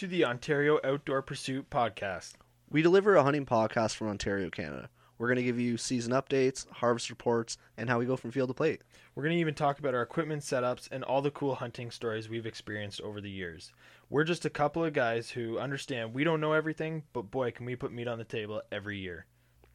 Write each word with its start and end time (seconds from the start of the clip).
to 0.00 0.06
the 0.06 0.24
Ontario 0.24 0.80
Outdoor 0.82 1.20
Pursuit 1.20 1.68
podcast. 1.68 2.32
We 2.70 2.80
deliver 2.80 3.16
a 3.16 3.22
hunting 3.22 3.44
podcast 3.44 3.96
from 3.96 4.08
Ontario, 4.08 4.48
Canada. 4.48 4.88
We're 5.18 5.26
going 5.26 5.36
to 5.36 5.42
give 5.42 5.60
you 5.60 5.76
season 5.76 6.14
updates, 6.14 6.66
harvest 6.70 7.10
reports, 7.10 7.58
and 7.76 7.86
how 7.86 7.98
we 7.98 8.06
go 8.06 8.16
from 8.16 8.30
field 8.30 8.48
to 8.48 8.54
plate. 8.54 8.80
We're 9.14 9.24
going 9.24 9.34
to 9.34 9.40
even 9.42 9.52
talk 9.52 9.78
about 9.78 9.94
our 9.94 10.00
equipment 10.00 10.40
setups 10.40 10.88
and 10.90 11.04
all 11.04 11.20
the 11.20 11.30
cool 11.30 11.54
hunting 11.54 11.90
stories 11.90 12.30
we've 12.30 12.46
experienced 12.46 13.02
over 13.02 13.20
the 13.20 13.28
years. 13.28 13.74
We're 14.08 14.24
just 14.24 14.46
a 14.46 14.48
couple 14.48 14.82
of 14.82 14.94
guys 14.94 15.28
who 15.28 15.58
understand 15.58 16.14
we 16.14 16.24
don't 16.24 16.40
know 16.40 16.54
everything, 16.54 17.02
but 17.12 17.30
boy, 17.30 17.50
can 17.50 17.66
we 17.66 17.76
put 17.76 17.92
meat 17.92 18.08
on 18.08 18.16
the 18.16 18.24
table 18.24 18.62
every 18.72 18.96
year. 18.96 19.26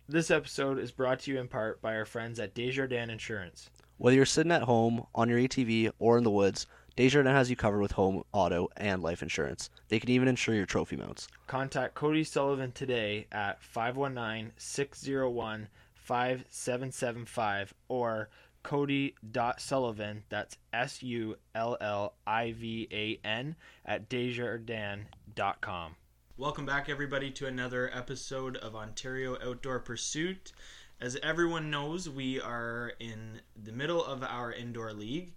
This 0.10 0.32
episode 0.32 0.80
is 0.80 0.92
brought 0.92 1.20
to 1.20 1.32
you 1.32 1.40
in 1.40 1.48
part 1.48 1.84
by 1.84 1.96
our 1.96 2.06
friends 2.06 2.40
at 2.40 2.56
Desjardins 2.56 3.12
Insurance. 3.12 3.70
Whether 3.98 4.16
you're 4.16 4.26
sitting 4.26 4.52
at 4.52 4.64
home, 4.64 5.06
on 5.14 5.30
your 5.30 5.38
ATV, 5.38 5.92
or 6.00 6.18
in 6.18 6.24
the 6.24 6.32
woods, 6.32 6.66
Desjardins 6.96 7.36
has 7.36 7.50
you 7.50 7.58
covered 7.58 7.82
with 7.82 7.92
home, 7.92 8.24
auto, 8.32 8.70
and 8.78 9.04
life 9.04 9.22
insurance. 9.22 9.70
They 9.90 10.00
can 10.00 10.10
even 10.10 10.30
insure 10.30 10.56
your 10.56 10.66
trophy 10.66 10.96
mounts. 10.96 11.28
Contact 11.46 11.94
Cody 11.94 12.24
Sullivan 12.24 12.72
today 12.72 13.28
at 13.34 13.62
519 13.62 14.54
601 14.56 15.68
5775 15.94 17.74
or 17.90 18.30
cody.sullivan, 18.64 20.24
that's 20.30 20.58
S 20.72 21.04
U 21.04 21.36
L 21.54 21.76
L 21.82 22.14
I 22.26 22.54
V 22.54 22.88
A 22.90 23.28
N, 23.28 23.58
at 23.86 24.08
desjardins.com. 24.08 25.96
Welcome 26.38 26.66
back, 26.66 26.88
everybody, 26.88 27.30
to 27.32 27.46
another 27.46 27.92
episode 27.94 28.56
of 28.56 28.74
Ontario 28.74 29.38
Outdoor 29.46 29.80
Pursuit. 29.80 30.54
As 31.02 31.18
everyone 31.22 31.70
knows, 31.70 32.10
we 32.10 32.40
are 32.40 32.94
in 33.02 33.42
the 33.62 33.74
middle 33.74 34.04
of 34.04 34.24
our 34.24 34.54
indoor 34.54 34.94
league 34.94 35.34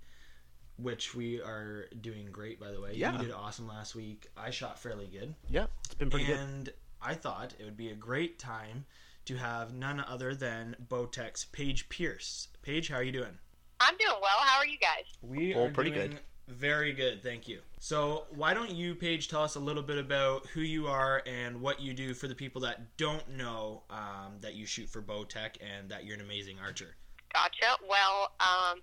which 0.79 1.15
we 1.15 1.41
are 1.43 1.87
doing 2.01 2.27
great 2.31 2.59
by 2.61 2.71
the 2.71 2.81
way. 2.81 2.93
Yeah. 2.95 3.13
You 3.13 3.19
did 3.19 3.33
awesome 3.33 3.67
last 3.69 3.95
week. 3.95 4.29
I 4.37 4.51
shot 4.51 4.79
fairly 4.79 5.07
good. 5.07 5.35
Yeah, 5.51 5.67
it's 5.85 5.95
been 5.95 6.11
pretty 6.11 6.27
good. 6.27 6.39
and 6.39 6.73
I 7.03 7.15
thought 7.15 7.55
it 7.59 7.65
would 7.65 7.77
be 7.77 7.91
a 7.91 7.95
great 7.95 8.39
time 8.39 8.85
to 9.27 9.37
have 9.37 9.75
none 9.75 10.01
other 10.01 10.35
than 10.35 10.75
Bowtech's 10.89 11.45
Paige 11.47 11.89
Pearce. 11.89 12.49
Paige, 12.63 12.89
how 12.89 12.97
are 12.97 13.03
you 13.03 13.13
doing? 13.13 13.39
I'm 13.81 13.97
doing 13.99 14.17
well. 14.21 14.39
How 14.41 14.59
are 14.59 14.67
you 14.67 14.79
guys? 14.79 15.05
We 15.23 15.55
Oh, 15.55 15.67
are 15.67 15.71
pretty 15.71 15.91
doing 15.91 16.11
good. 16.13 16.21
Very 16.49 16.95
good, 16.95 17.23
thank 17.23 17.47
you. 17.47 17.61
So, 17.79 18.25
why 18.31 18.55
don't 18.55 18.71
you, 18.71 18.95
Paige, 18.95 19.29
tell 19.29 19.43
us 19.43 19.57
a 19.57 19.61
little 19.61 19.83
bit 19.83 19.99
about 19.99 20.47
who 20.47 20.63
you 20.63 20.87
are 20.87 21.23
and 21.27 21.61
what 21.61 21.79
you 21.81 21.93
do 21.93 22.15
for 22.15 22.27
the 22.27 22.35
people 22.35 22.63
that 22.63 22.97
don't 22.97 23.29
know 23.37 23.83
um, 23.91 24.39
that 24.41 24.55
you 24.55 24.65
shoot 24.65 24.89
for 24.89 25.03
Bowtech 25.03 25.57
and 25.61 25.91
that 25.91 26.07
you're 26.07 26.15
an 26.15 26.23
amazing 26.23 26.57
archer. 26.59 26.97
Gotcha. 27.35 27.77
Well, 27.87 28.33
um, 28.41 28.81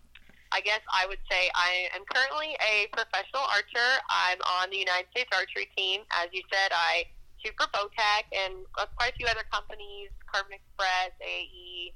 I 0.52 0.62
guess 0.62 0.82
I 0.92 1.06
would 1.08 1.22
say 1.30 1.50
I 1.56 1.90
am 1.96 2.04
currently 2.06 2.56
a 2.62 2.88
professional 2.94 3.44
archer. 3.50 3.92
I'm 4.10 4.40
on 4.62 4.70
the 4.70 4.78
United 4.78 5.10
States 5.12 5.30
Archery 5.34 5.68
team. 5.76 6.02
As 6.12 6.30
you 6.32 6.42
said, 6.52 6.72
I 6.72 7.06
shoot 7.44 7.54
for 7.58 7.68
Bowtech 7.74 8.30
and 8.32 8.66
uh, 8.78 8.86
quite 8.96 9.14
a 9.14 9.16
few 9.16 9.28
other 9.28 9.44
companies, 9.52 10.10
Carbon 10.32 10.54
Express, 10.58 11.12
AE, 11.22 11.94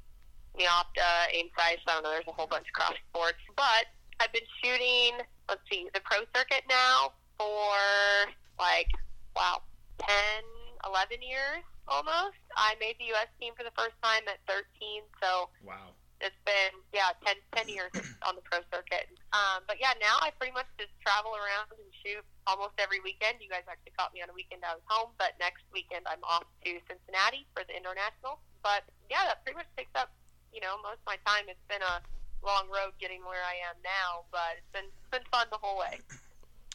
Neopta, 0.58 1.32
Aim 1.34 1.50
Size. 1.58 1.78
I 1.88 1.94
don't 1.94 2.04
know, 2.04 2.12
there's 2.12 2.28
a 2.28 2.34
whole 2.34 2.48
bunch 2.48 2.68
of 2.68 2.74
cross 2.74 2.98
sports. 3.10 3.42
But 3.56 3.90
I've 4.20 4.34
been 4.34 4.48
shooting, 4.64 5.24
let's 5.48 5.62
see, 5.72 5.88
the 5.94 6.02
pro 6.02 6.26
circuit 6.36 6.64
now 6.70 7.14
for 7.38 8.30
like, 8.60 8.92
wow, 9.36 9.62
10, 10.04 10.44
11 10.86 11.22
years 11.22 11.64
almost. 11.88 12.38
I 12.58 12.76
made 12.80 12.96
the 13.00 13.06
U.S. 13.16 13.28
team 13.40 13.54
for 13.58 13.64
the 13.64 13.74
first 13.78 13.96
time 14.04 14.24
at 14.28 14.38
13, 14.48 15.02
so 15.22 15.50
Wow. 15.66 15.96
It's 16.22 16.38
been 16.44 16.76
yeah 16.92 17.16
10, 17.24 17.36
10 17.56 17.70
years 17.72 17.92
on 18.28 18.36
the 18.36 18.44
pro 18.44 18.60
circuit. 18.72 19.08
Um, 19.32 19.64
but 19.68 19.80
yeah 19.80 19.96
now 20.00 20.20
i 20.20 20.32
pretty 20.36 20.54
much 20.54 20.68
just 20.78 20.92
travel 21.00 21.32
around 21.36 21.72
and 21.72 21.90
shoot 22.04 22.24
almost 22.48 22.76
every 22.80 23.00
weekend. 23.02 23.40
You 23.40 23.50
guys 23.50 23.64
actually 23.68 23.96
caught 23.96 24.14
me 24.14 24.22
on 24.22 24.30
a 24.30 24.36
weekend 24.36 24.64
i 24.68 24.76
was 24.76 24.84
home 24.88 25.16
but 25.18 25.36
next 25.40 25.64
weekend 25.72 26.06
i'm 26.08 26.24
off 26.24 26.48
to 26.66 26.72
cincinnati 26.88 27.48
for 27.56 27.64
the 27.68 27.76
indoor 27.76 27.96
national 27.96 28.40
but 28.64 28.84
yeah 29.08 29.24
that 29.28 29.44
pretty 29.44 29.58
much 29.58 29.70
takes 29.80 29.94
up 29.96 30.12
you 30.54 30.62
know 30.62 30.76
most 30.84 31.02
of 31.02 31.08
my 31.08 31.20
time. 31.26 31.48
It's 31.48 31.64
been 31.68 31.84
a 31.84 32.04
long 32.40 32.72
road 32.72 32.96
getting 33.04 33.20
where 33.28 33.44
i 33.44 33.60
am 33.68 33.76
now 33.84 34.24
but 34.32 34.56
it's 34.56 34.72
been 34.72 34.88
it's 34.88 35.12
been 35.12 35.28
fun 35.32 35.48
the 35.52 35.60
whole 35.60 35.80
way. 35.80 36.00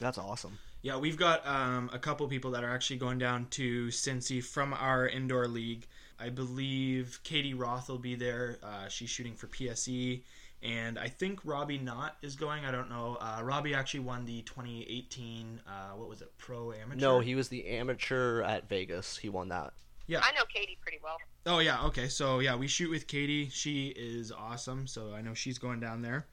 That's 0.01 0.19
awesome. 0.19 0.59
Yeah, 0.83 0.99
we've 0.99 1.17
got 1.17 1.47
um, 1.47 1.89
a 1.95 1.99
couple 1.99 2.29
people 2.29 2.51
that 2.51 2.63
are 2.63 2.71
actually 2.71 2.99
going 2.99 3.17
down 3.19 3.47
to 3.53 3.87
Cincy 3.87 4.45
from 4.45 4.75
our 4.75 5.09
indoor 5.09 5.49
league. 5.49 5.87
I 6.25 6.31
believe 6.31 7.21
Katie 7.23 7.53
Roth 7.53 7.91
will 7.91 7.99
be 7.99 8.15
there. 8.15 8.59
Uh, 8.63 8.89
she's 8.89 9.11
shooting 9.11 9.35
for 9.35 9.47
PSE. 9.49 10.23
And 10.63 10.99
I 10.99 11.09
think 11.09 11.41
Robbie 11.45 11.77
Knott 11.77 12.17
is 12.23 12.35
going. 12.35 12.65
I 12.65 12.71
don't 12.71 12.89
know. 12.89 13.19
Uh, 13.21 13.43
Robbie 13.43 13.75
actually 13.75 14.01
won 14.01 14.25
the 14.25 14.41
2018, 14.43 15.61
uh, 15.67 15.71
what 15.97 16.09
was 16.09 16.23
it, 16.23 16.33
Pro 16.39 16.73
Amateur? 16.73 16.99
No, 16.99 17.21
he 17.21 17.35
was 17.35 17.49
the 17.49 17.67
amateur 17.67 18.41
at 18.41 18.71
Vegas. 18.71 19.19
He 19.19 19.29
won 19.29 19.51
that. 19.51 19.75
Yeah. 20.07 20.21
I 20.23 20.33
know 20.33 20.45
katie 20.53 20.79
pretty 20.83 20.99
well 21.03 21.17
Oh, 21.47 21.59
yeah, 21.59 21.85
okay. 21.85 22.09
So, 22.09 22.39
yeah, 22.39 22.57
we 22.57 22.67
shoot 22.67 22.89
with 22.89 23.07
Katie. 23.07 23.51
She 23.51 23.89
is 23.89 24.33
awesome. 24.33 24.87
So 24.87 25.13
I 25.13 25.21
know 25.21 25.35
she's 25.35 25.59
going 25.59 25.81
down 25.81 26.01
there. 26.01 26.27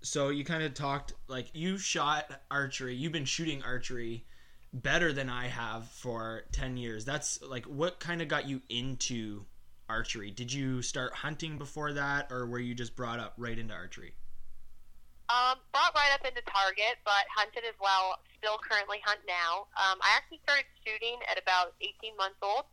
So 0.00 0.30
you 0.30 0.44
kind 0.44 0.64
of 0.64 0.74
talked, 0.74 1.12
like, 1.28 1.46
you 1.54 1.78
shot 1.78 2.40
archery. 2.50 2.96
You've 2.96 3.12
been 3.12 3.24
shooting 3.24 3.62
archery 3.62 4.24
better 4.72 5.12
than 5.12 5.28
I 5.30 5.46
have 5.46 5.86
for 5.88 6.44
10 6.52 6.76
years. 6.76 7.04
That's 7.04 7.40
like 7.42 7.64
what 7.66 8.00
kind 8.00 8.20
of 8.22 8.28
got 8.28 8.48
you 8.48 8.60
into 8.68 9.44
archery? 9.88 10.30
Did 10.30 10.52
you 10.52 10.82
start 10.82 11.14
hunting 11.14 11.56
before 11.58 11.92
that 11.94 12.30
or 12.30 12.46
were 12.46 12.58
you 12.58 12.74
just 12.74 12.94
brought 12.94 13.18
up 13.18 13.34
right 13.36 13.58
into 13.58 13.72
archery? 13.74 14.12
Um, 15.28 15.60
brought 15.76 15.92
right 15.92 16.08
up 16.16 16.24
into 16.24 16.40
Target, 16.48 16.96
but 17.04 17.28
hunted 17.28 17.60
as 17.68 17.76
well. 17.80 18.16
Still 18.40 18.56
currently 18.64 18.96
hunt 19.04 19.20
now. 19.28 19.68
Um, 19.76 20.00
I 20.00 20.16
actually 20.16 20.40
started 20.44 20.64
shooting 20.80 21.20
at 21.28 21.36
about 21.36 21.76
18 21.84 22.16
months 22.16 22.40
old. 22.40 22.64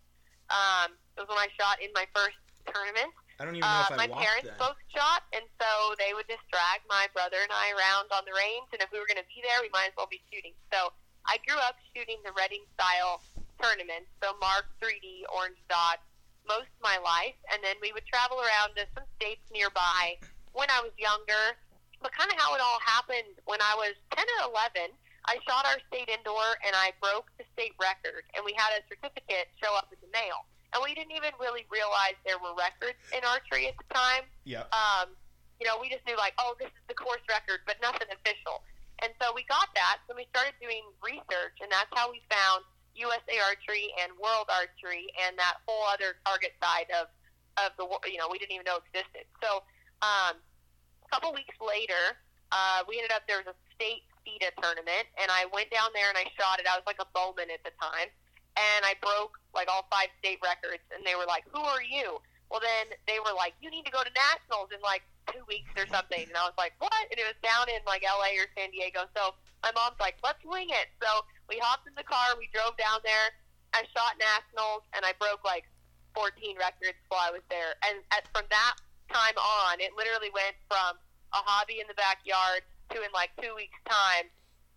Um, 0.48 0.96
it 1.20 1.24
was 1.24 1.28
when 1.28 1.40
I 1.40 1.52
shot 1.60 1.84
in 1.84 1.92
my 1.92 2.08
first 2.16 2.40
tournament. 2.72 3.12
I 3.40 3.44
don't 3.44 3.60
even 3.60 3.68
know 3.68 3.84
Uh, 3.84 3.92
if 3.92 4.00
I 4.00 4.08
my 4.08 4.12
parents 4.24 4.48
then. 4.48 4.56
both 4.56 4.80
shot, 4.96 5.28
and 5.36 5.44
so 5.60 5.68
they 6.00 6.16
would 6.16 6.32
just 6.32 6.48
drag 6.48 6.80
my 6.88 7.12
brother 7.12 7.44
and 7.44 7.52
I 7.52 7.76
around 7.76 8.08
on 8.16 8.24
the 8.24 8.32
range. 8.32 8.72
And 8.72 8.80
if 8.80 8.88
we 8.96 9.04
were 9.04 9.08
going 9.12 9.20
to 9.20 9.28
be 9.28 9.44
there, 9.44 9.60
we 9.60 9.68
might 9.76 9.92
as 9.92 9.96
well 10.00 10.08
be 10.08 10.24
shooting. 10.32 10.56
So 10.72 10.96
I 11.28 11.38
grew 11.46 11.58
up 11.58 11.76
shooting 11.94 12.18
the 12.24 12.32
Reading 12.38 12.64
style 12.78 13.22
tournaments, 13.62 14.10
so 14.22 14.34
Mark 14.40 14.70
3D, 14.82 15.26
Orange 15.34 15.60
Dot, 15.70 16.00
most 16.48 16.70
of 16.70 16.82
my 16.86 16.98
life. 17.02 17.36
And 17.52 17.64
then 17.64 17.76
we 17.82 17.92
would 17.94 18.06
travel 18.06 18.38
around 18.42 18.78
to 18.78 18.86
some 18.94 19.06
states 19.18 19.42
nearby 19.50 20.18
when 20.54 20.70
I 20.70 20.82
was 20.82 20.94
younger. 20.98 21.58
But 22.04 22.14
kind 22.14 22.30
of 22.30 22.38
how 22.38 22.54
it 22.54 22.62
all 22.62 22.78
happened 22.86 23.34
when 23.50 23.58
I 23.64 23.74
was 23.74 23.98
10 24.14 24.22
or 24.38 24.54
11, 24.54 24.94
I 25.26 25.42
shot 25.48 25.66
our 25.66 25.82
state 25.90 26.06
indoor 26.06 26.46
and 26.62 26.78
I 26.78 26.94
broke 27.02 27.34
the 27.42 27.46
state 27.58 27.74
record. 27.82 28.30
And 28.38 28.46
we 28.46 28.54
had 28.54 28.78
a 28.78 28.86
certificate 28.86 29.50
show 29.58 29.74
up 29.74 29.90
in 29.90 29.98
the 30.06 30.12
mail. 30.14 30.46
And 30.76 30.84
we 30.86 30.94
didn't 30.94 31.16
even 31.18 31.34
really 31.42 31.66
realize 31.72 32.14
there 32.28 32.38
were 32.38 32.54
records 32.54 33.00
in 33.16 33.26
archery 33.26 33.72
at 33.72 33.80
the 33.80 33.88
time 33.90 34.28
Yeah. 34.44 34.70
um, 34.76 35.16
you 35.58 35.66
know, 35.66 35.80
we 35.80 35.88
just 35.88 36.04
knew 36.06 36.18
like, 36.20 36.36
oh, 36.38 36.54
this 36.60 36.68
is 36.68 36.84
the 36.92 36.94
course 36.94 37.24
record, 37.32 37.64
but 37.66 37.80
nothing 37.82 38.12
official. 38.12 38.60
And 39.04 39.12
so 39.20 39.36
we 39.36 39.44
got 39.52 39.68
that. 39.76 40.00
So 40.08 40.16
we 40.16 40.28
started 40.32 40.56
doing 40.62 40.84
research, 41.04 41.60
and 41.60 41.68
that's 41.68 41.92
how 41.92 42.12
we 42.12 42.24
found 42.32 42.64
USA 42.96 43.36
Archery 43.44 43.92
and 44.00 44.16
World 44.16 44.48
Archery 44.48 45.12
and 45.20 45.36
that 45.36 45.60
whole 45.68 45.84
other 45.92 46.16
target 46.24 46.56
side 46.64 46.88
of 46.96 47.12
of 47.56 47.72
the 47.80 47.88
you 48.12 48.20
know 48.20 48.28
we 48.32 48.40
didn't 48.40 48.56
even 48.56 48.68
know 48.68 48.80
existed. 48.84 49.28
So 49.44 49.64
um, 50.04 50.40
a 50.40 51.08
couple 51.12 51.32
weeks 51.36 51.56
later, 51.60 52.16
uh, 52.52 52.84
we 52.88 53.00
ended 53.00 53.12
up 53.12 53.28
there 53.28 53.44
was 53.44 53.52
a 53.52 53.58
state 53.76 54.08
FITA 54.24 54.56
tournament, 54.60 55.08
and 55.20 55.28
I 55.32 55.48
went 55.52 55.72
down 55.72 55.92
there 55.92 56.08
and 56.10 56.18
I 56.18 56.28
shot 56.40 56.60
it. 56.60 56.68
I 56.68 56.76
was 56.76 56.88
like 56.88 57.00
a 57.00 57.10
bowman 57.12 57.52
at 57.52 57.64
the 57.68 57.76
time, 57.80 58.10
and 58.56 58.82
I 58.84 58.96
broke 59.04 59.40
like 59.52 59.68
all 59.68 59.88
five 59.92 60.12
state 60.20 60.40
records. 60.44 60.84
And 60.96 61.04
they 61.04 61.16
were 61.16 61.28
like, 61.28 61.44
"Who 61.52 61.62
are 61.62 61.84
you?" 61.84 62.20
Well, 62.50 62.62
then 62.62 62.94
they 63.08 63.20
were 63.20 63.34
like, 63.34 63.54
"You 63.60 63.70
need 63.70 63.86
to 63.86 63.92
go 63.92 64.04
to 64.04 64.12
nationals 64.14 64.70
in 64.72 64.80
like 64.82 65.04
two 65.34 65.44
weeks 65.48 65.72
or 65.76 65.88
something." 65.88 66.24
And 66.24 66.38
I 66.38 66.46
was 66.46 66.58
like, 66.58 66.74
"What?" 66.80 66.94
And 67.10 67.18
it 67.18 67.26
was 67.26 67.38
down 67.42 67.70
in 67.70 67.82
like 67.86 68.06
L.A. 68.06 68.38
or 68.38 68.48
San 68.56 68.72
Diego. 68.72 69.10
So 69.18 69.36
my 69.64 69.72
mom's 69.74 70.00
like, 70.00 70.16
"Let's 70.24 70.44
wing 70.46 70.70
it." 70.70 70.88
So 71.02 71.26
we 71.50 71.58
hopped 71.58 71.88
in 71.88 71.96
the 71.96 72.06
car, 72.06 72.38
we 72.38 72.50
drove 72.54 72.78
down 72.78 73.02
there. 73.04 73.34
I 73.74 73.84
shot 73.92 74.16
nationals, 74.18 74.88
and 74.96 75.04
I 75.04 75.14
broke 75.20 75.44
like 75.44 75.68
14 76.16 76.56
records 76.58 76.98
while 77.12 77.28
I 77.28 77.32
was 77.32 77.44
there. 77.52 77.76
And 77.84 78.00
at, 78.16 78.24
from 78.32 78.48
that 78.50 78.76
time 79.12 79.36
on, 79.36 79.84
it 79.84 79.92
literally 79.98 80.32
went 80.32 80.56
from 80.72 80.96
a 81.36 81.42
hobby 81.44 81.84
in 81.84 81.88
the 81.92 81.98
backyard 82.00 82.64
to 82.96 83.04
in 83.04 83.12
like 83.12 83.36
two 83.42 83.54
weeks' 83.54 83.78
time, 83.90 84.32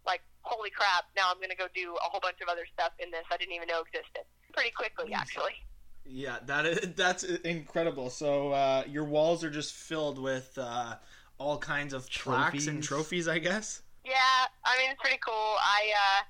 like 0.04 0.20
holy 0.42 0.70
crap! 0.70 1.06
Now 1.14 1.30
I'm 1.30 1.38
going 1.38 1.54
to 1.54 1.60
go 1.60 1.68
do 1.72 1.94
a 1.94 2.08
whole 2.08 2.20
bunch 2.20 2.40
of 2.42 2.48
other 2.48 2.66
stuff 2.72 2.92
in 2.98 3.10
this 3.10 3.24
I 3.30 3.36
didn't 3.36 3.54
even 3.54 3.68
know 3.68 3.84
existed. 3.86 4.26
Pretty 4.52 4.72
quickly, 4.72 5.12
actually. 5.12 5.60
Yeah, 6.08 6.38
that 6.46 6.64
is 6.64 6.80
that's 6.96 7.22
incredible. 7.22 8.10
So 8.10 8.52
uh, 8.52 8.84
your 8.88 9.04
walls 9.04 9.44
are 9.44 9.50
just 9.50 9.74
filled 9.74 10.18
with 10.18 10.56
uh, 10.56 10.96
all 11.36 11.58
kinds 11.58 11.92
of 11.92 12.08
plaques 12.08 12.66
and 12.66 12.82
Trophies. 12.82 13.26
trophies, 13.26 13.28
I 13.28 13.38
guess. 13.38 13.82
Yeah, 14.04 14.48
I 14.64 14.78
mean 14.80 14.90
it's 14.90 15.00
pretty 15.00 15.20
cool. 15.20 15.60
I, 15.60 15.92
uh, 15.92 16.20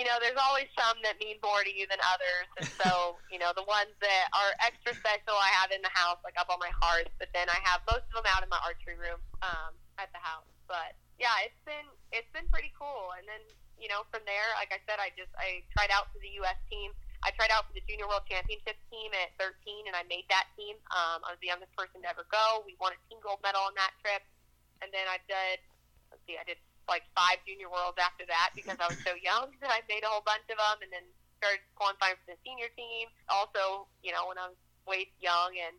you 0.00 0.08
know, 0.08 0.16
there's 0.22 0.38
always 0.40 0.72
some 0.72 0.96
that 1.04 1.20
mean 1.20 1.36
more 1.44 1.60
to 1.60 1.68
you 1.68 1.84
than 1.92 2.00
others, 2.08 2.48
and 2.56 2.68
so 2.80 3.20
you 3.32 3.36
know 3.36 3.52
the 3.52 3.68
ones 3.68 3.92
that 4.00 4.32
are 4.32 4.56
extra 4.64 4.96
special 4.96 5.36
I 5.36 5.52
have 5.60 5.68
in 5.76 5.84
the 5.84 5.92
house, 5.92 6.16
like 6.24 6.40
up 6.40 6.48
on 6.48 6.56
my 6.56 6.72
hearth. 6.80 7.12
But 7.20 7.28
then 7.36 7.52
I 7.52 7.60
have 7.68 7.84
most 7.84 8.08
of 8.08 8.24
them 8.24 8.28
out 8.32 8.40
in 8.40 8.48
my 8.48 8.60
archery 8.64 8.96
room 8.96 9.20
um, 9.44 9.76
at 10.00 10.08
the 10.16 10.22
house. 10.24 10.48
But 10.64 10.96
yeah, 11.20 11.36
it's 11.44 11.60
been 11.68 11.84
it's 12.16 12.30
been 12.32 12.48
pretty 12.48 12.72
cool. 12.72 13.12
And 13.20 13.28
then 13.28 13.44
you 13.76 13.92
know, 13.92 14.08
from 14.08 14.24
there, 14.24 14.56
like 14.56 14.72
I 14.72 14.80
said, 14.88 14.96
I 14.96 15.12
just 15.12 15.30
I 15.36 15.60
tried 15.76 15.92
out 15.92 16.08
for 16.16 16.18
the 16.24 16.32
U.S. 16.42 16.56
team. 16.72 16.96
I 17.26 17.34
tried 17.34 17.50
out 17.50 17.66
for 17.66 17.74
the 17.74 17.82
Junior 17.84 18.06
World 18.06 18.26
Championship 18.30 18.78
team 18.88 19.10
at 19.14 19.34
13, 19.42 19.90
and 19.90 19.94
I 19.98 20.06
made 20.06 20.26
that 20.30 20.46
team. 20.54 20.78
Um, 20.94 21.26
I 21.26 21.34
was 21.34 21.40
the 21.42 21.50
youngest 21.50 21.74
person 21.74 22.02
to 22.02 22.08
ever 22.08 22.22
go. 22.30 22.62
We 22.62 22.78
won 22.78 22.94
a 22.94 23.00
team 23.10 23.18
gold 23.18 23.42
medal 23.42 23.62
on 23.66 23.74
that 23.74 23.90
trip, 23.98 24.22
and 24.80 24.88
then 24.94 25.06
I 25.10 25.18
did. 25.26 25.58
Let's 26.14 26.22
see, 26.24 26.38
I 26.38 26.46
did 26.46 26.62
like 26.86 27.04
five 27.12 27.42
Junior 27.44 27.68
Worlds 27.68 28.00
after 28.00 28.24
that 28.30 28.56
because 28.56 28.78
I 28.80 28.86
was 28.88 28.96
so 29.04 29.12
young 29.18 29.52
that 29.60 29.68
I 29.68 29.84
made 29.90 30.06
a 30.06 30.10
whole 30.10 30.24
bunch 30.24 30.46
of 30.48 30.56
them, 30.56 30.78
and 30.80 30.90
then 30.94 31.06
started 31.42 31.62
qualifying 31.74 32.18
for 32.22 32.34
the 32.34 32.38
senior 32.46 32.70
team. 32.78 33.10
Also, 33.28 33.90
you 34.00 34.14
know, 34.14 34.30
when 34.30 34.38
I 34.38 34.54
was 34.54 34.58
way 34.86 35.10
young, 35.18 35.58
and 35.58 35.74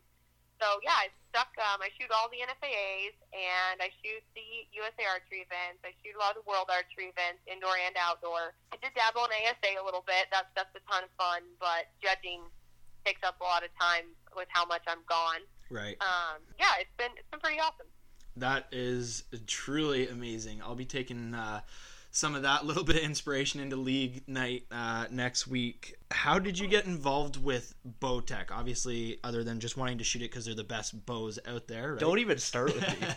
so 0.60 0.78
yeah, 0.84 0.94
I 0.94 1.08
stuck. 1.32 1.50
Um, 1.56 1.80
I 1.80 1.88
shoot 1.96 2.12
all 2.12 2.28
the 2.28 2.44
NFAAs, 2.44 3.16
and 3.32 3.80
I 3.80 3.88
shoot 4.04 4.20
the 4.36 4.68
USA 4.76 5.08
Archery 5.08 5.42
events. 5.48 5.80
I 5.82 5.96
shoot 6.04 6.14
a 6.14 6.20
lot 6.20 6.36
of 6.36 6.44
the 6.44 6.46
World 6.46 6.68
Archery 6.68 7.08
events, 7.10 7.40
indoor 7.48 7.74
and 7.80 7.96
outdoor. 7.96 8.52
I 8.70 8.76
did 8.78 8.92
dabble 8.92 9.24
in 9.26 9.32
ASA 9.48 9.80
a 9.80 9.84
little 9.84 10.04
bit. 10.04 10.28
That 10.30 10.52
stuff's 10.52 10.76
a 10.76 10.82
ton 10.84 11.08
of 11.08 11.12
fun, 11.16 11.42
but 11.56 11.88
judging 12.04 12.44
takes 13.08 13.24
up 13.24 13.40
a 13.40 13.44
lot 13.44 13.64
of 13.64 13.72
time 13.80 14.12
with 14.36 14.52
how 14.52 14.68
much 14.68 14.84
I'm 14.84 15.02
gone. 15.08 15.42
Right. 15.72 15.96
Um, 16.04 16.44
yeah, 16.60 16.76
it's 16.78 16.94
been 17.00 17.10
it's 17.16 17.28
been 17.32 17.40
pretty 17.40 17.58
awesome. 17.58 17.88
That 18.36 18.68
is 18.70 19.24
truly 19.48 20.08
amazing. 20.08 20.62
I'll 20.62 20.78
be 20.78 20.84
taking 20.84 21.34
uh, 21.34 21.60
some 22.10 22.34
of 22.34 22.42
that 22.42 22.64
little 22.66 22.84
bit 22.84 22.96
of 22.96 23.02
inspiration 23.02 23.60
into 23.60 23.76
league 23.76 24.22
night 24.26 24.64
uh, 24.70 25.06
next 25.10 25.46
week. 25.46 25.94
How 26.10 26.38
did 26.38 26.58
you 26.58 26.68
get 26.68 26.86
involved 26.86 27.42
with 27.42 27.74
Bowtech? 28.00 28.50
Obviously, 28.50 29.18
other 29.24 29.44
than 29.44 29.60
just 29.60 29.76
wanting 29.76 29.98
to 29.98 30.04
shoot 30.04 30.22
it 30.22 30.30
because 30.30 30.44
they're 30.44 30.54
the 30.54 30.64
best 30.64 31.06
bows 31.06 31.38
out 31.46 31.68
there. 31.68 31.92
Right? 31.92 32.00
Don't 32.00 32.18
even 32.18 32.38
start 32.38 32.74
with 32.74 33.00
me. 33.00 33.06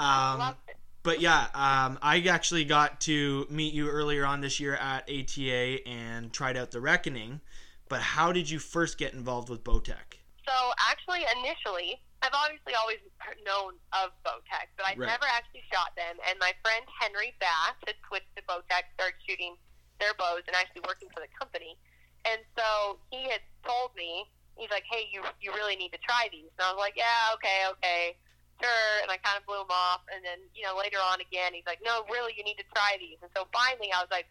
Um, 0.00 0.54
but 1.02 1.20
yeah, 1.20 1.48
um, 1.54 1.98
I 2.00 2.24
actually 2.28 2.64
got 2.64 3.00
to 3.02 3.46
meet 3.50 3.74
you 3.74 3.88
earlier 3.90 4.24
on 4.24 4.40
this 4.40 4.58
year 4.58 4.74
at 4.76 5.08
ATA 5.10 5.86
and 5.86 6.32
tried 6.32 6.56
out 6.56 6.70
the 6.70 6.80
Reckoning. 6.80 7.40
But 7.88 8.00
how 8.00 8.32
did 8.32 8.48
you 8.48 8.58
first 8.58 8.98
get 8.98 9.12
involved 9.12 9.50
with 9.50 9.64
Bowtech? 9.64 10.16
So 10.46 10.52
actually, 10.90 11.20
initially, 11.38 12.00
I've 12.22 12.34
obviously 12.36 12.74
always 12.76 13.00
known 13.44 13.80
of 13.96 14.12
Bowtech, 14.24 14.68
but 14.76 14.84
I'd 14.86 14.98
Right. 14.98 15.08
never 15.08 15.24
actually 15.26 15.64
shot 15.72 15.96
them. 15.96 16.20
And 16.28 16.38
my 16.38 16.52
friend 16.62 16.84
Henry 17.00 17.32
Bass 17.40 17.76
had 17.86 17.96
switched 18.06 18.34
to 18.36 18.42
Bowtech, 18.42 18.92
started 18.94 19.16
shooting 19.26 19.56
their 19.98 20.12
bows, 20.14 20.44
and 20.46 20.54
actually 20.56 20.82
working 20.82 21.08
for 21.10 21.20
the 21.20 21.28
company. 21.28 21.78
And 22.26 22.44
so 22.56 23.00
he 23.10 23.28
had 23.28 23.40
told 23.64 23.94
me, 23.96 24.30
he's 24.56 24.70
like, 24.70 24.84
"Hey, 24.84 25.08
you 25.10 25.24
you 25.40 25.52
really 25.52 25.76
need 25.76 25.92
to 25.92 25.98
try 25.98 26.28
these." 26.28 26.50
And 26.58 26.60
I 26.68 26.72
was 26.72 26.78
like, 26.78 26.96
"Yeah, 26.96 27.32
okay, 27.34 27.66
okay, 27.68 28.18
sure." 28.60 29.00
And 29.00 29.10
I 29.10 29.16
kind 29.16 29.38
of 29.38 29.46
blew 29.46 29.60
him 29.60 29.70
off. 29.70 30.02
And 30.12 30.22
then 30.24 30.38
you 30.54 30.62
know 30.62 30.76
later 30.76 30.98
on 31.00 31.20
again, 31.20 31.54
he's 31.54 31.64
like, 31.66 31.80
"No, 31.82 32.04
really, 32.10 32.34
you 32.36 32.44
need 32.44 32.58
to 32.58 32.64
try 32.74 32.96
these." 32.98 33.16
And 33.22 33.30
so 33.34 33.48
finally, 33.52 33.90
I 33.92 34.00
was 34.00 34.10
like, 34.10 34.28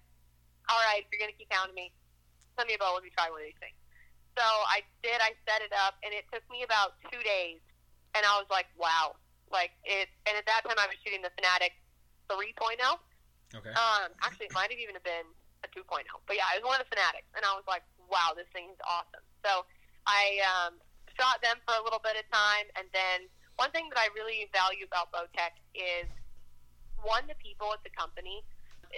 "All 0.70 0.80
right, 0.86 1.02
if 1.04 1.12
you're 1.12 1.20
gonna 1.20 1.34
keep 1.34 1.52
hounding 1.52 1.74
me, 1.76 1.92
send 2.56 2.68
me 2.68 2.76
a 2.76 2.78
bow. 2.78 2.94
Let 2.94 3.04
me 3.04 3.10
try 3.10 3.30
one 3.32 3.42
of 3.42 3.46
these 3.48 3.58
things." 3.60 3.78
So 4.38 4.44
I 4.46 4.84
did. 5.02 5.20
I 5.22 5.34
set 5.48 5.62
it 5.64 5.74
up, 5.74 5.98
and 6.04 6.14
it 6.14 6.26
took 6.32 6.48
me 6.50 6.62
about 6.62 7.02
two 7.12 7.22
days, 7.24 7.60
and 8.16 8.26
I 8.26 8.38
was 8.38 8.50
like, 8.50 8.68
"Wow!" 8.78 9.16
Like 9.52 9.72
it. 9.86 10.10
And 10.26 10.38
at 10.38 10.46
that 10.46 10.66
time, 10.66 10.78
I 10.78 10.88
was 10.88 10.98
shooting 11.04 11.22
the 11.22 11.34
Fanatic 11.38 11.74
3.0. 12.30 12.78
Okay. 13.56 13.74
Um, 13.74 14.14
actually, 14.22 14.48
it 14.50 14.54
might 14.54 14.70
have 14.70 14.78
even 14.78 14.98
been 15.02 15.26
a 15.66 15.68
2.0. 15.74 16.06
But 16.30 16.38
yeah, 16.38 16.46
it 16.54 16.62
was 16.62 16.70
one 16.70 16.78
of 16.78 16.86
the 16.86 16.92
Fanatics, 16.94 17.30
and 17.34 17.42
I 17.46 17.54
was 17.58 17.66
like, 17.66 17.84
"Wow, 18.10 18.38
this 18.38 18.50
thing 18.54 18.70
is 18.70 18.80
awesome." 18.86 19.26
So 19.46 19.66
I 20.06 20.42
um, 20.46 20.82
shot 21.18 21.42
them 21.42 21.58
for 21.66 21.74
a 21.78 21.84
little 21.84 22.02
bit 22.02 22.18
of 22.18 22.26
time, 22.30 22.70
and 22.78 22.86
then 22.94 23.30
one 23.60 23.76
thing 23.76 23.92
that 23.92 24.00
I 24.00 24.08
really 24.16 24.48
value 24.56 24.88
about 24.88 25.12
Bowtech 25.12 25.60
is 25.76 26.08
one, 27.04 27.28
the 27.28 27.36
people 27.44 27.72
at 27.76 27.84
the 27.84 27.92
company. 27.92 28.44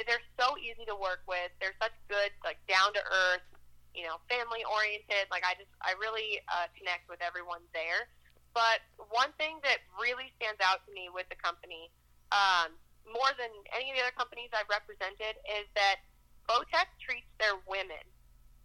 They're 0.08 0.24
so 0.40 0.56
easy 0.62 0.86
to 0.88 0.96
work 0.96 1.26
with. 1.28 1.52
They're 1.60 1.76
such 1.82 1.92
good, 2.08 2.32
like 2.46 2.62
down 2.70 2.94
to 2.94 3.02
earth, 3.02 3.44
you 3.92 4.08
know, 4.08 4.22
family 4.32 4.64
oriented. 4.64 5.28
Like 5.34 5.44
I 5.44 5.58
just, 5.60 5.74
I 5.84 5.98
really 6.00 6.40
uh, 6.48 6.72
connect 6.78 7.10
with 7.12 7.20
everyone 7.20 7.66
there. 7.76 8.08
But 8.54 8.84
one 9.12 9.32
thing 9.40 9.60
that 9.64 9.80
really 9.96 10.32
stands 10.36 10.60
out 10.60 10.84
to 10.88 10.92
me 10.92 11.08
with 11.08 11.28
the 11.32 11.40
company, 11.40 11.88
um, 12.36 12.76
more 13.08 13.32
than 13.40 13.52
any 13.72 13.92
of 13.92 14.00
the 14.00 14.04
other 14.08 14.16
companies 14.16 14.52
I've 14.52 14.70
represented, 14.70 15.40
is 15.48 15.68
that 15.76 16.04
Bowtech 16.48 16.92
treats 17.00 17.30
their 17.40 17.56
women 17.64 18.04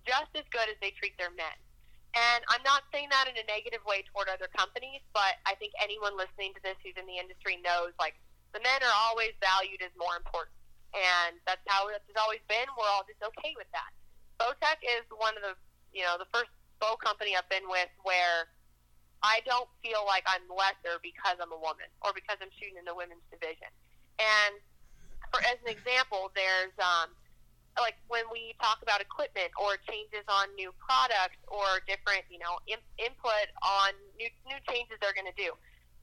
just 0.06 0.30
as 0.34 0.46
good 0.50 0.66
as 0.70 0.78
they 0.82 0.94
treat 0.98 1.14
their 1.18 1.30
men. 1.34 1.56
And 2.16 2.40
I'm 2.48 2.64
not 2.64 2.88
saying 2.90 3.12
that 3.12 3.28
in 3.28 3.36
a 3.36 3.44
negative 3.44 3.84
way 3.84 4.00
toward 4.08 4.32
other 4.32 4.48
companies, 4.48 5.04
but 5.12 5.36
I 5.44 5.52
think 5.60 5.76
anyone 5.76 6.16
listening 6.16 6.56
to 6.56 6.62
this 6.64 6.78
who's 6.80 6.96
in 6.96 7.04
the 7.04 7.20
industry 7.20 7.60
knows 7.60 7.92
like 8.00 8.16
the 8.56 8.62
men 8.64 8.80
are 8.80 8.96
always 9.10 9.36
valued 9.38 9.84
as 9.84 9.92
more 10.00 10.16
important. 10.16 10.56
And 10.96 11.36
that's 11.44 11.60
how 11.68 11.92
it's 11.92 12.16
always 12.16 12.40
been. 12.48 12.64
We're 12.72 12.88
all 12.88 13.04
just 13.04 13.20
okay 13.20 13.52
with 13.52 13.68
that. 13.76 13.92
Bowtech 14.40 14.80
is 14.80 15.04
one 15.12 15.36
of 15.36 15.44
the, 15.44 15.54
you 15.92 16.08
know, 16.08 16.16
the 16.16 16.30
first 16.32 16.48
bow 16.80 16.96
company 16.96 17.36
I've 17.36 17.48
been 17.52 17.68
with 17.68 17.92
where 18.00 18.48
I 19.26 19.42
don't 19.42 19.66
feel 19.82 20.06
like 20.06 20.22
I'm 20.30 20.46
lesser 20.46 21.02
because 21.02 21.42
I'm 21.42 21.50
a 21.50 21.58
woman 21.58 21.90
or 22.06 22.14
because 22.14 22.38
I'm 22.38 22.54
shooting 22.54 22.78
in 22.78 22.86
the 22.86 22.94
women's 22.94 23.26
division. 23.26 23.66
And 24.22 24.54
for 25.34 25.42
as 25.42 25.58
an 25.66 25.74
example, 25.74 26.30
there's 26.38 26.70
um, 26.78 27.10
like 27.74 27.98
when 28.06 28.22
we 28.30 28.54
talk 28.62 28.78
about 28.86 29.02
equipment 29.02 29.50
or 29.58 29.82
changes 29.90 30.22
on 30.30 30.54
new 30.54 30.70
products 30.78 31.42
or 31.50 31.82
different, 31.90 32.22
you 32.30 32.38
know, 32.38 32.62
in, 32.70 32.78
input 33.02 33.50
on 33.66 33.90
new 34.14 34.30
new 34.46 34.62
changes 34.70 34.94
they're 35.02 35.16
going 35.16 35.28
to 35.28 35.34
do. 35.34 35.50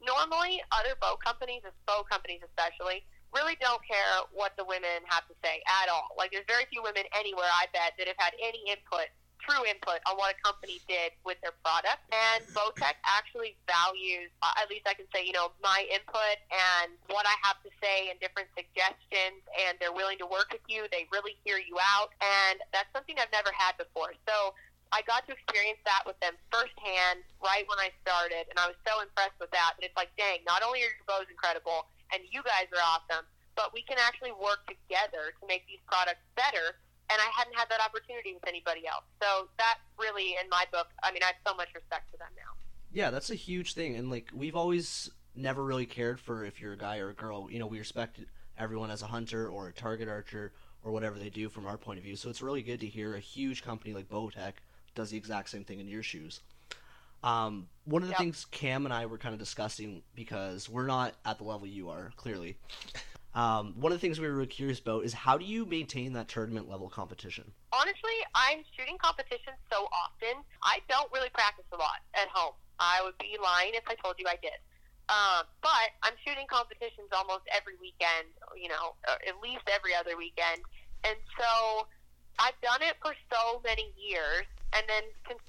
Normally, 0.04 0.60
other 0.76 1.00
bow 1.00 1.16
companies, 1.16 1.64
bow 1.88 2.04
companies 2.04 2.44
especially, 2.44 3.08
really 3.32 3.56
don't 3.64 3.80
care 3.88 4.28
what 4.36 4.52
the 4.60 4.68
women 4.68 5.00
have 5.08 5.24
to 5.32 5.36
say 5.40 5.64
at 5.64 5.88
all. 5.88 6.12
Like, 6.20 6.36
there's 6.36 6.46
very 6.46 6.68
few 6.68 6.84
women 6.84 7.08
anywhere, 7.16 7.48
I 7.48 7.72
bet, 7.72 7.96
that 7.96 8.12
have 8.12 8.20
had 8.20 8.36
any 8.36 8.62
input, 8.68 9.08
true 9.44 9.68
input, 9.68 10.00
on 10.08 10.16
what 10.16 10.34
a 10.34 10.38
company 10.40 10.80
did 10.88 11.12
with 11.28 11.38
their 11.44 11.54
product. 11.64 12.00
And 12.10 12.42
Bowtech 12.56 12.96
actually 13.04 13.60
values, 13.68 14.32
uh, 14.42 14.56
at 14.58 14.72
least 14.72 14.88
I 14.88 14.96
can 14.96 15.06
say, 15.12 15.28
you 15.28 15.36
know, 15.36 15.52
my 15.62 15.84
input 15.92 16.40
and 16.50 16.96
what 17.12 17.28
I 17.28 17.36
have 17.44 17.60
to 17.68 17.72
say 17.84 18.08
and 18.10 18.20
different 18.24 18.48
suggestions, 18.56 19.44
and 19.54 19.76
they're 19.84 19.96
willing 19.96 20.18
to 20.24 20.28
work 20.28 20.50
with 20.52 20.64
you. 20.72 20.88
They 20.90 21.06
really 21.12 21.36
hear 21.44 21.60
you 21.60 21.76
out, 21.80 22.16
and 22.24 22.64
that's 22.72 22.88
something 22.96 23.20
I've 23.20 23.32
never 23.36 23.52
had 23.52 23.76
before. 23.76 24.16
So 24.24 24.56
I 24.94 25.02
got 25.10 25.26
to 25.26 25.34
experience 25.34 25.82
that 25.90 26.06
with 26.06 26.20
them 26.22 26.38
firsthand 26.54 27.26
right 27.42 27.66
when 27.66 27.82
I 27.82 27.90
started, 28.06 28.46
and 28.48 28.58
I 28.62 28.70
was 28.70 28.78
so 28.86 29.02
impressed 29.02 29.36
with 29.42 29.50
that. 29.52 29.74
And 29.76 29.84
it's 29.84 29.98
like, 29.98 30.14
dang, 30.16 30.46
not 30.46 30.62
only 30.62 30.86
are 30.86 30.94
your 30.94 31.08
bows 31.10 31.28
incredible, 31.28 31.90
and 32.14 32.22
you 32.30 32.46
guys 32.46 32.70
are 32.70 32.84
awesome, 32.86 33.26
but 33.58 33.74
we 33.74 33.82
can 33.82 33.98
actually 33.98 34.34
work 34.38 34.66
together 34.70 35.34
to 35.38 35.44
make 35.50 35.66
these 35.66 35.82
products 35.90 36.22
better. 36.38 36.78
And 37.10 37.20
I 37.22 37.30
hadn't 37.38 37.56
had 37.56 37.70
that 37.70 37.82
opportunity 37.82 38.34
with 38.34 38.48
anybody 38.48 38.88
else. 38.88 39.04
So 39.22 39.50
that 39.58 39.78
really, 40.00 40.36
in 40.42 40.50
my 40.50 40.66
book, 40.72 40.88
I 41.04 41.12
mean, 41.12 41.22
I 41.22 41.28
have 41.28 41.36
so 41.46 41.56
much 41.56 41.70
respect 41.76 42.10
for 42.12 42.18
them 42.18 42.30
now. 42.36 42.54
Yeah, 42.92 43.10
that's 43.12 43.30
a 43.30 43.36
huge 43.36 43.74
thing, 43.74 43.96
and 43.96 44.10
like 44.10 44.30
we've 44.34 44.56
always 44.56 45.10
never 45.36 45.64
really 45.64 45.86
cared 45.86 46.20
for 46.20 46.46
if 46.46 46.62
you're 46.62 46.74
a 46.74 46.78
guy 46.78 47.00
or 47.00 47.10
a 47.10 47.14
girl. 47.14 47.50
You 47.50 47.60
know, 47.60 47.68
we 47.68 47.80
respect 47.80 48.20
everyone 48.58 48.92
as 48.92 49.02
a 49.02 49.08
hunter 49.08 49.48
or 49.50 49.68
a 49.68 49.74
target 49.74 50.08
archer 50.08 50.54
or 50.84 50.92
whatever 50.92 51.18
they 51.18 51.30
do 51.30 51.50
from 51.50 51.66
our 51.66 51.78
point 51.78 51.98
of 51.98 52.04
view. 52.04 52.16
So 52.16 52.30
it's 52.30 52.42
really 52.42 52.62
good 52.62 52.80
to 52.82 52.88
hear 52.88 53.16
a 53.16 53.20
huge 53.20 53.64
company 53.64 53.94
like 53.94 54.10
Bowtech 54.10 54.54
does 54.96 55.10
the 55.10 55.18
exact 55.18 55.50
same 55.50 55.64
thing 55.64 55.80
in 55.80 55.88
your 55.88 56.04
shoes. 56.04 56.42
Um, 57.24 57.68
one 57.86 58.02
of 58.02 58.10
the 58.10 58.12
Yep. 58.12 58.20
things 58.20 58.46
Cam 58.52 58.86
and 58.86 58.94
I 58.94 59.06
were 59.06 59.18
kind 59.18 59.34
of 59.34 59.40
discussing 59.40 60.04
because 60.14 60.68
we're 60.70 60.86
not 60.86 61.16
at 61.26 61.38
the 61.38 61.46
level 61.46 61.66
you 61.68 61.90
are 61.90 62.12
clearly. 62.18 62.58
Um, 63.34 63.74
one 63.82 63.92
of 63.92 63.98
the 63.98 64.02
things 64.02 64.20
we 64.20 64.30
were 64.30 64.46
curious 64.46 64.80
about 64.80 65.06
is 65.06 65.14
how 65.14 65.38
do 65.38 65.46
you 65.46 65.66
maintain 65.66 66.14
that 66.14 66.28
tournament 66.28 66.70
level 66.70 66.88
competition? 66.88 67.52
Honestly, 67.74 68.18
I'm 68.36 68.62
shooting 68.78 68.98
competitions 69.02 69.58
so 69.72 69.90
often, 69.90 70.46
I 70.62 70.80
don't 70.88 71.12
really 71.12 71.30
practice 71.34 71.66
a 71.74 71.78
lot 71.78 72.06
at 72.14 72.30
home. 72.30 72.54
I 72.80 73.02
would 73.04 73.18
be 73.18 73.38
lying 73.42 73.74
if 73.74 73.84
I 73.88 73.96
told 73.96 74.16
you 74.20 74.26
I 74.28 74.38
did. 74.42 74.58
Um, 75.10 75.50
but 75.62 75.92
I'm 76.02 76.14
shooting 76.26 76.46
competitions 76.48 77.10
almost 77.12 77.44
every 77.52 77.76
weekend, 77.82 78.30
you 78.56 78.70
know, 78.70 78.96
or 79.10 79.18
at 79.28 79.36
least 79.42 79.66
every 79.68 79.94
other 79.98 80.16
weekend. 80.16 80.62
And 81.04 81.18
so 81.36 81.88
I've 82.40 82.58
done 82.62 82.82
it 82.86 82.96
for 83.02 83.14
so 83.34 83.60
many 83.66 83.92
years 83.98 84.46
and 84.72 84.86
then 84.88 85.04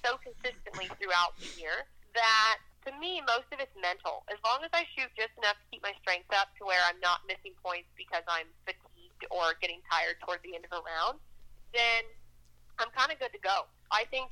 so 0.05 0.19
consistently 0.21 0.88
throughout 0.99 1.37
the 1.38 1.49
year 1.61 1.87
that 2.14 2.59
to 2.85 2.93
me, 3.00 3.25
most 3.25 3.49
of 3.53 3.61
it's 3.61 3.73
mental. 3.81 4.25
As 4.29 4.37
long 4.45 4.61
as 4.61 4.73
I 4.73 4.85
shoot 4.93 5.09
just 5.17 5.33
enough 5.41 5.57
to 5.57 5.67
keep 5.73 5.81
my 5.81 5.97
strength 6.05 6.29
up 6.37 6.53
to 6.61 6.69
where 6.69 6.81
I'm 6.85 7.00
not 7.00 7.25
missing 7.25 7.57
points 7.64 7.88
because 7.97 8.25
I'm 8.29 8.49
fatigued 8.69 9.25
or 9.33 9.57
getting 9.61 9.81
tired 9.88 10.21
toward 10.21 10.45
the 10.45 10.53
end 10.53 10.69
of 10.69 10.73
a 10.76 10.81
round, 10.85 11.17
then 11.73 12.05
I'm 12.79 12.93
kind 12.93 13.09
of 13.09 13.17
good 13.19 13.33
to 13.33 13.43
go. 13.43 13.67
I 13.88 14.05
think 14.12 14.29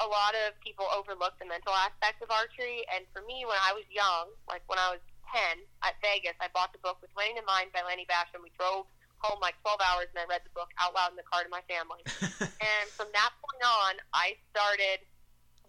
a 0.00 0.08
lot 0.08 0.32
of 0.48 0.56
people 0.64 0.88
overlook 0.88 1.36
the 1.36 1.44
mental 1.44 1.76
aspect 1.76 2.24
of 2.24 2.32
archery, 2.32 2.88
and 2.88 3.04
for 3.12 3.20
me, 3.28 3.44
when 3.44 3.60
I 3.60 3.76
was 3.76 3.84
young, 3.92 4.32
like 4.48 4.64
when 4.64 4.80
I 4.80 4.96
was 4.96 5.02
10 5.28 5.60
at 5.84 5.94
Vegas, 6.00 6.34
I 6.40 6.48
bought 6.56 6.72
the 6.72 6.80
book 6.80 6.98
with 7.04 7.12
Winning 7.12 7.36
the 7.36 7.44
Mind 7.44 7.70
by 7.76 7.84
Lanny 7.84 8.08
Bassham. 8.08 8.40
We 8.40 8.50
drove 8.56 8.88
home 9.20 9.38
like 9.44 9.60
12 9.60 9.76
hours, 9.84 10.08
and 10.16 10.24
I 10.24 10.26
read 10.26 10.40
the 10.40 10.54
book 10.56 10.72
out 10.80 10.96
loud 10.96 11.12
in 11.12 11.20
the 11.20 11.28
car 11.28 11.44
to 11.44 11.52
my 11.52 11.60
family. 11.68 12.00
and 12.40 12.84
from 12.96 13.12
that 13.12 13.32
point 13.44 13.62
on, 13.62 13.92
I 14.16 14.40
started 14.48 15.04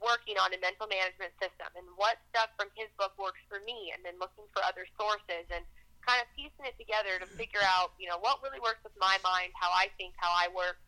working 0.01 0.35
on 0.41 0.49
a 0.51 0.59
mental 0.59 0.89
management 0.89 1.31
system 1.37 1.69
and 1.77 1.85
what 1.95 2.17
stuff 2.33 2.49
from 2.57 2.73
his 2.73 2.89
book 2.97 3.13
works 3.21 3.39
for 3.45 3.61
me, 3.63 3.93
and 3.93 4.01
then 4.01 4.17
looking 4.17 4.43
for 4.51 4.65
other 4.65 4.83
sources 4.97 5.45
and 5.53 5.61
kind 6.01 6.17
of 6.17 6.27
piecing 6.33 6.65
it 6.65 6.73
together 6.81 7.21
to 7.21 7.29
figure 7.37 7.61
out, 7.61 7.93
you 8.01 8.09
know, 8.09 8.17
what 8.17 8.41
really 8.41 8.57
works 8.59 8.81
with 8.81 8.97
my 8.97 9.21
mind, 9.21 9.53
how 9.53 9.69
I 9.69 9.93
think, 10.01 10.17
how 10.17 10.33
I 10.33 10.49
work. 10.49 10.81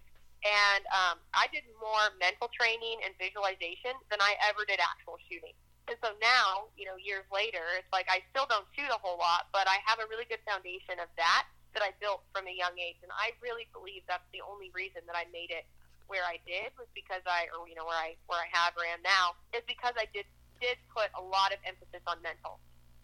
And 0.43 0.83
um, 0.91 1.21
I 1.31 1.47
did 1.53 1.63
more 1.79 2.11
mental 2.19 2.51
training 2.51 2.99
and 3.05 3.15
visualization 3.15 3.95
than 4.11 4.19
I 4.19 4.35
ever 4.49 4.67
did 4.67 4.81
actual 4.81 5.21
shooting. 5.29 5.55
And 5.87 5.95
so 6.03 6.15
now, 6.19 6.73
you 6.75 6.83
know, 6.89 6.97
years 6.99 7.23
later, 7.31 7.63
it's 7.79 7.87
like 7.93 8.09
I 8.09 8.25
still 8.33 8.47
don't 8.49 8.67
shoot 8.75 8.89
a 8.91 8.99
whole 8.99 9.19
lot, 9.19 9.51
but 9.55 9.69
I 9.69 9.79
have 9.87 10.01
a 10.03 10.07
really 10.09 10.27
good 10.27 10.43
foundation 10.43 10.99
of 10.99 11.07
that 11.15 11.47
that 11.75 11.83
I 11.83 11.95
built 11.99 12.25
from 12.31 12.47
a 12.47 12.55
young 12.55 12.75
age. 12.75 12.99
And 13.03 13.11
I 13.13 13.35
really 13.39 13.67
believe 13.71 14.03
that's 14.07 14.27
the 14.31 14.43
only 14.43 14.71
reason 14.71 15.03
that 15.07 15.15
I 15.15 15.27
made 15.31 15.51
it 15.51 15.67
where 16.07 16.23
I 16.23 16.39
did 16.43 16.71
was 16.75 16.87
because 16.93 17.23
I, 17.25 17.47
or 17.55 17.67
you 17.67 17.75
know, 17.75 17.87
where 17.87 17.97
I 17.97 18.15
where 18.27 18.41
I 18.41 18.49
have 18.51 18.75
ran 18.75 18.99
now 19.03 19.37
is 19.55 19.63
because 19.65 19.95
I 19.95 20.07
did 20.11 20.27
did 20.61 20.79
put 20.91 21.11
a 21.17 21.23
lot 21.23 21.51
of 21.51 21.59
emphasis 21.67 22.03
on 22.07 22.21
mental. 22.23 22.59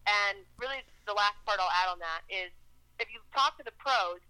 And 0.08 0.42
really, 0.56 0.80
the 1.04 1.12
last 1.12 1.36
part 1.44 1.60
I'll 1.60 1.72
add 1.84 1.92
on 1.92 2.00
that 2.00 2.24
is 2.32 2.50
if 2.98 3.08
you 3.12 3.20
talk 3.36 3.56
to 3.60 3.64
the 3.64 3.74
pros, 3.76 4.20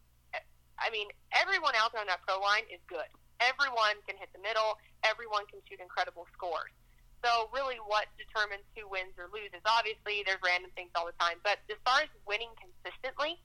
I 0.80 0.88
mean, 0.90 1.06
everyone 1.36 1.76
out 1.76 1.92
there 1.92 2.00
on 2.00 2.08
that 2.08 2.24
pro 2.26 2.40
line 2.40 2.66
is 2.72 2.80
good. 2.88 3.06
Everyone 3.38 3.96
can 4.08 4.16
hit 4.16 4.32
the 4.32 4.42
middle. 4.42 4.76
Everyone 5.04 5.44
can 5.48 5.60
shoot 5.68 5.80
incredible 5.80 6.26
scores. 6.34 6.72
So 7.20 7.52
really, 7.52 7.76
what 7.84 8.08
determines 8.16 8.64
who 8.72 8.88
wins 8.88 9.12
or 9.20 9.28
loses? 9.28 9.60
Obviously, 9.68 10.24
there's 10.24 10.40
random 10.40 10.72
things 10.72 10.88
all 10.96 11.04
the 11.04 11.16
time, 11.20 11.36
but 11.44 11.60
as 11.68 11.76
far 11.84 12.00
as 12.00 12.10
winning 12.24 12.48
consistently, 12.56 13.36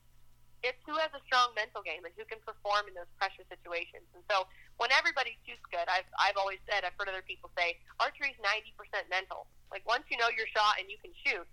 it's 0.65 0.81
who 0.89 0.97
has 0.97 1.13
a 1.13 1.21
strong 1.29 1.53
mental 1.53 1.85
game 1.85 2.01
and 2.01 2.13
who 2.17 2.25
can 2.25 2.41
perform 2.41 2.89
in 2.89 2.97
those 2.97 3.09
pressure 3.21 3.45
situations. 3.45 4.09
And 4.17 4.25
so, 4.25 4.49
when 4.81 4.89
everybody 4.89 5.37
shoots 5.45 5.61
good, 5.69 5.85
I've 5.85 6.09
I've 6.17 6.35
always 6.41 6.59
said, 6.65 6.81
I've 6.81 6.97
heard 6.97 7.07
other 7.07 7.23
people 7.23 7.53
say, 7.53 7.77
archery 8.01 8.33
is 8.33 8.39
90% 8.41 8.73
mental. 9.13 9.45
Like 9.69 9.85
once 9.85 10.09
you 10.09 10.17
know 10.17 10.33
your 10.33 10.49
shot 10.49 10.81
and 10.81 10.89
you 10.89 10.97
can 10.97 11.13
shoot, 11.21 11.45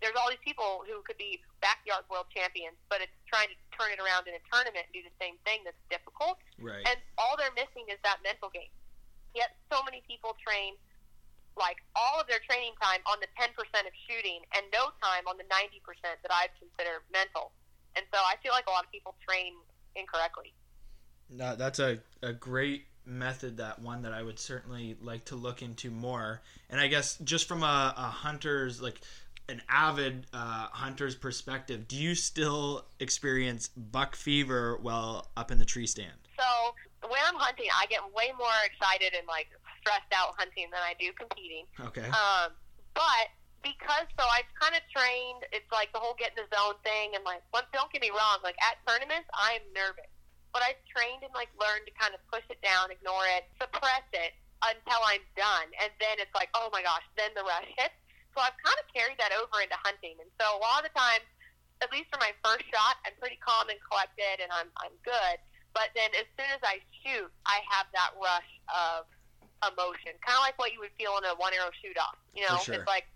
there's 0.00 0.16
all 0.16 0.28
these 0.28 0.42
people 0.44 0.84
who 0.84 1.00
could 1.04 1.16
be 1.16 1.40
backyard 1.60 2.04
world 2.08 2.28
champions, 2.32 2.76
but 2.92 3.00
it's 3.00 3.16
trying 3.28 3.48
to 3.48 3.56
turn 3.76 3.92
it 3.92 4.00
around 4.00 4.28
in 4.28 4.36
a 4.36 4.42
tournament 4.52 4.88
and 4.88 4.92
do 4.92 5.04
the 5.04 5.16
same 5.20 5.40
thing 5.44 5.64
that's 5.64 5.80
difficult. 5.88 6.40
Right. 6.60 6.84
And 6.84 7.00
all 7.16 7.36
they're 7.36 7.54
missing 7.56 7.88
is 7.88 8.00
that 8.04 8.20
mental 8.20 8.52
game. 8.52 8.72
Yet 9.32 9.56
so 9.68 9.84
many 9.84 10.04
people 10.04 10.36
train 10.40 10.76
like 11.56 11.80
all 11.96 12.20
of 12.20 12.28
their 12.28 12.40
training 12.44 12.76
time 12.76 13.00
on 13.08 13.16
the 13.24 13.28
10% 13.40 13.56
of 13.56 13.94
shooting 14.04 14.44
and 14.52 14.68
no 14.76 14.92
time 15.00 15.24
on 15.24 15.40
the 15.40 15.48
90% 15.48 15.80
that 16.04 16.28
I'd 16.28 16.52
consider 16.60 17.00
mental. 17.08 17.56
And 17.96 18.04
so 18.12 18.20
I 18.20 18.34
feel 18.42 18.52
like 18.52 18.66
a 18.66 18.70
lot 18.70 18.84
of 18.84 18.92
people 18.92 19.14
train 19.26 19.54
incorrectly. 19.94 20.52
No, 21.30 21.56
that's 21.56 21.78
a, 21.78 21.98
a 22.22 22.32
great 22.32 22.84
method 23.04 23.56
that 23.56 23.80
one 23.80 24.02
that 24.02 24.12
I 24.12 24.22
would 24.22 24.38
certainly 24.38 24.96
like 25.00 25.24
to 25.26 25.36
look 25.36 25.62
into 25.62 25.90
more. 25.90 26.42
And 26.70 26.80
I 26.80 26.88
guess 26.88 27.16
just 27.18 27.48
from 27.48 27.62
a, 27.62 27.94
a 27.96 28.02
hunter's 28.02 28.82
like 28.82 29.00
an 29.48 29.62
avid 29.68 30.26
uh, 30.32 30.68
hunter's 30.72 31.14
perspective, 31.14 31.88
do 31.88 31.96
you 31.96 32.14
still 32.14 32.84
experience 33.00 33.68
buck 33.68 34.16
fever 34.16 34.78
while 34.82 35.30
up 35.36 35.50
in 35.50 35.58
the 35.58 35.64
tree 35.64 35.86
stand? 35.86 36.12
So 36.36 37.08
when 37.08 37.20
I'm 37.26 37.36
hunting, 37.36 37.66
I 37.74 37.86
get 37.86 38.00
way 38.14 38.32
more 38.36 38.48
excited 38.64 39.14
and 39.16 39.26
like 39.26 39.48
stressed 39.80 40.12
out 40.14 40.34
hunting 40.36 40.66
than 40.70 40.80
I 40.82 40.94
do 40.98 41.12
competing. 41.12 41.64
Okay. 41.80 42.08
Um, 42.10 42.52
but 42.94 43.30
because 43.62 44.06
so 44.18 44.24
I've 44.26 44.48
kind 44.58 44.74
of 44.74 44.82
trained. 44.90 45.44
It's 45.52 45.68
like 45.70 45.92
the 45.94 46.00
whole 46.00 46.16
get 46.18 46.34
in 46.34 46.44
the 46.44 46.48
zone 46.52 46.76
thing, 46.82 47.14
and 47.14 47.22
like, 47.24 47.44
one, 47.50 47.64
don't 47.72 47.90
get 47.92 48.00
me 48.00 48.10
wrong. 48.10 48.40
Like 48.44 48.56
at 48.60 48.80
tournaments, 48.84 49.28
I'm 49.36 49.64
nervous, 49.72 50.10
but 50.52 50.60
I've 50.62 50.80
trained 50.88 51.24
and 51.24 51.32
like 51.32 51.50
learned 51.56 51.88
to 51.88 51.94
kind 51.96 52.12
of 52.12 52.20
push 52.28 52.44
it 52.48 52.60
down, 52.60 52.92
ignore 52.92 53.26
it, 53.36 53.48
suppress 53.60 54.06
it 54.12 54.36
until 54.64 55.00
I'm 55.04 55.24
done, 55.36 55.68
and 55.84 55.92
then 56.00 56.16
it's 56.16 56.32
like, 56.32 56.48
oh 56.56 56.72
my 56.72 56.80
gosh, 56.80 57.04
then 57.16 57.30
the 57.36 57.44
rush 57.44 57.68
hits 57.76 57.96
so 58.36 58.44
I've 58.44 58.60
kind 58.60 58.76
of 58.76 58.86
carried 58.92 59.16
that 59.16 59.32
over 59.32 59.64
into 59.64 59.80
hunting. 59.80 60.20
And 60.20 60.28
so 60.36 60.44
a 60.44 60.60
lot 60.60 60.84
of 60.84 60.92
the 60.92 60.94
times, 60.94 61.24
at 61.80 61.88
least 61.88 62.12
for 62.12 62.20
my 62.20 62.36
first 62.44 62.68
shot, 62.68 63.00
I'm 63.08 63.16
pretty 63.16 63.40
calm 63.40 63.72
and 63.72 63.80
collected 63.88 64.44
and 64.44 64.52
I'm, 64.52 64.68
I'm 64.84 64.92
good. 65.00 65.40
But 65.72 65.96
then 65.96 66.12
as 66.12 66.28
soon 66.36 66.52
as 66.52 66.60
I 66.60 66.84
shoot, 67.00 67.32
I 67.48 67.64
have 67.72 67.88
that 67.96 68.12
rush 68.20 68.52
of 68.68 69.08
emotion, 69.64 70.20
kind 70.20 70.36
of 70.36 70.44
like 70.44 70.60
what 70.60 70.76
you 70.76 70.84
would 70.84 70.92
feel 71.00 71.16
in 71.16 71.24
a 71.24 71.32
one 71.40 71.56
arrow 71.56 71.72
shoot 71.80 71.96
off. 71.96 72.20
You 72.36 72.44
know, 72.44 72.60
sure. 72.60 72.76
it's 72.76 72.88
like, 72.88 73.08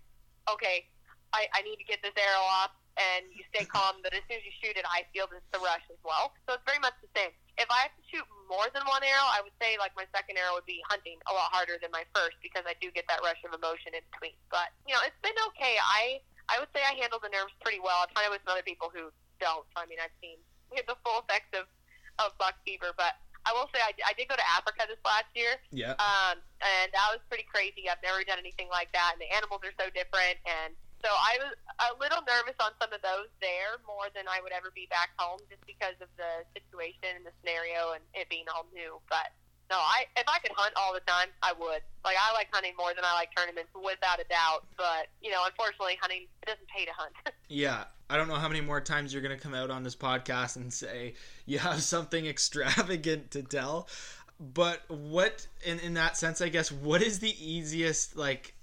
okay, 0.49 0.87
I, 1.33 1.47
I 1.53 1.61
need 1.61 1.77
to 1.77 1.87
get 1.87 2.01
this 2.03 2.15
arrow 2.17 2.43
off, 2.43 2.73
and 2.99 3.27
you 3.31 3.43
stay 3.53 3.63
calm. 3.67 4.03
But 4.03 4.13
as 4.13 4.23
soon 4.27 4.41
as 4.41 4.45
you 4.45 4.53
shoot 4.59 4.75
it, 4.75 4.83
I 4.87 5.07
feel 5.15 5.27
this 5.31 5.43
the 5.55 5.59
rush 5.63 5.83
as 5.91 5.99
well. 6.03 6.35
So 6.47 6.59
it's 6.59 6.67
very 6.67 6.79
much 6.79 6.95
the 6.99 7.11
same. 7.15 7.31
If 7.59 7.67
I 7.71 7.87
have 7.87 7.95
to 7.95 8.03
shoot 8.07 8.25
more 8.47 8.67
than 8.75 8.83
one 8.87 9.03
arrow, 9.03 9.27
I 9.31 9.39
would 9.43 9.55
say 9.59 9.79
like 9.79 9.95
my 9.95 10.07
second 10.11 10.39
arrow 10.39 10.59
would 10.59 10.67
be 10.67 10.83
hunting 10.87 11.19
a 11.27 11.33
lot 11.35 11.51
harder 11.51 11.79
than 11.79 11.91
my 11.91 12.03
first 12.15 12.39
because 12.43 12.63
I 12.67 12.75
do 12.79 12.91
get 12.91 13.07
that 13.07 13.23
rush 13.23 13.39
of 13.47 13.55
emotion 13.55 13.95
in 13.95 14.03
between. 14.11 14.35
But 14.51 14.75
you 14.87 14.95
know, 14.95 15.03
it's 15.03 15.17
been 15.23 15.35
okay. 15.53 15.79
I 15.79 16.23
I 16.51 16.59
would 16.59 16.71
say 16.75 16.83
I 16.83 16.95
handle 16.99 17.19
the 17.21 17.31
nerves 17.31 17.55
pretty 17.63 17.79
well. 17.79 18.03
I've 18.03 18.11
it 18.11 18.31
with 18.31 18.43
some 18.43 18.55
other 18.55 18.65
people 18.65 18.91
who 18.91 19.11
don't. 19.39 19.67
I 19.79 19.87
mean, 19.87 19.99
I've 20.03 20.15
seen 20.19 20.39
the 20.71 20.97
full 21.03 21.23
effects 21.23 21.51
of 21.55 21.67
of 22.19 22.35
buck 22.37 22.59
fever, 22.67 22.91
but. 22.95 23.15
I 23.45 23.51
will 23.53 23.69
say 23.73 23.81
I, 23.81 23.91
I 24.05 24.13
did 24.13 24.29
go 24.29 24.37
to 24.37 24.47
Africa 24.53 24.85
this 24.85 25.01
last 25.01 25.29
year. 25.33 25.57
Yeah. 25.73 25.97
Um, 25.97 26.37
and 26.61 26.87
that 26.93 27.07
was 27.09 27.21
pretty 27.25 27.45
crazy. 27.49 27.89
I've 27.89 28.01
never 28.05 28.21
done 28.23 28.37
anything 28.37 28.69
like 28.69 28.93
that, 28.93 29.17
and 29.17 29.21
the 29.21 29.29
animals 29.33 29.65
are 29.65 29.73
so 29.81 29.89
different. 29.91 30.37
And 30.45 30.77
so 31.01 31.09
I 31.09 31.41
was 31.41 31.57
a 31.81 31.97
little 31.97 32.21
nervous 32.29 32.53
on 32.61 32.77
some 32.77 32.93
of 32.93 33.01
those 33.01 33.33
there 33.41 33.81
more 33.89 34.13
than 34.13 34.29
I 34.29 34.37
would 34.45 34.53
ever 34.53 34.69
be 34.69 34.85
back 34.93 35.17
home, 35.17 35.41
just 35.49 35.65
because 35.65 35.97
of 35.97 36.09
the 36.21 36.45
situation 36.53 37.17
and 37.17 37.25
the 37.25 37.33
scenario 37.41 37.97
and 37.97 38.05
it 38.13 38.29
being 38.29 38.45
all 38.53 38.69
new. 38.69 39.01
But 39.09 39.33
no, 39.71 39.77
I 39.77 40.03
if 40.17 40.25
I 40.27 40.37
could 40.39 40.51
hunt 40.53 40.73
all 40.75 40.93
the 40.93 40.99
time, 40.99 41.29
I 41.41 41.53
would. 41.53 41.81
Like 42.03 42.17
I 42.19 42.33
like 42.33 42.49
hunting 42.51 42.73
more 42.77 42.93
than 42.93 43.05
I 43.05 43.13
like 43.13 43.29
tournaments, 43.35 43.71
without 43.73 44.19
a 44.19 44.25
doubt. 44.25 44.65
But 44.75 45.07
you 45.21 45.31
know, 45.31 45.43
unfortunately, 45.45 45.97
hunting 45.99 46.23
it 46.43 46.45
doesn't 46.45 46.67
pay 46.67 46.83
to 46.83 46.91
hunt. 46.91 47.13
yeah, 47.47 47.85
I 48.09 48.17
don't 48.17 48.27
know 48.27 48.35
how 48.35 48.49
many 48.49 48.59
more 48.59 48.81
times 48.81 49.13
you're 49.13 49.21
gonna 49.21 49.37
come 49.37 49.53
out 49.53 49.71
on 49.71 49.83
this 49.83 49.95
podcast 49.95 50.57
and 50.57 50.73
say 50.73 51.13
you 51.45 51.57
have 51.59 51.81
something 51.81 52.25
extravagant 52.27 53.31
to 53.31 53.43
tell. 53.43 53.87
But 54.41 54.81
what, 54.89 55.47
in 55.63 55.79
in 55.79 55.93
that 55.93 56.17
sense, 56.17 56.41
I 56.41 56.49
guess, 56.49 56.69
what 56.69 57.01
is 57.01 57.19
the 57.19 57.33
easiest 57.39 58.17
like 58.17 58.53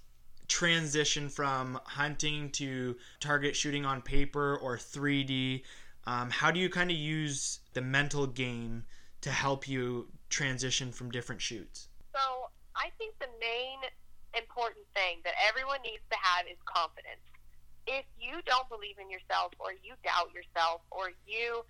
transition 0.47 1.31
from 1.31 1.81
hunting 1.85 2.51
to 2.51 2.97
target 3.19 3.57
shooting 3.57 3.87
on 3.87 4.03
paper 4.03 4.59
or 4.59 4.77
3D? 4.77 5.63
Um, 6.07 6.31
how 6.31 6.51
do 6.51 6.61
you 6.61 6.69
kind 6.69 6.91
of 6.91 6.97
use 6.97 7.61
the 7.73 7.83
mental 7.83 8.27
game 8.27 8.85
to 9.29 9.35
help 9.37 9.69
you 9.69 10.09
transition 10.33 10.89
from 10.89 11.13
different 11.13 11.45
shoots? 11.45 11.93
So 12.17 12.49
I 12.73 12.89
think 12.97 13.13
the 13.21 13.29
main 13.37 13.85
important 14.33 14.89
thing 14.97 15.21
that 15.29 15.37
everyone 15.45 15.85
needs 15.85 16.01
to 16.09 16.17
have 16.17 16.49
is 16.49 16.57
confidence. 16.65 17.21
If 17.85 18.09
you 18.17 18.41
don't 18.49 18.65
believe 18.73 18.97
in 18.97 19.13
yourself 19.13 19.53
or 19.61 19.77
you 19.85 19.93
doubt 20.01 20.33
yourself 20.33 20.81
or 20.89 21.13
you 21.29 21.61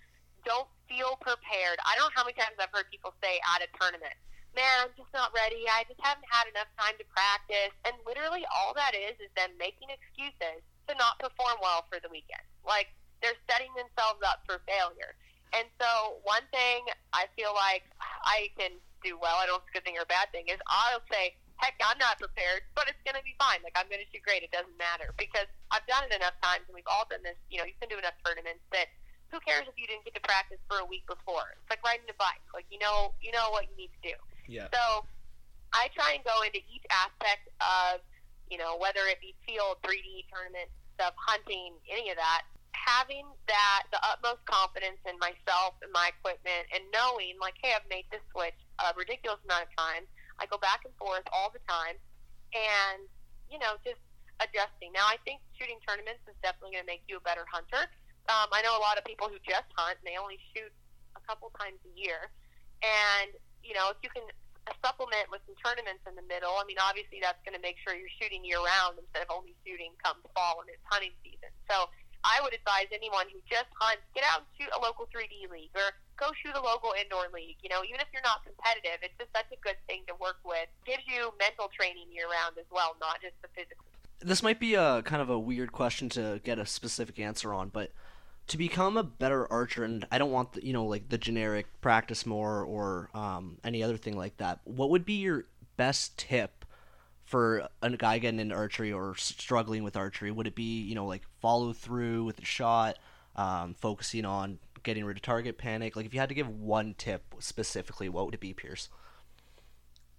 don't 0.47 0.71
feel 0.87 1.19
prepared, 1.19 1.83
I 1.83 1.99
don't 1.99 2.07
know 2.07 2.15
how 2.15 2.23
many 2.23 2.39
times 2.39 2.55
I've 2.63 2.71
heard 2.71 2.87
people 2.87 3.11
say 3.19 3.43
at 3.43 3.59
a 3.59 3.67
tournament, 3.75 4.15
man, 4.55 4.87
I'm 4.87 4.95
just 4.95 5.11
not 5.11 5.35
ready. 5.35 5.67
I 5.67 5.83
just 5.91 5.99
haven't 5.99 6.27
had 6.31 6.47
enough 6.47 6.71
time 6.79 6.95
to 6.95 7.05
practice. 7.11 7.75
And 7.83 7.95
literally 8.07 8.47
all 8.47 8.71
that 8.79 8.95
is 8.95 9.19
is 9.19 9.31
them 9.35 9.51
making 9.59 9.91
excuses 9.91 10.63
to 10.87 10.95
not 10.95 11.19
perform 11.19 11.59
well 11.59 11.83
for 11.91 11.99
the 11.99 12.07
weekend. 12.07 12.43
Like 12.63 12.87
they're 13.19 13.39
setting 13.51 13.71
themselves 13.75 14.23
up 14.23 14.47
for 14.47 14.63
failure. 14.63 15.15
And 15.53 15.65
so 15.81 16.21
one 16.23 16.45
thing 16.53 16.85
I 17.13 17.25
feel 17.33 17.51
like 17.57 17.83
I 18.23 18.53
can 18.57 18.77
do 19.03 19.17
well, 19.17 19.39
I 19.39 19.47
don't 19.47 19.57
know 19.57 19.63
if 19.63 19.69
it's 19.69 19.73
a 19.73 19.77
good 19.81 19.85
thing 19.85 19.97
or 19.97 20.05
a 20.05 20.11
bad 20.11 20.29
thing, 20.29 20.47
is 20.51 20.61
I'll 20.69 21.01
say, 21.09 21.33
heck, 21.57 21.75
I'm 21.83 21.97
not 21.97 22.19
prepared, 22.19 22.63
but 22.75 22.87
it's 22.87 23.01
going 23.03 23.19
to 23.19 23.25
be 23.25 23.35
fine. 23.35 23.59
Like, 23.65 23.75
I'm 23.75 23.89
going 23.91 23.99
to 23.99 24.09
shoot 24.13 24.23
great. 24.23 24.45
It 24.45 24.51
doesn't 24.53 24.75
matter 24.79 25.11
because 25.17 25.49
I've 25.71 25.85
done 25.89 26.07
it 26.07 26.13
enough 26.15 26.37
times 26.39 26.67
and 26.69 26.75
we've 26.75 26.87
all 26.87 27.09
done 27.09 27.23
this. 27.23 27.35
You 27.51 27.59
know, 27.59 27.65
you've 27.67 27.79
been 27.83 27.91
to 27.91 27.99
enough 27.99 28.15
tournaments 28.23 28.63
that 28.71 28.87
who 29.29 29.37
cares 29.45 29.69
if 29.69 29.77
you 29.77 29.85
didn't 29.85 30.05
get 30.05 30.17
to 30.17 30.23
practice 30.25 30.57
for 30.65 30.81
a 30.81 30.87
week 30.87 31.05
before? 31.05 31.53
It's 31.53 31.69
like 31.69 31.83
riding 31.85 32.09
a 32.09 32.17
bike. 32.17 32.41
Like, 32.53 32.65
you 32.73 32.81
know, 32.81 33.13
you 33.21 33.29
know 33.29 33.53
what 33.53 33.69
you 33.69 33.75
need 33.77 33.93
to 34.01 34.01
do. 34.13 34.15
Yeah. 34.49 34.73
So 34.73 35.05
I 35.73 35.93
try 35.93 36.17
and 36.17 36.23
go 36.25 36.41
into 36.41 36.63
each 36.65 36.85
aspect 36.89 37.45
of, 37.61 38.01
you 38.49 38.57
know, 38.57 38.73
whether 38.81 39.05
it 39.05 39.21
be 39.21 39.37
field, 39.45 39.77
3D 39.85 40.25
tournament 40.33 40.73
stuff, 40.97 41.13
hunting, 41.13 41.77
any 41.85 42.09
of 42.09 42.17
that, 42.17 42.49
having 42.79 43.27
that 43.51 43.91
the 43.91 43.99
utmost 44.01 44.43
confidence 44.47 44.99
in 45.03 45.19
myself 45.19 45.75
and 45.83 45.91
my 45.91 46.15
equipment, 46.15 46.65
and 46.71 46.83
knowing 46.95 47.35
like, 47.37 47.59
hey, 47.59 47.75
I've 47.75 47.87
made 47.91 48.07
this 48.09 48.23
switch 48.31 48.55
a 48.79 48.95
ridiculous 48.95 49.39
amount 49.43 49.67
of 49.67 49.71
times. 49.75 50.07
I 50.39 50.47
go 50.47 50.55
back 50.57 50.87
and 50.87 50.93
forth 50.95 51.27
all 51.35 51.51
the 51.51 51.61
time, 51.67 51.99
and 52.55 53.03
you 53.51 53.59
know, 53.59 53.75
just 53.83 54.01
adjusting. 54.39 54.95
Now, 54.95 55.09
I 55.09 55.19
think 55.27 55.43
shooting 55.59 55.81
tournaments 55.83 56.23
is 56.29 56.37
definitely 56.39 56.79
going 56.79 56.87
to 56.87 56.91
make 56.91 57.03
you 57.11 57.19
a 57.19 57.25
better 57.25 57.43
hunter. 57.49 57.91
Um, 58.31 58.47
I 58.55 58.63
know 58.63 58.77
a 58.77 58.83
lot 58.83 58.95
of 58.95 59.03
people 59.03 59.27
who 59.27 59.35
just 59.43 59.67
hunt 59.75 59.99
and 59.99 60.05
they 60.07 60.15
only 60.15 60.39
shoot 60.55 60.71
a 61.17 61.21
couple 61.27 61.51
times 61.59 61.81
a 61.83 61.91
year, 61.97 62.31
and 62.81 63.35
you 63.61 63.75
know, 63.75 63.91
if 63.91 63.99
you 64.01 64.09
can 64.09 64.23
supplement 64.85 65.25
with 65.33 65.41
some 65.49 65.57
tournaments 65.59 66.05
in 66.05 66.13
the 66.13 66.25
middle, 66.29 66.53
I 66.61 66.63
mean, 66.69 66.77
obviously 66.77 67.17
that's 67.19 67.41
going 67.41 67.57
to 67.57 67.63
make 67.63 67.81
sure 67.81 67.97
you're 67.97 68.11
shooting 68.21 68.45
year 68.45 68.61
round 68.61 69.01
instead 69.01 69.25
of 69.25 69.33
only 69.33 69.57
shooting 69.65 69.97
come 69.97 70.21
fall 70.37 70.61
and 70.61 70.69
it's 70.69 70.83
hunting 70.85 71.13
season. 71.25 71.49
So 71.65 71.89
I 72.23 72.43
would 72.43 72.53
advise 72.53 72.91
anyone 72.91 73.27
who 73.31 73.39
just 73.47 73.71
hunts, 73.79 74.03
get 74.13 74.23
out 74.27 74.43
and 74.43 74.49
shoot 74.59 74.71
a 74.75 74.79
local 74.79 75.07
3D 75.07 75.47
league 75.51 75.71
or 75.75 75.95
go 76.19 76.35
shoot 76.43 76.55
a 76.55 76.61
local 76.61 76.91
indoor 76.99 77.31
league. 77.33 77.57
You 77.63 77.69
know, 77.69 77.81
even 77.87 78.03
if 78.03 78.11
you're 78.11 78.25
not 78.25 78.43
competitive, 78.43 78.99
it's 79.01 79.15
just 79.15 79.31
such 79.31 79.47
a 79.55 79.59
good 79.63 79.79
thing 79.87 80.03
to 80.07 80.15
work 80.19 80.43
with. 80.43 80.67
gives 80.85 81.03
you 81.07 81.31
mental 81.39 81.71
training 81.71 82.11
year 82.11 82.27
round 82.27 82.59
as 82.59 82.67
well, 82.71 82.95
not 82.99 83.21
just 83.21 83.35
the 83.41 83.47
physical. 83.55 83.85
This 84.19 84.43
might 84.43 84.59
be 84.59 84.75
a 84.75 85.01
kind 85.03 85.21
of 85.21 85.29
a 85.29 85.39
weird 85.39 85.71
question 85.71 86.09
to 86.19 86.41
get 86.43 86.59
a 86.59 86.65
specific 86.65 87.19
answer 87.19 87.53
on, 87.53 87.69
but 87.69 87.91
to 88.47 88.57
become 88.57 88.97
a 88.97 89.03
better 89.03 89.49
archer, 89.51 89.83
and 89.83 90.05
I 90.11 90.17
don't 90.17 90.31
want 90.31 90.53
the, 90.53 90.65
you 90.65 90.73
know 90.73 90.85
like 90.85 91.07
the 91.07 91.17
generic 91.17 91.67
practice 91.81 92.25
more 92.25 92.63
or 92.63 93.09
um, 93.13 93.59
any 93.63 93.81
other 93.81 93.95
thing 93.95 94.17
like 94.17 94.37
that. 94.37 94.59
What 94.65 94.89
would 94.89 95.05
be 95.05 95.13
your 95.13 95.45
best 95.77 96.17
tip 96.17 96.58
for 97.29 97.69
a 97.83 97.89
guy 97.91 98.17
getting 98.17 98.39
into 98.39 98.55
archery 98.55 98.91
or 98.91 99.15
struggling 99.15 99.83
with 99.83 99.95
archery? 99.95 100.31
Would 100.31 100.47
it 100.47 100.55
be 100.55 100.81
you 100.81 100.95
know 100.95 101.05
like 101.05 101.21
follow 101.41 101.73
through 101.73 102.23
with 102.25 102.37
the 102.37 102.45
shot, 102.45 102.97
um, 103.35 103.75
focusing 103.75 104.25
on 104.25 104.57
getting 104.81 105.05
rid 105.05 105.15
of 105.15 105.21
target 105.21 105.57
panic? 105.59 105.95
Like 105.95 106.07
if 106.07 106.13
you 106.13 106.19
had 106.19 106.29
to 106.29 106.35
give 106.35 106.49
one 106.49 106.95
tip 106.97 107.23
specifically, 107.37 108.09
what 108.09 108.25
would 108.25 108.33
it 108.33 108.39
be, 108.39 108.53
Pearce? 108.53 108.89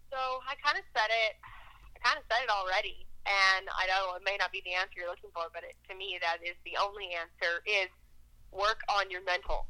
So 0.08 0.16
I 0.16 0.54
kind 0.62 0.78
of 0.78 0.84
said 0.94 1.10
it. 1.10 1.34
I 1.42 1.98
kind 1.98 2.16
of 2.16 2.24
said 2.30 2.46
it 2.46 2.50
already, 2.50 3.04
and 3.26 3.66
I 3.74 3.90
know 3.90 4.14
it 4.14 4.22
may 4.24 4.38
not 4.38 4.52
be 4.52 4.62
the 4.64 4.78
answer 4.78 5.02
you're 5.02 5.10
looking 5.10 5.34
for, 5.34 5.50
but 5.52 5.64
it, 5.66 5.74
to 5.90 5.98
me, 5.98 6.16
that 6.22 6.38
is 6.46 6.54
the 6.62 6.78
only 6.78 7.10
answer: 7.10 7.58
is 7.66 7.90
work 8.54 8.86
on 8.86 9.10
your 9.10 9.26
mental, 9.26 9.66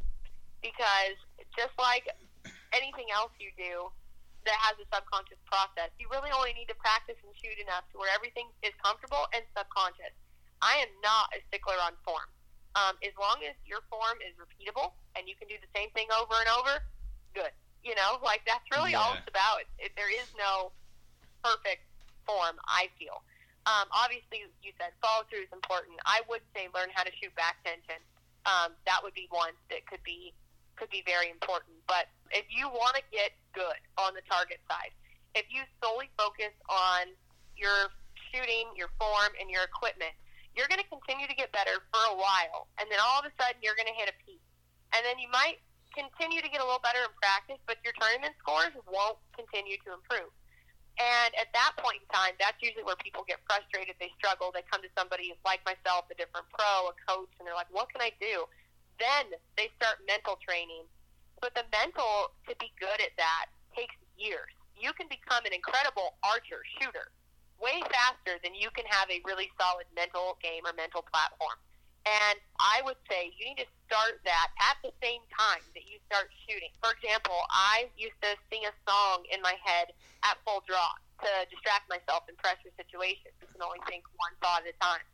because 0.60 1.16
just 1.56 1.72
like 1.80 2.04
anything 2.76 3.08
else 3.16 3.32
you 3.40 3.48
do 3.56 3.88
that 4.48 4.58
has 4.60 4.76
a 4.80 4.86
subconscious 4.88 5.40
process, 5.44 5.92
you 6.00 6.08
really 6.08 6.32
only 6.32 6.56
need 6.56 6.68
to 6.72 6.78
practice 6.78 7.18
and 7.20 7.32
shoot 7.36 7.56
enough 7.60 7.84
to 7.92 8.00
where 8.00 8.10
everything 8.12 8.48
is 8.64 8.72
comfortable 8.80 9.28
and 9.36 9.44
subconscious. 9.52 10.14
I 10.60 10.80
am 10.80 10.92
not 11.00 11.32
a 11.32 11.40
stickler 11.48 11.76
on 11.80 11.96
form. 12.04 12.28
Um, 12.78 12.94
as 13.02 13.10
long 13.18 13.42
as 13.42 13.58
your 13.66 13.82
form 13.90 14.22
is 14.22 14.36
repeatable 14.38 14.94
and 15.18 15.26
you 15.26 15.34
can 15.34 15.50
do 15.50 15.58
the 15.58 15.70
same 15.74 15.90
thing 15.90 16.06
over 16.14 16.38
and 16.38 16.50
over, 16.54 16.84
good. 17.34 17.50
You 17.82 17.98
know, 17.98 18.20
like 18.24 18.46
that's 18.46 18.64
really 18.70 18.94
yeah. 18.94 19.02
all 19.02 19.16
it's 19.16 19.26
about. 19.26 19.66
It, 19.80 19.92
there 19.96 20.12
is 20.12 20.28
no 20.38 20.70
perfect 21.42 21.82
form. 22.24 22.56
I 22.68 22.88
feel. 23.00 23.24
Um, 23.68 23.90
obviously, 23.92 24.46
you 24.64 24.72
said 24.80 24.94
follow 25.04 25.26
through 25.28 25.44
is 25.44 25.52
important. 25.52 25.98
I 26.06 26.24
would 26.30 26.44
say 26.56 26.72
learn 26.72 26.88
how 26.94 27.04
to 27.04 27.12
shoot 27.18 27.34
back 27.36 27.60
tension. 27.66 28.00
Um, 28.48 28.72
that 28.88 29.04
would 29.04 29.12
be 29.12 29.28
one 29.28 29.52
that 29.68 29.84
could 29.84 30.00
be 30.00 30.32
could 30.80 30.88
be 30.88 31.04
very 31.04 31.28
important. 31.28 31.76
But 31.84 32.08
if 32.32 32.48
you 32.48 32.72
want 32.72 32.96
to 32.96 33.04
get 33.12 33.36
good 33.52 33.76
on 34.00 34.16
the 34.16 34.24
target 34.24 34.64
side, 34.64 34.96
if 35.36 35.44
you 35.52 35.60
solely 35.84 36.08
focus 36.16 36.56
on 36.72 37.12
your 37.52 37.92
shooting, 38.32 38.72
your 38.72 38.88
form, 38.96 39.36
and 39.36 39.52
your 39.52 39.68
equipment, 39.68 40.16
you're 40.56 40.66
going 40.72 40.80
to 40.80 40.88
continue 40.88 41.28
to 41.28 41.36
get 41.36 41.52
better 41.52 41.84
for 41.92 42.02
a 42.10 42.16
while, 42.16 42.66
and 42.80 42.88
then 42.90 42.98
all 42.98 43.20
of 43.20 43.28
a 43.28 43.32
sudden 43.38 43.60
you're 43.62 43.78
going 43.78 43.86
to 43.86 43.94
hit 43.94 44.10
a 44.10 44.16
peak, 44.26 44.42
and 44.96 45.04
then 45.06 45.20
you 45.20 45.30
might 45.30 45.62
continue 45.94 46.42
to 46.42 46.50
get 46.50 46.58
a 46.58 46.66
little 46.66 46.82
better 46.82 47.02
in 47.06 47.12
practice, 47.22 47.60
but 47.70 47.78
your 47.86 47.94
tournament 47.98 48.34
scores 48.42 48.74
won't 48.90 49.18
continue 49.36 49.78
to 49.86 49.94
improve. 49.94 50.30
And 50.98 51.30
at 51.38 51.48
that 51.54 51.78
point 51.78 52.02
in 52.02 52.08
time, 52.12 52.34
that's 52.36 52.58
usually 52.60 52.84
where 52.84 52.98
people 52.98 53.24
get 53.24 53.40
frustrated. 53.48 53.96
They 53.96 54.12
struggle. 54.20 54.52
They 54.52 54.66
come 54.68 54.84
to 54.84 54.90
somebody 54.98 55.32
like 55.48 55.64
myself, 55.64 56.10
a 56.12 56.16
different 56.18 56.44
pro, 56.52 56.92
a 56.92 56.94
coach, 57.08 57.30
and 57.40 57.46
they're 57.48 57.56
like, 57.56 57.70
what 57.72 57.88
can 57.88 58.04
I 58.04 58.12
do? 58.20 58.44
Then 59.00 59.32
they 59.56 59.72
start 59.80 60.04
mental 60.04 60.36
training. 60.44 60.84
But 61.40 61.56
the 61.56 61.64
mental, 61.72 62.36
to 62.46 62.52
be 62.60 62.68
good 62.76 63.00
at 63.00 63.16
that, 63.16 63.48
takes 63.72 63.96
years. 64.20 64.52
You 64.76 64.92
can 64.92 65.08
become 65.08 65.48
an 65.48 65.56
incredible 65.56 66.20
archer, 66.20 66.60
shooter, 66.76 67.08
way 67.56 67.80
faster 67.88 68.36
than 68.44 68.52
you 68.52 68.68
can 68.76 68.84
have 68.92 69.08
a 69.08 69.24
really 69.24 69.48
solid 69.56 69.88
mental 69.96 70.36
game 70.44 70.68
or 70.68 70.76
mental 70.76 71.00
platform. 71.00 71.56
And 72.08 72.40
I 72.56 72.80
would 72.84 72.96
say 73.08 73.32
you 73.36 73.44
need 73.44 73.60
to 73.60 73.68
start 73.84 74.20
that 74.24 74.48
at 74.60 74.80
the 74.80 74.92
same 75.04 75.20
time 75.36 75.60
that 75.76 75.84
you 75.84 76.00
start 76.08 76.32
shooting. 76.48 76.72
For 76.80 76.96
example, 76.96 77.36
I 77.52 77.92
used 77.96 78.16
to 78.24 78.36
sing 78.48 78.64
a 78.64 78.72
song 78.88 79.28
in 79.28 79.40
my 79.44 79.56
head 79.60 79.92
at 80.24 80.40
full 80.48 80.64
draw 80.64 80.96
to 81.24 81.30
distract 81.52 81.92
myself 81.92 82.24
in 82.28 82.36
pressure 82.40 82.72
situations. 82.80 83.36
You 83.44 83.48
can 83.52 83.60
only 83.60 83.84
think 83.84 84.08
one 84.16 84.32
thought 84.40 84.64
at 84.64 84.72
a 84.72 84.76
time. 84.80 85.04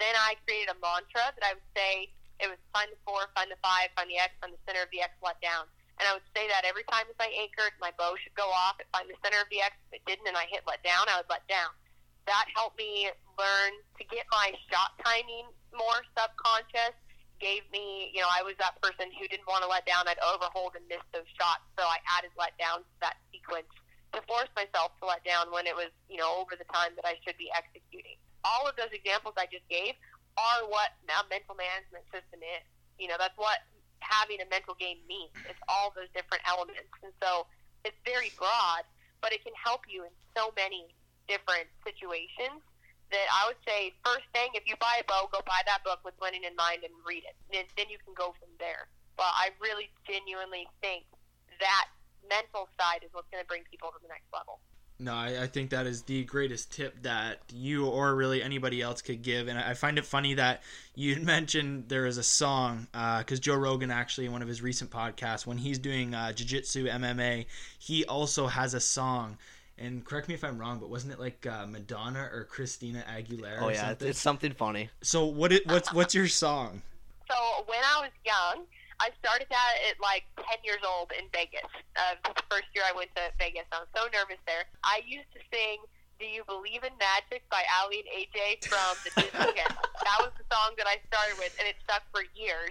Then 0.00 0.16
I 0.16 0.40
created 0.48 0.72
a 0.72 0.78
mantra 0.80 1.28
that 1.36 1.44
I 1.44 1.60
would 1.60 1.70
say 1.76 2.08
it 2.40 2.48
was 2.48 2.58
find 2.72 2.88
the 2.88 3.00
four, 3.04 3.28
find 3.36 3.52
the 3.52 3.60
five, 3.60 3.92
find 3.94 4.08
the 4.08 4.18
X, 4.18 4.34
find 4.40 4.52
the 4.52 4.62
center 4.66 4.82
of 4.82 4.90
the 4.90 5.04
X, 5.04 5.12
let 5.20 5.38
down. 5.44 5.68
And 6.00 6.08
I 6.08 6.16
would 6.16 6.24
say 6.32 6.48
that 6.48 6.64
every 6.64 6.88
time 6.88 7.04
as 7.12 7.18
I 7.20 7.28
anchored, 7.36 7.76
my 7.76 7.92
bow 8.00 8.16
should 8.16 8.32
go 8.32 8.48
off. 8.48 8.80
If 8.80 8.88
find 8.88 9.04
the 9.04 9.20
center 9.20 9.36
of 9.36 9.48
the 9.52 9.60
X, 9.60 9.76
if 9.92 10.00
it 10.00 10.04
didn't 10.08 10.24
and 10.24 10.36
I 10.36 10.48
hit 10.48 10.64
let 10.64 10.80
down, 10.80 11.04
I 11.12 11.20
would 11.20 11.28
let 11.28 11.44
down. 11.44 11.68
That 12.24 12.48
helped 12.56 12.80
me 12.80 13.12
learn 13.36 13.72
to 14.00 14.02
get 14.08 14.24
my 14.32 14.56
shot 14.72 14.96
timing 15.04 15.48
more 15.76 16.00
subconscious 16.16 16.96
gave 17.40 17.64
me, 17.72 18.12
you 18.12 18.20
know, 18.20 18.28
I 18.28 18.44
was 18.44 18.54
that 18.60 18.76
person 18.84 19.08
who 19.16 19.24
didn't 19.26 19.48
want 19.48 19.64
to 19.64 19.70
let 19.70 19.88
down. 19.88 20.04
I'd 20.04 20.20
overhold 20.20 20.76
and 20.76 20.84
miss 20.92 21.00
those 21.10 21.26
shots. 21.40 21.64
So 21.74 21.82
I 21.82 21.96
added 22.04 22.30
let 22.36 22.52
down 22.60 22.84
to 22.84 22.96
that 23.00 23.16
sequence 23.32 23.72
to 24.12 24.20
force 24.28 24.52
myself 24.52 24.92
to 25.00 25.08
let 25.08 25.24
down 25.24 25.48
when 25.48 25.64
it 25.64 25.74
was, 25.74 25.88
you 26.12 26.20
know, 26.20 26.36
over 26.36 26.52
the 26.54 26.68
time 26.68 26.92
that 27.00 27.08
I 27.08 27.16
should 27.24 27.40
be 27.40 27.48
executing. 27.56 28.20
All 28.44 28.68
of 28.68 28.76
those 28.76 28.92
examples 28.92 29.34
I 29.40 29.48
just 29.48 29.64
gave 29.72 29.96
are 30.38 30.66
what 30.68 30.94
a 31.06 31.22
mental 31.28 31.54
management 31.54 32.06
system 32.12 32.42
is. 32.42 32.64
You 32.98 33.08
know, 33.08 33.18
that's 33.18 33.36
what 33.38 33.64
having 34.00 34.40
a 34.42 34.48
mental 34.48 34.74
game 34.76 34.98
means. 35.08 35.32
It's 35.48 35.60
all 35.68 35.92
those 35.94 36.10
different 36.12 36.42
elements. 36.46 36.90
And 37.02 37.12
so 37.22 37.46
it's 37.84 37.96
very 38.04 38.32
broad, 38.36 38.84
but 39.20 39.32
it 39.32 39.42
can 39.44 39.54
help 39.56 39.88
you 39.88 40.04
in 40.04 40.12
so 40.36 40.52
many 40.56 40.92
different 41.28 41.70
situations 41.86 42.60
that 43.10 43.26
I 43.30 43.50
would 43.50 43.58
say 43.66 43.94
first 44.06 44.26
thing, 44.30 44.54
if 44.54 44.66
you 44.66 44.78
buy 44.78 45.02
a 45.02 45.06
bow, 45.06 45.26
go 45.30 45.42
buy 45.42 45.62
that 45.66 45.82
book 45.82 46.02
with 46.06 46.14
winning 46.22 46.46
in 46.46 46.54
mind 46.54 46.86
and 46.86 46.94
read 47.02 47.26
it. 47.26 47.34
And 47.50 47.66
then 47.74 47.90
you 47.90 47.98
can 47.98 48.14
go 48.14 48.34
from 48.38 48.50
there. 48.62 48.86
But 49.18 49.34
I 49.34 49.50
really 49.58 49.90
genuinely 50.06 50.70
think 50.80 51.04
that 51.58 51.90
mental 52.26 52.70
side 52.78 53.02
is 53.02 53.10
what's 53.12 53.28
going 53.28 53.42
to 53.42 53.50
bring 53.50 53.66
people 53.66 53.90
to 53.90 53.98
the 53.98 54.08
next 54.08 54.30
level. 54.30 54.62
No, 55.00 55.14
I, 55.14 55.42
I, 55.42 55.46
think 55.46 55.70
that 55.70 55.86
is 55.86 56.02
the 56.02 56.24
greatest 56.24 56.70
tip 56.72 57.02
that 57.02 57.38
you 57.50 57.86
or 57.86 58.14
really 58.14 58.42
anybody 58.42 58.82
else 58.82 59.00
could 59.00 59.22
give. 59.22 59.48
And 59.48 59.58
I, 59.58 59.70
I 59.70 59.74
find 59.74 59.98
it 59.98 60.04
funny 60.04 60.34
that 60.34 60.62
you 60.94 61.16
mentioned 61.20 61.84
there 61.88 62.06
is 62.06 62.18
a 62.18 62.22
song, 62.22 62.86
because 62.92 63.38
uh, 63.38 63.42
Joe 63.42 63.56
Rogan 63.56 63.90
actually, 63.90 64.26
in 64.26 64.32
one 64.32 64.42
of 64.42 64.48
his 64.48 64.60
recent 64.60 64.90
podcasts, 64.90 65.46
when 65.46 65.58
he's 65.58 65.78
doing 65.78 66.14
uh, 66.14 66.32
Jiu 66.32 66.46
Jitsu 66.46 66.86
MMA, 66.86 67.46
he 67.78 68.04
also 68.04 68.46
has 68.46 68.74
a 68.74 68.80
song 68.80 69.38
and 69.80 70.04
correct 70.04 70.28
me 70.28 70.34
if 70.34 70.44
I'm 70.44 70.58
wrong, 70.58 70.78
but 70.78 70.90
wasn't 70.90 71.14
it 71.14 71.18
like 71.18 71.46
uh, 71.46 71.66
Madonna 71.66 72.28
or 72.32 72.44
Christina 72.44 73.02
Aguilera? 73.10 73.62
Oh 73.62 73.68
yeah, 73.70 73.86
something? 73.86 74.08
it's 74.08 74.20
something 74.20 74.52
funny. 74.52 74.90
So 75.00 75.24
what? 75.24 75.52
It, 75.52 75.66
what's 75.66 75.92
what's 75.94 76.14
your 76.14 76.28
song? 76.28 76.82
So 77.26 77.34
when 77.66 77.78
I 77.78 78.02
was 78.02 78.10
young, 78.24 78.66
I 79.00 79.08
started 79.18 79.48
that 79.48 79.74
at 79.88 79.96
like 79.98 80.28
10 80.36 80.60
years 80.62 80.84
old 80.84 81.10
in 81.16 81.24
Vegas. 81.32 81.64
Uh, 81.96 82.20
the 82.20 82.36
first 82.52 82.68
year 82.76 82.84
I 82.84 82.92
went 82.92 83.08
to 83.16 83.32
Vegas, 83.40 83.64
I 83.72 83.80
was 83.80 83.90
so 83.96 84.04
nervous 84.12 84.38
there. 84.44 84.68
I 84.84 85.00
used 85.08 85.32
to 85.32 85.40
sing 85.48 85.80
"Do 86.20 86.28
You 86.28 86.44
Believe 86.44 86.84
in 86.84 86.92
Magic" 87.00 87.40
by 87.48 87.64
Aly 87.80 88.04
and 88.04 88.10
AJ 88.12 88.68
from 88.68 88.92
the 89.08 89.10
Disney 89.16 89.52
Channel. 89.56 89.80
That 90.04 90.18
was 90.20 90.36
the 90.36 90.44
song 90.52 90.76
that 90.76 90.84
I 90.84 91.00
started 91.08 91.40
with, 91.40 91.56
and 91.56 91.64
it 91.64 91.80
stuck 91.82 92.04
for 92.12 92.28
years 92.36 92.70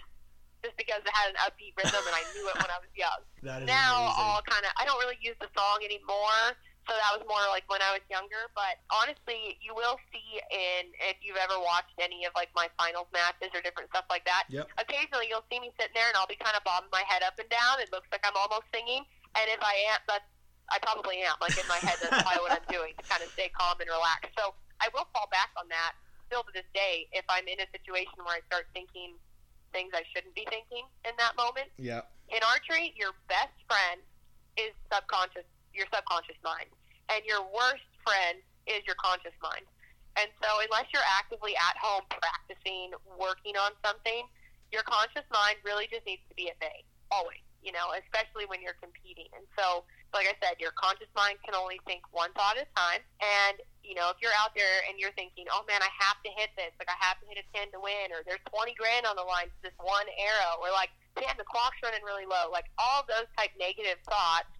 just 0.62 0.76
because 0.78 1.02
it 1.02 1.14
had 1.16 1.32
an 1.34 1.40
upbeat 1.42 1.72
rhythm 1.80 2.04
and 2.04 2.16
I 2.16 2.24
knew 2.36 2.44
it 2.52 2.56
when 2.60 2.68
I 2.68 2.80
was 2.84 2.92
young. 2.94 3.20
Now 3.42 3.64
amazing. 3.64 4.22
all 4.22 4.42
kind 4.44 4.64
of 4.68 4.72
I 4.76 4.84
don't 4.84 5.00
really 5.00 5.18
use 5.24 5.40
the 5.40 5.48
song 5.56 5.80
anymore 5.88 6.60
so 6.90 6.98
that 6.98 7.14
was 7.14 7.22
more 7.30 7.46
like 7.54 7.70
when 7.70 7.86
I 7.86 7.94
was 7.94 8.02
younger. 8.10 8.50
But 8.58 8.82
honestly, 8.90 9.62
you 9.62 9.78
will 9.78 10.02
see 10.10 10.42
in 10.50 10.90
if 11.06 11.22
you've 11.22 11.38
ever 11.38 11.62
watched 11.62 11.94
any 12.02 12.26
of 12.26 12.34
like 12.34 12.50
my 12.58 12.66
finals 12.82 13.06
matches 13.14 13.54
or 13.54 13.62
different 13.62 13.94
stuff 13.94 14.10
like 14.10 14.26
that. 14.26 14.50
Yep. 14.50 14.74
Occasionally, 14.82 15.30
you'll 15.30 15.46
see 15.54 15.62
me 15.62 15.70
sitting 15.78 15.94
there 15.94 16.10
and 16.10 16.18
I'll 16.18 16.30
be 16.30 16.42
kind 16.42 16.58
of 16.58 16.66
bobbing 16.66 16.90
my 16.90 17.06
head 17.06 17.22
up 17.22 17.38
and 17.38 17.46
down. 17.54 17.78
It 17.78 17.94
looks 17.94 18.10
like 18.10 18.26
I'm 18.26 18.34
almost 18.34 18.66
singing, 18.74 19.06
and 19.38 19.46
if 19.54 19.62
I 19.62 19.94
am, 19.94 20.02
that's 20.10 20.26
I 20.74 20.82
probably 20.82 21.22
am. 21.22 21.38
Like 21.38 21.54
in 21.54 21.70
my 21.70 21.78
head, 21.78 22.02
that's 22.02 22.26
probably 22.26 22.42
what 22.42 22.58
I'm 22.58 22.68
doing 22.74 22.98
to 22.98 23.04
kind 23.06 23.22
of 23.22 23.30
stay 23.38 23.54
calm 23.54 23.78
and 23.78 23.90
relaxed. 23.90 24.34
So 24.34 24.58
I 24.82 24.90
will 24.90 25.06
fall 25.14 25.30
back 25.30 25.54
on 25.54 25.70
that 25.70 25.94
still 26.26 26.42
to 26.42 26.54
this 26.54 26.68
day 26.74 27.06
if 27.14 27.26
I'm 27.30 27.46
in 27.46 27.62
a 27.62 27.70
situation 27.70 28.18
where 28.26 28.38
I 28.38 28.42
start 28.50 28.66
thinking 28.74 29.18
things 29.74 29.94
I 29.94 30.02
shouldn't 30.10 30.34
be 30.34 30.50
thinking 30.50 30.90
in 31.06 31.14
that 31.22 31.38
moment. 31.38 31.70
Yeah. 31.78 32.10
In 32.34 32.42
archery, 32.42 32.98
your 32.98 33.14
best 33.30 33.54
friend 33.70 34.02
is 34.58 34.74
subconscious, 34.90 35.46
your 35.74 35.86
subconscious 35.94 36.38
mind 36.42 36.70
and 37.10 37.26
your 37.26 37.42
worst 37.50 37.86
friend 38.06 38.40
is 38.70 38.86
your 38.86 38.96
conscious 39.02 39.34
mind. 39.42 39.66
And 40.18 40.30
so, 40.42 40.50
unless 40.62 40.90
you're 40.92 41.06
actively 41.06 41.54
at 41.56 41.78
home 41.78 42.06
practicing, 42.10 42.92
working 43.18 43.56
on 43.56 43.72
something, 43.86 44.26
your 44.70 44.84
conscious 44.84 45.26
mind 45.34 45.58
really 45.66 45.90
just 45.90 46.06
needs 46.06 46.22
to 46.30 46.36
be 46.36 46.50
at 46.50 46.58
bay, 46.60 46.86
always, 47.10 47.42
you 47.62 47.72
know, 47.72 47.94
especially 47.98 48.46
when 48.50 48.60
you're 48.62 48.78
competing. 48.78 49.30
And 49.34 49.46
so, 49.58 49.86
like 50.12 50.26
I 50.26 50.36
said, 50.42 50.58
your 50.58 50.74
conscious 50.76 51.10
mind 51.14 51.38
can 51.46 51.54
only 51.54 51.80
think 51.86 52.04
one 52.10 52.34
thought 52.34 52.58
at 52.58 52.68
a 52.68 52.72
time. 52.74 53.02
And, 53.22 53.62
you 53.86 53.94
know, 53.94 54.10
if 54.10 54.18
you're 54.20 54.36
out 54.36 54.58
there 54.58 54.84
and 54.90 54.98
you're 54.98 55.14
thinking, 55.14 55.46
oh 55.54 55.64
man, 55.70 55.80
I 55.80 55.92
have 56.04 56.20
to 56.26 56.32
hit 56.36 56.52
this, 56.58 56.74
like 56.82 56.90
I 56.90 56.98
have 57.00 57.22
to 57.22 57.26
hit 57.30 57.40
a 57.40 57.46
10 57.56 57.72
to 57.78 57.80
win, 57.80 58.12
or 58.12 58.26
there's 58.26 58.44
20 58.50 58.76
grand 58.76 59.06
on 59.08 59.16
the 59.16 59.26
line 59.26 59.48
for 59.54 59.62
this 59.72 59.78
one 59.80 60.10
arrow, 60.20 60.60
or 60.60 60.74
like, 60.74 60.92
damn, 61.16 61.38
the 61.40 61.48
clock's 61.48 61.80
running 61.80 62.04
really 62.04 62.28
low, 62.28 62.52
like 62.52 62.68
all 62.76 63.08
those 63.08 63.30
type 63.38 63.54
negative 63.56 64.02
thoughts 64.04 64.52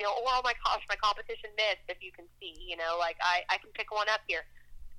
you 0.00 0.08
know, 0.08 0.16
or 0.16 0.32
oh 0.32 0.40
my 0.40 0.56
gosh, 0.64 0.80
my 0.88 0.96
competition 0.96 1.52
missed. 1.60 1.84
If 1.92 2.00
you 2.00 2.08
can 2.08 2.24
see, 2.40 2.56
you 2.56 2.80
know, 2.80 2.96
like 2.96 3.20
I, 3.20 3.44
I 3.52 3.60
can 3.60 3.68
pick 3.76 3.92
one 3.92 4.08
up 4.08 4.24
here. 4.24 4.48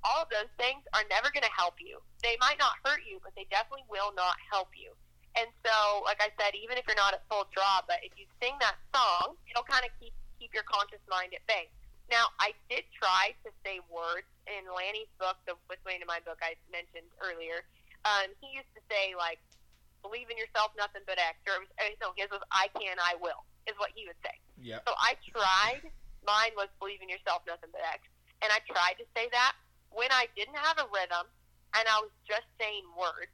All 0.06 0.22
of 0.22 0.30
those 0.30 0.46
things 0.54 0.86
are 0.94 1.02
never 1.10 1.34
going 1.34 1.42
to 1.42 1.50
help 1.50 1.82
you. 1.82 1.98
They 2.22 2.38
might 2.38 2.62
not 2.62 2.78
hurt 2.86 3.02
you, 3.02 3.18
but 3.18 3.34
they 3.34 3.50
definitely 3.50 3.82
will 3.90 4.14
not 4.14 4.38
help 4.46 4.70
you. 4.78 4.94
And 5.34 5.50
so, 5.66 6.06
like 6.06 6.22
I 6.22 6.30
said, 6.38 6.54
even 6.54 6.78
if 6.78 6.86
you're 6.86 6.98
not 6.98 7.18
at 7.18 7.26
full 7.26 7.50
draw, 7.50 7.82
but 7.90 7.98
if 8.06 8.14
you 8.14 8.30
sing 8.38 8.54
that 8.62 8.78
song, 8.94 9.34
it'll 9.50 9.66
kind 9.66 9.82
of 9.82 9.90
keep 9.98 10.14
keep 10.38 10.54
your 10.54 10.66
conscious 10.70 11.02
mind 11.10 11.34
at 11.34 11.42
bay. 11.50 11.66
Now, 12.06 12.30
I 12.38 12.54
did 12.70 12.86
try 12.94 13.34
to 13.42 13.50
say 13.66 13.82
words 13.90 14.28
in 14.46 14.66
Lanny's 14.70 15.10
book, 15.18 15.38
the 15.50 15.58
With 15.66 15.82
Winning 15.82 16.02
in 16.02 16.10
Mind 16.10 16.26
book 16.26 16.38
I 16.42 16.54
mentioned 16.70 17.10
earlier. 17.18 17.66
Um, 18.06 18.30
he 18.42 18.54
used 18.54 18.70
to 18.78 18.82
say 18.86 19.18
like 19.18 19.42
believe 20.02 20.30
in 20.30 20.38
yourself, 20.38 20.74
nothing 20.78 21.02
but 21.06 21.18
X. 21.18 21.38
Or 21.46 21.62
no, 22.02 22.14
his 22.14 22.30
was 22.30 22.42
I 22.50 22.70
can, 22.74 22.98
I 22.98 23.18
will, 23.22 23.46
is 23.66 23.74
what 23.78 23.94
he 23.94 24.06
would 24.06 24.18
say. 24.22 24.34
Yeah. 24.62 24.80
So 24.86 24.94
I 24.96 25.18
tried. 25.26 25.90
Mine 26.22 26.54
was 26.54 26.70
believe 26.78 27.02
in 27.02 27.10
yourself, 27.10 27.42
nothing 27.50 27.74
but 27.74 27.82
X. 27.82 28.06
And 28.42 28.50
I 28.54 28.62
tried 28.70 28.94
to 29.02 29.06
say 29.14 29.26
that 29.34 29.58
when 29.90 30.08
I 30.14 30.30
didn't 30.38 30.56
have 30.56 30.78
a 30.78 30.86
rhythm 30.88 31.26
and 31.74 31.84
I 31.88 32.00
was 32.00 32.12
just 32.24 32.46
saying 32.56 32.84
words. 32.94 33.32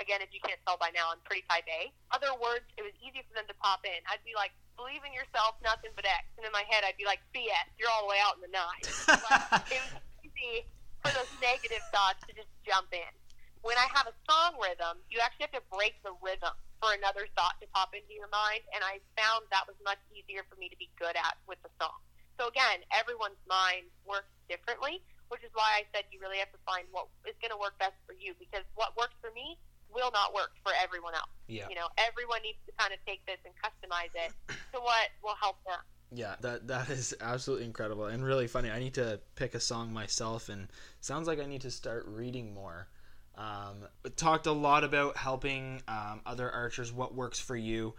Again, 0.00 0.24
if 0.24 0.32
you 0.32 0.40
can't 0.40 0.56
tell 0.64 0.80
by 0.80 0.88
now, 0.96 1.12
I'm 1.12 1.20
pretty 1.28 1.44
type 1.52 1.68
A. 1.68 1.92
Other 2.16 2.32
words, 2.40 2.64
it 2.80 2.82
was 2.82 2.96
easy 3.04 3.20
for 3.28 3.36
them 3.36 3.44
to 3.44 3.56
pop 3.60 3.84
in. 3.84 4.00
I'd 4.08 4.24
be 4.24 4.32
like, 4.32 4.56
believe 4.80 5.04
in 5.04 5.12
yourself, 5.12 5.60
nothing 5.60 5.92
but 5.92 6.08
X. 6.08 6.24
And 6.40 6.48
in 6.48 6.52
my 6.52 6.64
head, 6.64 6.80
I'd 6.80 6.96
be 6.96 7.04
like, 7.04 7.20
BS, 7.36 7.68
you're 7.76 7.92
all 7.92 8.08
the 8.08 8.10
way 8.10 8.20
out 8.24 8.40
in 8.40 8.42
the 8.48 8.52
nine. 8.56 8.82
like, 9.28 9.68
it 9.68 9.80
was 9.84 10.00
easy 10.24 10.64
for 11.04 11.12
those 11.12 11.28
negative 11.44 11.84
thoughts 11.92 12.24
to 12.24 12.32
just 12.32 12.48
jump 12.64 12.88
in. 12.96 13.12
When 13.60 13.76
I 13.76 13.84
have 13.92 14.08
a 14.08 14.16
song 14.24 14.56
rhythm, 14.56 15.04
you 15.12 15.20
actually 15.20 15.52
have 15.52 15.56
to 15.60 15.64
break 15.68 16.00
the 16.00 16.16
rhythm 16.24 16.56
for 16.82 16.90
another 16.98 17.30
thought 17.38 17.54
to 17.62 17.70
pop 17.70 17.94
into 17.94 18.10
your 18.10 18.26
mind. 18.34 18.66
And 18.74 18.82
I 18.82 18.98
found 19.14 19.46
that 19.54 19.70
was 19.70 19.78
much 19.86 20.02
easier 20.10 20.42
for 20.50 20.58
me 20.58 20.66
to 20.66 20.74
be 20.74 20.90
good 20.98 21.14
at 21.14 21.38
with 21.46 21.62
the 21.62 21.70
song. 21.78 21.94
So 22.42 22.50
again, 22.50 22.82
everyone's 22.90 23.38
mind 23.46 23.86
works 24.02 24.34
differently, 24.50 24.98
which 25.30 25.46
is 25.46 25.54
why 25.54 25.78
I 25.78 25.86
said 25.94 26.10
you 26.10 26.18
really 26.18 26.42
have 26.42 26.50
to 26.50 26.58
find 26.66 26.90
what 26.90 27.06
is 27.22 27.38
going 27.38 27.54
to 27.54 27.60
work 27.62 27.78
best 27.78 27.94
for 28.02 28.18
you 28.18 28.34
because 28.42 28.66
what 28.74 28.98
works 28.98 29.14
for 29.22 29.30
me 29.30 29.54
will 29.94 30.10
not 30.10 30.34
work 30.34 30.58
for 30.66 30.74
everyone 30.82 31.14
else. 31.14 31.30
Yeah. 31.46 31.70
You 31.70 31.78
know, 31.78 31.86
everyone 32.02 32.42
needs 32.42 32.58
to 32.66 32.72
kind 32.74 32.90
of 32.90 32.98
take 33.06 33.22
this 33.30 33.38
and 33.46 33.54
customize 33.62 34.10
it 34.18 34.34
to 34.74 34.82
what 34.82 35.14
will 35.22 35.38
help 35.38 35.62
them. 35.62 35.78
Yeah, 36.12 36.36
that 36.40 36.68
that 36.68 36.90
is 36.90 37.14
absolutely 37.20 37.64
incredible 37.64 38.04
and 38.06 38.24
really 38.24 38.46
funny. 38.46 38.70
I 38.70 38.80
need 38.80 38.94
to 38.94 39.20
pick 39.34 39.54
a 39.54 39.60
song 39.60 39.92
myself, 39.92 40.50
and 40.50 40.68
sounds 41.00 41.26
like 41.26 41.40
I 41.40 41.46
need 41.46 41.62
to 41.62 41.70
start 41.70 42.04
reading 42.06 42.52
more. 42.52 42.88
Um, 43.36 43.88
talked 44.16 44.46
a 44.46 44.52
lot 44.52 44.84
about 44.84 45.16
helping 45.16 45.82
um, 45.88 46.20
other 46.26 46.50
archers. 46.50 46.92
What 46.92 47.14
works 47.14 47.40
for 47.40 47.56
you? 47.56 47.94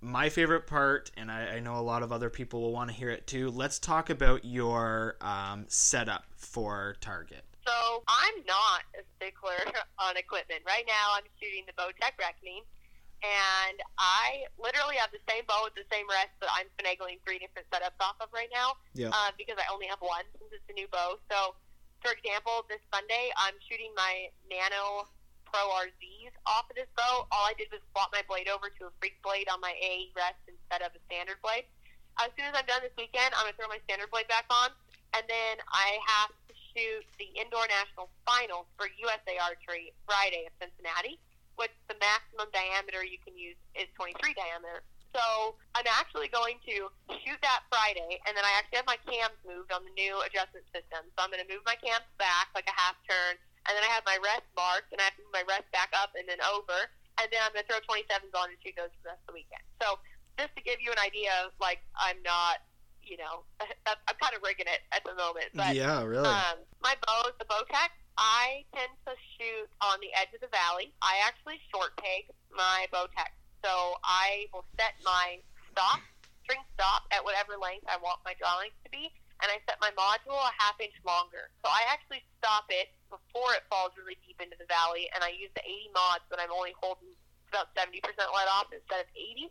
My 0.00 0.28
favorite 0.28 0.66
part, 0.66 1.10
and 1.16 1.30
I, 1.30 1.56
I 1.56 1.60
know 1.60 1.74
a 1.76 1.82
lot 1.82 2.02
of 2.02 2.12
other 2.12 2.30
people 2.30 2.60
will 2.60 2.72
want 2.72 2.90
to 2.90 2.94
hear 2.96 3.10
it 3.10 3.26
too. 3.26 3.50
Let's 3.50 3.78
talk 3.80 4.10
about 4.10 4.44
your 4.44 5.16
um, 5.20 5.64
setup 5.68 6.24
for 6.36 6.94
target. 7.00 7.42
So 7.66 8.04
I'm 8.06 8.34
not 8.46 8.82
a 8.94 9.02
stickler 9.16 9.58
on 9.98 10.16
equipment. 10.16 10.60
Right 10.66 10.84
now, 10.86 11.16
I'm 11.16 11.24
shooting 11.42 11.64
the 11.66 11.74
Bowtech 11.74 12.14
Reckoning, 12.20 12.62
and 13.26 13.76
I 13.98 14.46
literally 14.54 14.94
have 15.02 15.10
the 15.10 15.18
same 15.26 15.42
bow 15.50 15.66
with 15.66 15.74
the 15.74 15.82
same 15.90 16.06
rest 16.06 16.30
but 16.38 16.48
I'm 16.54 16.70
finagling 16.78 17.18
three 17.26 17.42
different 17.42 17.66
setups 17.66 17.98
off 17.98 18.14
of 18.22 18.30
right 18.32 18.46
now 18.54 18.78
Yeah. 18.94 19.10
uh, 19.10 19.34
because 19.34 19.58
I 19.58 19.66
only 19.74 19.90
have 19.90 19.98
one 19.98 20.22
since 20.38 20.54
it's 20.54 20.62
a 20.70 20.74
new 20.78 20.86
bow. 20.94 21.18
So, 21.26 21.58
for 22.02 22.14
example, 22.14 22.62
this 22.70 22.82
Sunday, 22.94 23.30
I'm 23.34 23.58
shooting 23.66 23.90
my 23.98 24.30
Nano 24.46 25.10
Pro 25.48 25.64
RZs 25.82 26.34
off 26.46 26.68
of 26.70 26.76
this 26.76 26.90
bow. 26.94 27.26
All 27.32 27.46
I 27.48 27.56
did 27.56 27.72
was 27.72 27.80
swap 27.90 28.12
my 28.12 28.22
blade 28.28 28.46
over 28.46 28.68
to 28.68 28.82
a 28.88 28.92
freak 29.00 29.18
blade 29.24 29.48
on 29.48 29.58
my 29.60 29.74
A 29.80 30.12
rest 30.14 30.40
instead 30.46 30.84
of 30.84 30.94
a 30.94 31.00
standard 31.08 31.40
blade. 31.40 31.66
As 32.20 32.30
soon 32.36 32.50
as 32.50 32.54
I'm 32.54 32.66
done 32.66 32.82
this 32.82 32.94
weekend, 32.98 33.32
I'm 33.34 33.46
going 33.46 33.54
to 33.54 33.58
throw 33.58 33.70
my 33.70 33.82
standard 33.86 34.10
blade 34.10 34.26
back 34.26 34.46
on, 34.50 34.74
and 35.14 35.24
then 35.26 35.54
I 35.70 36.02
have 36.02 36.34
to 36.50 36.54
shoot 36.74 37.06
the 37.16 37.30
Indoor 37.38 37.64
National 37.70 38.10
Finals 38.26 38.66
for 38.74 38.90
USA 38.90 39.38
Archery 39.38 39.94
Friday 40.04 40.50
at 40.50 40.54
Cincinnati, 40.58 41.18
which 41.56 41.72
the 41.86 41.96
maximum 42.02 42.50
diameter 42.50 43.06
you 43.06 43.22
can 43.22 43.38
use 43.38 43.58
is 43.78 43.86
23 43.94 44.34
diameter. 44.34 44.82
So 45.14 45.56
I'm 45.74 45.86
actually 45.88 46.28
going 46.28 46.60
to 46.68 46.92
shoot 47.24 47.40
that 47.40 47.64
Friday, 47.72 48.20
and 48.28 48.36
then 48.36 48.44
I 48.44 48.52
actually 48.58 48.82
have 48.82 48.88
my 48.88 49.00
cams 49.08 49.38
moved 49.46 49.72
on 49.72 49.82
the 49.84 49.94
new 49.96 50.20
adjustment 50.22 50.66
system. 50.70 51.06
So 51.16 51.18
I'm 51.24 51.30
going 51.32 51.42
to 51.42 51.50
move 51.50 51.64
my 51.64 51.76
cams 51.80 52.06
back 52.20 52.52
like 52.54 52.68
a 52.68 52.76
half 52.76 52.94
turn, 53.08 53.34
and 53.66 53.72
then 53.72 53.82
I 53.82 53.90
have 53.92 54.04
my 54.04 54.20
rest 54.20 54.46
marked, 54.54 54.92
and 54.92 55.00
I 55.00 55.08
have 55.08 55.16
to 55.16 55.24
move 55.24 55.34
my 55.34 55.46
rest 55.48 55.68
back 55.72 55.90
up 55.96 56.12
and 56.18 56.28
then 56.28 56.38
over, 56.44 56.78
and 57.18 57.26
then 57.32 57.40
I'm 57.42 57.52
going 57.56 57.64
to 57.64 57.68
throw 57.70 57.80
27s 57.88 58.32
on 58.36 58.52
and 58.52 58.58
shoot 58.60 58.76
those 58.76 58.92
for 59.00 59.08
the 59.08 59.10
rest 59.16 59.22
of 59.26 59.32
the 59.32 59.36
weekend. 59.40 59.64
So 59.80 59.96
just 60.38 60.52
to 60.54 60.62
give 60.62 60.78
you 60.78 60.92
an 60.92 61.00
idea, 61.02 61.50
like 61.58 61.82
I'm 61.98 62.20
not, 62.22 62.62
you 63.02 63.16
know, 63.18 63.48
I'm 63.88 64.18
kind 64.20 64.34
of 64.36 64.44
rigging 64.44 64.68
it 64.68 64.84
at 64.92 65.02
the 65.08 65.16
moment, 65.16 65.50
but 65.56 65.72
yeah, 65.74 66.04
really. 66.04 66.28
um, 66.28 66.62
my 66.84 66.94
bow 67.06 67.26
is 67.32 67.36
the 67.40 67.48
Bowtech. 67.48 67.90
I 68.18 68.66
tend 68.74 68.90
to 69.06 69.14
shoot 69.38 69.70
on 69.78 70.02
the 70.02 70.10
edge 70.18 70.34
of 70.34 70.42
the 70.42 70.50
valley. 70.50 70.90
I 71.02 71.22
actually 71.22 71.62
short 71.70 71.94
peg 72.02 72.26
my 72.50 72.86
Bowtech. 72.92 73.30
So 73.64 73.98
I 74.06 74.46
will 74.54 74.66
set 74.78 74.94
my 75.02 75.42
stop, 75.72 76.00
string 76.44 76.62
stop, 76.74 77.06
at 77.10 77.22
whatever 77.22 77.58
length 77.58 77.86
I 77.90 77.98
want 77.98 78.22
my 78.22 78.34
draw 78.38 78.58
length 78.58 78.78
to 78.86 78.90
be, 78.90 79.10
and 79.42 79.48
I 79.50 79.58
set 79.66 79.78
my 79.82 79.90
module 79.98 80.38
a 80.38 80.54
half 80.58 80.78
inch 80.78 80.94
longer. 81.02 81.50
So 81.62 81.70
I 81.70 81.86
actually 81.90 82.22
stop 82.38 82.70
it 82.70 82.94
before 83.10 83.54
it 83.54 83.66
falls 83.70 83.94
really 83.98 84.18
deep 84.26 84.38
into 84.38 84.58
the 84.58 84.68
valley, 84.70 85.10
and 85.14 85.22
I 85.22 85.34
use 85.34 85.50
the 85.58 85.64
80 85.66 85.90
mods, 85.94 86.24
but 86.30 86.38
I'm 86.38 86.54
only 86.54 86.74
holding 86.78 87.10
about 87.50 87.72
70% 87.72 88.04
let 88.04 88.48
off 88.48 88.68
instead 88.70 89.00
of 89.00 89.08
80 89.16 89.48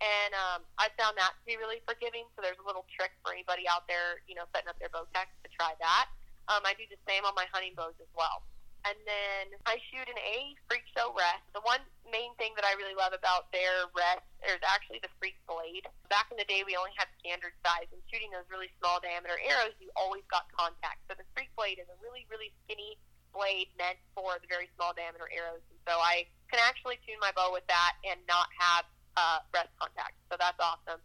and 0.00 0.32
um, 0.32 0.60
I 0.80 0.88
found 0.96 1.20
that 1.20 1.36
to 1.36 1.42
be 1.44 1.60
really 1.60 1.84
forgiving. 1.84 2.24
So 2.32 2.40
there's 2.40 2.56
a 2.56 2.64
little 2.64 2.88
trick 2.88 3.12
for 3.20 3.36
anybody 3.36 3.68
out 3.68 3.84
there, 3.84 4.24
you 4.24 4.32
know, 4.32 4.48
setting 4.56 4.72
up 4.72 4.80
their 4.80 4.88
Bowtechs 4.88 5.32
to 5.44 5.48
try 5.52 5.76
that. 5.76 6.08
Um, 6.48 6.64
I 6.64 6.72
do 6.74 6.88
the 6.88 6.98
same 7.04 7.28
on 7.28 7.36
my 7.36 7.44
hunting 7.52 7.76
bows 7.76 7.94
as 8.00 8.08
well. 8.16 8.42
And 8.88 8.96
then 9.04 9.52
I 9.68 9.76
shoot 9.92 10.08
an 10.08 10.16
A 10.16 10.56
Freak 10.64 10.88
Show 10.96 11.12
rest. 11.12 11.44
The 11.52 11.60
one 11.68 11.84
main 12.08 12.32
thing 12.40 12.56
that 12.56 12.64
I 12.64 12.72
really 12.80 12.96
love 12.96 13.12
about 13.12 13.52
their 13.52 13.86
rest 13.92 14.24
is 14.40 14.56
actually 14.64 15.04
the 15.04 15.12
Freak 15.20 15.36
blade. 15.44 15.84
Back 16.08 16.32
in 16.32 16.40
the 16.40 16.48
day, 16.48 16.64
we 16.64 16.74
only 16.80 16.96
had 16.96 17.12
standard 17.20 17.52
size, 17.60 17.92
and 17.92 18.00
shooting 18.08 18.32
those 18.32 18.48
really 18.48 18.72
small 18.80 18.98
diameter 18.98 19.36
arrows, 19.44 19.76
you 19.78 19.92
always 19.94 20.24
got 20.32 20.48
contact. 20.56 21.04
So 21.06 21.14
the 21.14 21.28
Freak 21.36 21.52
blade 21.60 21.76
is 21.76 21.86
a 21.92 21.96
really, 22.00 22.24
really 22.32 22.56
skinny 22.64 22.96
blade 23.36 23.68
meant 23.76 24.00
for 24.16 24.40
the 24.40 24.48
very 24.48 24.72
small 24.74 24.96
diameter 24.96 25.28
arrows. 25.28 25.62
And 25.70 25.78
so 25.84 26.00
I 26.00 26.24
can 26.48 26.58
actually 26.64 26.98
tune 27.04 27.20
my 27.20 27.30
bow 27.36 27.52
with 27.52 27.68
that 27.68 28.00
and 28.02 28.18
not 28.26 28.48
have 28.58 28.88
uh, 29.14 29.44
rest 29.52 29.70
contact. 29.76 30.16
So 30.32 30.40
that's 30.40 30.58
awesome. 30.58 31.04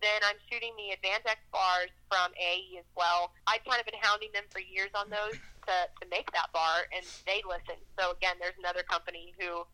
Then 0.00 0.20
I'm 0.22 0.36
shooting 0.48 0.76
the 0.76 0.92
Advance 0.92 1.24
X 1.24 1.40
bars 1.50 1.90
from 2.12 2.32
AE 2.36 2.78
as 2.78 2.88
well. 2.96 3.32
I've 3.48 3.64
kind 3.64 3.80
of 3.80 3.86
been 3.88 3.98
hounding 4.00 4.28
them 4.32 4.44
for 4.52 4.60
years 4.60 4.92
on 4.92 5.08
those 5.08 5.36
to, 5.66 5.76
to 6.00 6.04
make 6.10 6.30
that 6.32 6.48
bar, 6.54 6.86
and 6.94 7.04
they 7.26 7.42
listen. 7.46 7.78
So 7.98 8.14
again, 8.14 8.38
there's 8.40 8.56
another 8.58 8.82
company 8.86 9.34
who, 9.38 9.66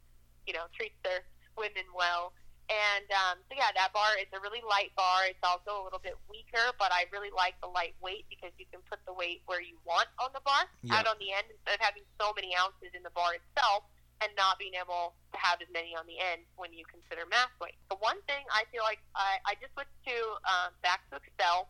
you 0.49 0.53
know, 0.57 0.67
treats 0.75 0.97
their 1.05 1.25
women 1.57 1.85
well. 1.95 2.33
And 2.71 3.05
um, 3.13 3.37
so 3.51 3.59
yeah, 3.59 3.69
that 3.77 3.93
bar 3.93 4.17
is 4.17 4.31
a 4.33 4.41
really 4.41 4.65
light 4.65 4.95
bar. 4.97 5.29
It's 5.29 5.43
also 5.45 5.77
a 5.77 5.85
little 5.85 6.01
bit 6.01 6.17
weaker, 6.31 6.73
but 6.81 6.89
I 6.95 7.05
really 7.13 7.29
like 7.35 7.59
the 7.61 7.69
light 7.69 7.93
weight 8.01 8.25
because 8.33 8.55
you 8.57 8.65
can 8.73 8.81
put 8.89 9.03
the 9.05 9.13
weight 9.13 9.45
where 9.45 9.61
you 9.61 9.77
want 9.85 10.09
on 10.17 10.33
the 10.33 10.41
bar, 10.41 10.65
Yeah. 10.81 11.03
out 11.03 11.07
on 11.11 11.19
the 11.21 11.37
end, 11.37 11.53
instead 11.53 11.77
of 11.77 11.83
having 11.85 12.07
so 12.17 12.33
many 12.33 12.57
ounces 12.57 12.95
in 12.97 13.03
the 13.05 13.13
bar 13.13 13.37
itself 13.37 13.85
and 14.25 14.31
not 14.39 14.57
being 14.57 14.79
able 14.79 15.19
to 15.35 15.37
have 15.37 15.59
as 15.61 15.69
many 15.75 15.93
on 15.99 16.07
the 16.07 16.17
end 16.17 16.47
when 16.57 16.73
you 16.73 16.87
consider 16.87 17.27
mass 17.29 17.51
weight. 17.61 17.75
The 17.91 17.99
one 17.99 18.23
thing 18.31 18.47
I 18.55 18.65
feel 18.71 18.87
like 18.87 19.03
I, 19.19 19.43
I 19.45 19.53
just 19.59 19.75
switched 19.75 19.99
to 20.09 20.17
um, 20.47 20.71
back 20.81 21.03
to 21.11 21.19
Axcel, 21.19 21.67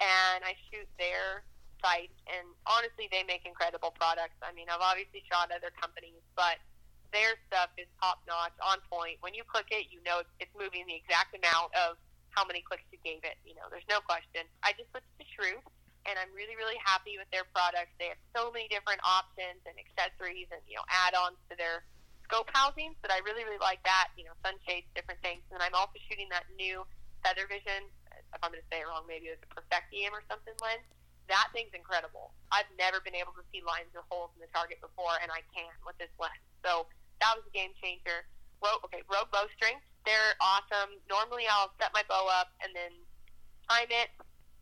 and 0.00 0.40
I 0.42 0.56
shoot 0.72 0.88
their 0.98 1.44
sight, 1.82 2.12
and 2.28 2.46
honestly, 2.68 3.08
they 3.10 3.24
make 3.24 3.44
incredible 3.44 3.92
products. 3.96 4.36
I 4.44 4.52
mean, 4.52 4.68
I've 4.70 4.84
obviously 4.84 5.24
shot 5.26 5.50
other 5.50 5.72
companies, 5.74 6.20
but 6.36 6.60
their 7.10 7.34
stuff 7.50 7.74
is 7.74 7.90
top 7.98 8.22
notch, 8.30 8.54
on 8.62 8.78
point. 8.86 9.18
When 9.20 9.34
you 9.34 9.42
click 9.42 9.68
it, 9.74 9.90
you 9.90 9.98
know 10.06 10.22
it's 10.38 10.54
moving 10.54 10.86
the 10.86 10.94
exact 10.94 11.34
amount 11.34 11.74
of 11.74 11.98
how 12.30 12.46
many 12.46 12.62
clicks 12.62 12.86
you 12.94 13.02
gave 13.02 13.26
it. 13.26 13.34
You 13.42 13.58
know, 13.58 13.66
there's 13.66 13.86
no 13.90 13.98
question. 14.06 14.46
I 14.62 14.70
just 14.78 14.86
switched 14.94 15.10
to 15.18 15.26
Shrewd, 15.34 15.58
and 16.06 16.14
I'm 16.14 16.30
really, 16.32 16.54
really 16.54 16.78
happy 16.86 17.18
with 17.18 17.26
their 17.34 17.44
products. 17.50 17.90
They 17.98 18.14
have 18.14 18.22
so 18.30 18.54
many 18.54 18.70
different 18.70 19.02
options 19.02 19.58
and 19.66 19.74
accessories 19.74 20.46
and, 20.54 20.62
you 20.70 20.78
know, 20.78 20.86
add-ons 20.86 21.36
to 21.50 21.58
their 21.58 21.82
scope 22.30 22.46
housings 22.54 22.94
that 23.02 23.10
I 23.10 23.18
really, 23.26 23.42
really 23.42 23.58
like 23.58 23.82
that, 23.82 24.14
you 24.14 24.22
know, 24.22 24.38
sunshades, 24.46 24.86
different 24.94 25.18
things. 25.26 25.42
And 25.50 25.58
I'm 25.58 25.74
also 25.74 25.98
shooting 26.06 26.30
that 26.30 26.46
new 26.54 26.86
Feather 27.26 27.50
Vision, 27.50 27.90
if 28.14 28.38
I'm 28.38 28.54
going 28.54 28.62
to 28.62 28.70
say 28.70 28.80
it 28.80 28.86
wrong, 28.86 29.02
maybe 29.10 29.34
it 29.34 29.36
was 29.36 29.44
a 29.44 29.50
Perfectium 29.50 30.14
or 30.14 30.22
something 30.30 30.54
lens. 30.62 30.86
That 31.30 31.54
thing's 31.54 31.70
incredible. 31.72 32.34
I've 32.50 32.66
never 32.74 32.98
been 32.98 33.14
able 33.14 33.30
to 33.38 33.46
see 33.54 33.62
lines 33.62 33.94
or 33.94 34.02
holes 34.10 34.34
in 34.34 34.42
the 34.42 34.50
target 34.50 34.82
before, 34.82 35.14
and 35.22 35.30
I 35.30 35.46
can 35.54 35.70
with 35.86 35.94
this 36.02 36.10
lens. 36.18 36.42
So 36.66 36.90
that 37.22 37.38
was 37.38 37.46
a 37.46 37.54
game 37.54 37.70
changer. 37.78 38.26
Rogue, 38.58 38.82
okay, 38.90 39.06
Rogue 39.06 39.30
bowstrings, 39.30 39.80
they're 40.04 40.34
awesome. 40.42 40.98
Normally 41.08 41.46
I'll 41.46 41.72
set 41.78 41.94
my 41.94 42.02
bow 42.10 42.28
up 42.28 42.52
and 42.60 42.74
then 42.74 42.92
time 43.70 43.88
it, 43.88 44.10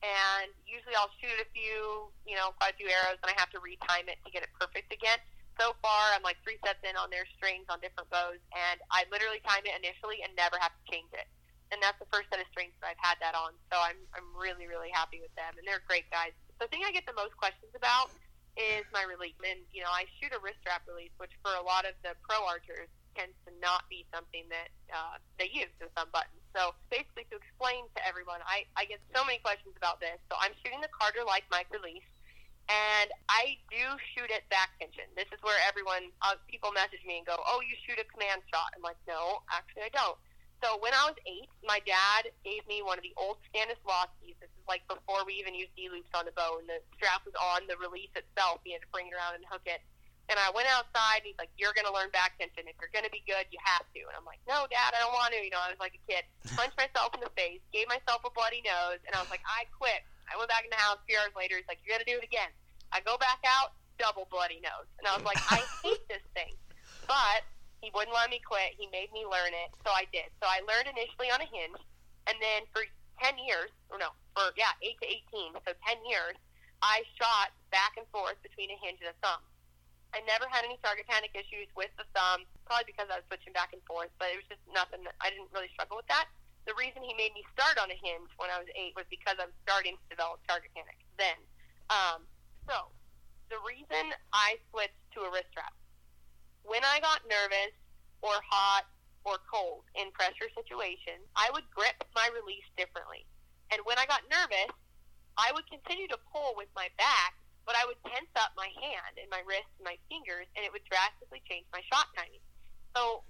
and 0.04 0.52
usually 0.68 0.94
I'll 0.94 1.10
shoot 1.18 1.34
a 1.40 1.48
few, 1.56 2.12
you 2.28 2.36
know, 2.36 2.54
quite 2.60 2.76
a 2.76 2.78
few 2.78 2.86
arrows, 2.86 3.18
and 3.24 3.32
I 3.32 3.36
have 3.40 3.50
to 3.56 3.60
retime 3.64 4.06
it 4.06 4.20
to 4.22 4.30
get 4.30 4.44
it 4.44 4.52
perfect 4.60 4.92
again. 4.92 5.18
So 5.58 5.74
far, 5.82 6.14
I'm 6.14 6.22
like 6.22 6.38
three 6.46 6.60
sets 6.62 6.84
in 6.86 6.94
on 6.94 7.10
their 7.10 7.26
strings 7.34 7.66
on 7.66 7.82
different 7.82 8.06
bows, 8.12 8.38
and 8.54 8.78
I 8.94 9.08
literally 9.10 9.42
time 9.42 9.66
it 9.66 9.74
initially 9.74 10.22
and 10.22 10.30
never 10.38 10.60
have 10.62 10.70
to 10.70 10.82
change 10.86 11.10
it. 11.16 11.26
And 11.74 11.82
that's 11.82 11.98
the 11.98 12.06
first 12.14 12.30
set 12.30 12.38
of 12.38 12.46
strings 12.54 12.72
that 12.78 12.94
I've 12.94 13.02
had 13.02 13.18
that 13.18 13.34
on, 13.34 13.52
so 13.68 13.76
I'm 13.76 13.98
I'm 14.16 14.24
really 14.32 14.70
really 14.70 14.88
happy 14.94 15.18
with 15.18 15.34
them, 15.34 15.52
and 15.58 15.66
they're 15.66 15.82
great 15.84 16.06
guys. 16.14 16.32
The 16.58 16.66
thing 16.66 16.82
I 16.82 16.90
get 16.90 17.06
the 17.06 17.14
most 17.14 17.38
questions 17.38 17.70
about 17.74 18.10
is 18.58 18.82
my 18.90 19.06
release, 19.06 19.38
and 19.46 19.62
you 19.70 19.86
know 19.86 19.92
I 19.94 20.10
shoot 20.18 20.34
a 20.34 20.40
wrist 20.42 20.58
strap 20.66 20.82
release, 20.90 21.14
which 21.22 21.30
for 21.46 21.54
a 21.54 21.62
lot 21.62 21.86
of 21.86 21.94
the 22.02 22.18
pro 22.26 22.42
archers 22.42 22.90
tends 23.14 23.34
to 23.46 23.54
not 23.62 23.86
be 23.86 24.06
something 24.10 24.46
that 24.50 24.70
uh, 24.90 25.22
they 25.38 25.50
use 25.50 25.70
with 25.78 25.94
some 25.94 26.10
buttons. 26.10 26.42
So 26.54 26.74
basically, 26.90 27.30
to 27.30 27.38
explain 27.38 27.86
to 27.94 28.00
everyone, 28.02 28.42
I, 28.46 28.66
I 28.74 28.90
get 28.90 28.98
so 29.14 29.22
many 29.22 29.38
questions 29.38 29.78
about 29.78 30.02
this. 30.02 30.18
So 30.26 30.34
I'm 30.42 30.54
shooting 30.62 30.82
the 30.82 30.90
Carter 30.90 31.22
Like 31.22 31.46
mic 31.54 31.70
release, 31.70 32.06
and 32.66 33.08
I 33.30 33.58
do 33.70 33.94
shoot 34.14 34.30
at 34.34 34.42
back 34.50 34.74
tension. 34.82 35.06
This 35.14 35.30
is 35.30 35.38
where 35.46 35.58
everyone, 35.62 36.10
uh, 36.26 36.38
people 36.50 36.74
message 36.74 37.02
me 37.06 37.22
and 37.22 37.26
go, 37.26 37.38
"Oh, 37.38 37.62
you 37.62 37.78
shoot 37.86 38.02
a 38.02 38.06
command 38.10 38.42
shot." 38.50 38.74
I'm 38.74 38.82
like, 38.82 38.98
"No, 39.06 39.46
actually, 39.54 39.86
I 39.86 39.92
don't." 39.94 40.18
So 40.58 40.74
when 40.82 40.90
I 40.90 41.06
was 41.06 41.18
eight, 41.22 41.46
my 41.62 41.78
dad 41.86 42.34
gave 42.42 42.66
me 42.66 42.82
one 42.82 42.98
of 42.98 43.06
the 43.06 43.14
old 43.14 43.38
Stanislawskis. 43.46 44.34
This 44.42 44.50
is 44.50 44.66
like 44.66 44.82
before 44.90 45.22
we 45.22 45.38
even 45.38 45.54
used 45.54 45.70
D 45.78 45.86
loops 45.86 46.10
on 46.14 46.26
the 46.26 46.34
bow, 46.34 46.58
and 46.58 46.66
the 46.66 46.82
strap 46.98 47.22
was 47.22 47.34
on 47.38 47.70
the 47.70 47.78
release 47.78 48.10
itself. 48.18 48.58
He 48.66 48.74
had 48.74 48.82
to 48.82 48.90
bring 48.90 49.06
it 49.06 49.14
around 49.14 49.38
and 49.38 49.46
hook 49.46 49.62
it. 49.70 49.78
And 50.28 50.36
I 50.36 50.52
went 50.52 50.68
outside, 50.68 51.24
and 51.24 51.32
he's 51.32 51.40
like, 51.40 51.48
"You're 51.56 51.72
to 51.72 51.94
learn 51.94 52.12
back 52.12 52.36
tension. 52.36 52.68
If 52.68 52.76
you're 52.82 52.92
to 52.92 53.08
be 53.08 53.24
good, 53.24 53.48
you 53.48 53.56
have 53.64 53.86
to." 53.96 54.00
And 54.02 54.12
I'm 54.18 54.26
like, 54.28 54.42
"No, 54.44 54.68
Dad, 54.68 54.92
I 54.92 55.00
don't 55.00 55.14
want 55.14 55.32
to." 55.32 55.40
You 55.40 55.48
know, 55.48 55.62
I 55.62 55.72
was 55.72 55.80
like 55.80 55.96
a 55.96 56.02
kid. 56.04 56.26
Punched 56.52 56.76
myself 56.76 57.14
in 57.14 57.24
the 57.24 57.32
face, 57.32 57.62
gave 57.72 57.88
myself 57.88 58.20
a 58.26 58.30
bloody 58.34 58.60
nose, 58.60 59.00
and 59.06 59.14
I 59.16 59.22
was 59.22 59.30
like, 59.30 59.40
"I 59.46 59.64
quit." 59.72 60.04
I 60.28 60.36
went 60.36 60.50
back 60.52 60.66
in 60.66 60.70
the 60.74 60.82
house. 60.82 61.00
Few 61.08 61.16
hours 61.16 61.32
later, 61.32 61.56
he's 61.56 61.70
like, 61.70 61.80
"You 61.86 61.94
got 61.94 62.04
to 62.04 62.10
do 62.10 62.18
it 62.18 62.26
again." 62.26 62.50
I 62.92 63.00
go 63.00 63.16
back 63.16 63.40
out, 63.46 63.72
double 63.96 64.28
bloody 64.28 64.60
nose, 64.60 64.90
and 65.00 65.08
I 65.08 65.16
was 65.16 65.24
like, 65.24 65.40
"I 65.48 65.64
hate 65.80 66.04
this 66.12 66.24
thing," 66.36 66.52
but 67.06 67.46
he 67.80 67.90
wouldn't 67.94 68.14
let 68.14 68.30
me 68.30 68.42
quit. 68.42 68.74
He 68.74 68.90
made 68.90 69.12
me 69.14 69.22
learn 69.22 69.54
it, 69.54 69.70
so 69.86 69.90
I 69.94 70.06
did. 70.10 70.28
So 70.42 70.50
I 70.50 70.62
learned 70.66 70.90
initially 70.90 71.30
on 71.30 71.38
a 71.42 71.48
hinge, 71.48 71.78
and 72.26 72.36
then 72.42 72.66
for 72.74 72.82
ten 73.22 73.38
years, 73.38 73.70
or 73.90 73.98
no, 73.98 74.14
for 74.34 74.50
yeah, 74.58 74.74
eight 74.82 74.98
to 75.02 75.06
eighteen, 75.06 75.54
so 75.62 75.70
ten 75.86 75.98
years, 76.06 76.34
I 76.82 77.06
shot 77.18 77.54
back 77.70 77.98
and 77.98 78.06
forth 78.10 78.38
between 78.42 78.70
a 78.70 78.78
hinge 78.82 78.98
and 79.02 79.14
a 79.14 79.18
thumb. 79.22 79.42
I 80.16 80.24
never 80.24 80.48
had 80.48 80.64
any 80.64 80.80
target 80.80 81.04
panic 81.04 81.36
issues 81.36 81.68
with 81.76 81.92
the 82.00 82.08
thumb, 82.16 82.48
probably 82.64 82.88
because 82.88 83.12
I 83.12 83.20
was 83.20 83.26
switching 83.28 83.52
back 83.52 83.76
and 83.76 83.82
forth, 83.84 84.08
but 84.16 84.32
it 84.32 84.40
was 84.40 84.48
just 84.48 84.64
nothing. 84.72 85.04
That, 85.04 85.14
I 85.20 85.28
didn't 85.28 85.52
really 85.52 85.68
struggle 85.76 86.00
with 86.00 86.08
that. 86.08 86.32
The 86.64 86.72
reason 86.76 87.04
he 87.04 87.12
made 87.16 87.32
me 87.36 87.44
start 87.52 87.76
on 87.76 87.92
a 87.92 87.98
hinge 87.98 88.32
when 88.40 88.48
I 88.48 88.60
was 88.60 88.68
eight 88.72 88.96
was 88.96 89.04
because 89.12 89.36
I 89.36 89.48
was 89.48 89.56
starting 89.64 89.96
to 90.00 90.06
develop 90.08 90.40
target 90.48 90.72
panic 90.72 90.96
then. 91.20 91.36
Um, 91.92 92.24
so, 92.68 92.92
the 93.48 93.60
reason 93.64 94.12
I 94.32 94.60
switched 94.72 95.00
to 95.16 95.24
a 95.24 95.30
wrist 95.32 95.48
strap, 95.52 95.72
when 96.68 96.84
I 96.84 97.00
got 97.00 97.24
nervous 97.26 97.74
or 98.22 98.36
hot 98.44 98.84
or 99.24 99.40
cold 99.48 99.84
in 99.96 100.12
pressure 100.12 100.48
situations, 100.54 101.24
I 101.34 101.50
would 101.52 101.64
grip 101.74 101.96
my 102.14 102.28
release 102.32 102.64
differently. 102.76 103.26
And 103.72 103.80
when 103.84 103.98
I 103.98 104.06
got 104.06 104.24
nervous, 104.30 104.72
I 105.36 105.52
would 105.52 105.66
continue 105.68 106.08
to 106.08 106.18
pull 106.32 106.54
with 106.56 106.68
my 106.76 106.88
back 106.96 107.34
but 107.68 107.76
I 107.76 107.84
would 107.84 108.00
tense 108.08 108.32
up 108.40 108.56
my 108.56 108.72
hand 108.80 109.20
and 109.20 109.28
my 109.28 109.44
wrist 109.44 109.68
and 109.76 109.84
my 109.84 110.00
fingers, 110.08 110.48
and 110.56 110.64
it 110.64 110.72
would 110.72 110.88
drastically 110.88 111.44
change 111.44 111.68
my 111.68 111.84
shot 111.92 112.08
timing. 112.16 112.40
So 112.96 113.20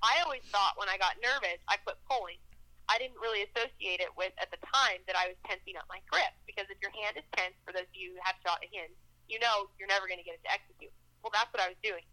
I 0.00 0.24
always 0.24 0.40
thought 0.48 0.80
when 0.80 0.88
I 0.88 0.96
got 0.96 1.20
nervous, 1.20 1.60
I 1.68 1.76
quit 1.84 2.00
pulling. 2.08 2.40
I 2.88 2.96
didn't 2.96 3.20
really 3.20 3.44
associate 3.44 4.00
it 4.00 4.08
with 4.16 4.32
at 4.40 4.48
the 4.48 4.60
time 4.72 5.04
that 5.04 5.20
I 5.20 5.28
was 5.28 5.36
tensing 5.44 5.76
up 5.76 5.84
my 5.92 6.00
grip 6.08 6.32
because 6.48 6.64
if 6.72 6.80
your 6.80 6.96
hand 6.96 7.20
is 7.20 7.28
tense, 7.36 7.52
for 7.68 7.76
those 7.76 7.84
of 7.84 7.92
you 7.92 8.16
who 8.16 8.20
have 8.24 8.40
shot 8.40 8.64
a 8.64 8.68
hinge, 8.72 8.96
you 9.28 9.36
know 9.36 9.68
you're 9.76 9.88
never 9.88 10.08
going 10.08 10.20
to 10.20 10.24
get 10.24 10.40
it 10.40 10.44
to 10.48 10.52
execute. 10.52 10.92
Well, 11.20 11.32
that's 11.36 11.52
what 11.52 11.60
I 11.60 11.68
was 11.68 11.80
doing. 11.84 12.04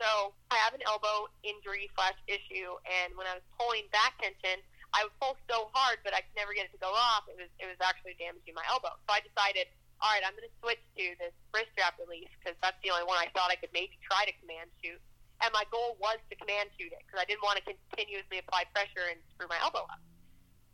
So 0.00 0.34
I 0.50 0.58
have 0.58 0.74
an 0.74 0.82
elbow 0.84 1.30
injury 1.46 1.88
slash 1.94 2.18
issue, 2.26 2.74
and 2.82 3.14
when 3.14 3.30
I 3.30 3.38
was 3.38 3.46
pulling 3.54 3.86
back 3.94 4.18
tension, 4.18 4.58
I 4.90 5.06
would 5.06 5.14
pull 5.18 5.38
so 5.50 5.70
hard, 5.74 6.02
but 6.02 6.14
I 6.14 6.22
could 6.22 6.34
never 6.38 6.54
get 6.54 6.70
it 6.70 6.72
to 6.74 6.82
go 6.82 6.90
off. 6.90 7.26
It 7.30 7.38
was 7.38 7.50
it 7.58 7.66
was 7.66 7.78
actually 7.82 8.18
damaging 8.18 8.54
my 8.54 8.66
elbow. 8.70 8.94
So 9.06 9.10
I 9.10 9.22
decided 9.22 9.70
all 10.02 10.10
right, 10.10 10.20
I'm 10.20 10.34
going 10.34 10.44
to 10.44 10.56
switch 10.60 10.82
to 11.00 11.04
this 11.16 11.32
wrist 11.54 11.70
strap 11.72 11.96
release 11.96 12.28
because 12.36 12.58
that's 12.60 12.76
the 12.82 12.90
only 12.90 13.06
one 13.06 13.16
I 13.16 13.30
thought 13.32 13.48
I 13.48 13.56
could 13.56 13.72
maybe 13.72 13.94
try 14.02 14.26
to 14.26 14.34
command 14.42 14.68
shoot. 14.82 14.98
And 15.42 15.50
my 15.56 15.64
goal 15.72 15.96
was 15.96 16.18
to 16.28 16.34
command 16.36 16.68
shoot 16.76 16.92
it 16.92 17.00
because 17.06 17.20
I 17.20 17.26
didn't 17.26 17.40
want 17.40 17.56
to 17.62 17.64
continuously 17.64 18.36
apply 18.42 18.68
pressure 18.76 19.08
and 19.08 19.16
screw 19.34 19.48
my 19.50 19.58
elbow 19.64 19.86
up. 19.88 20.00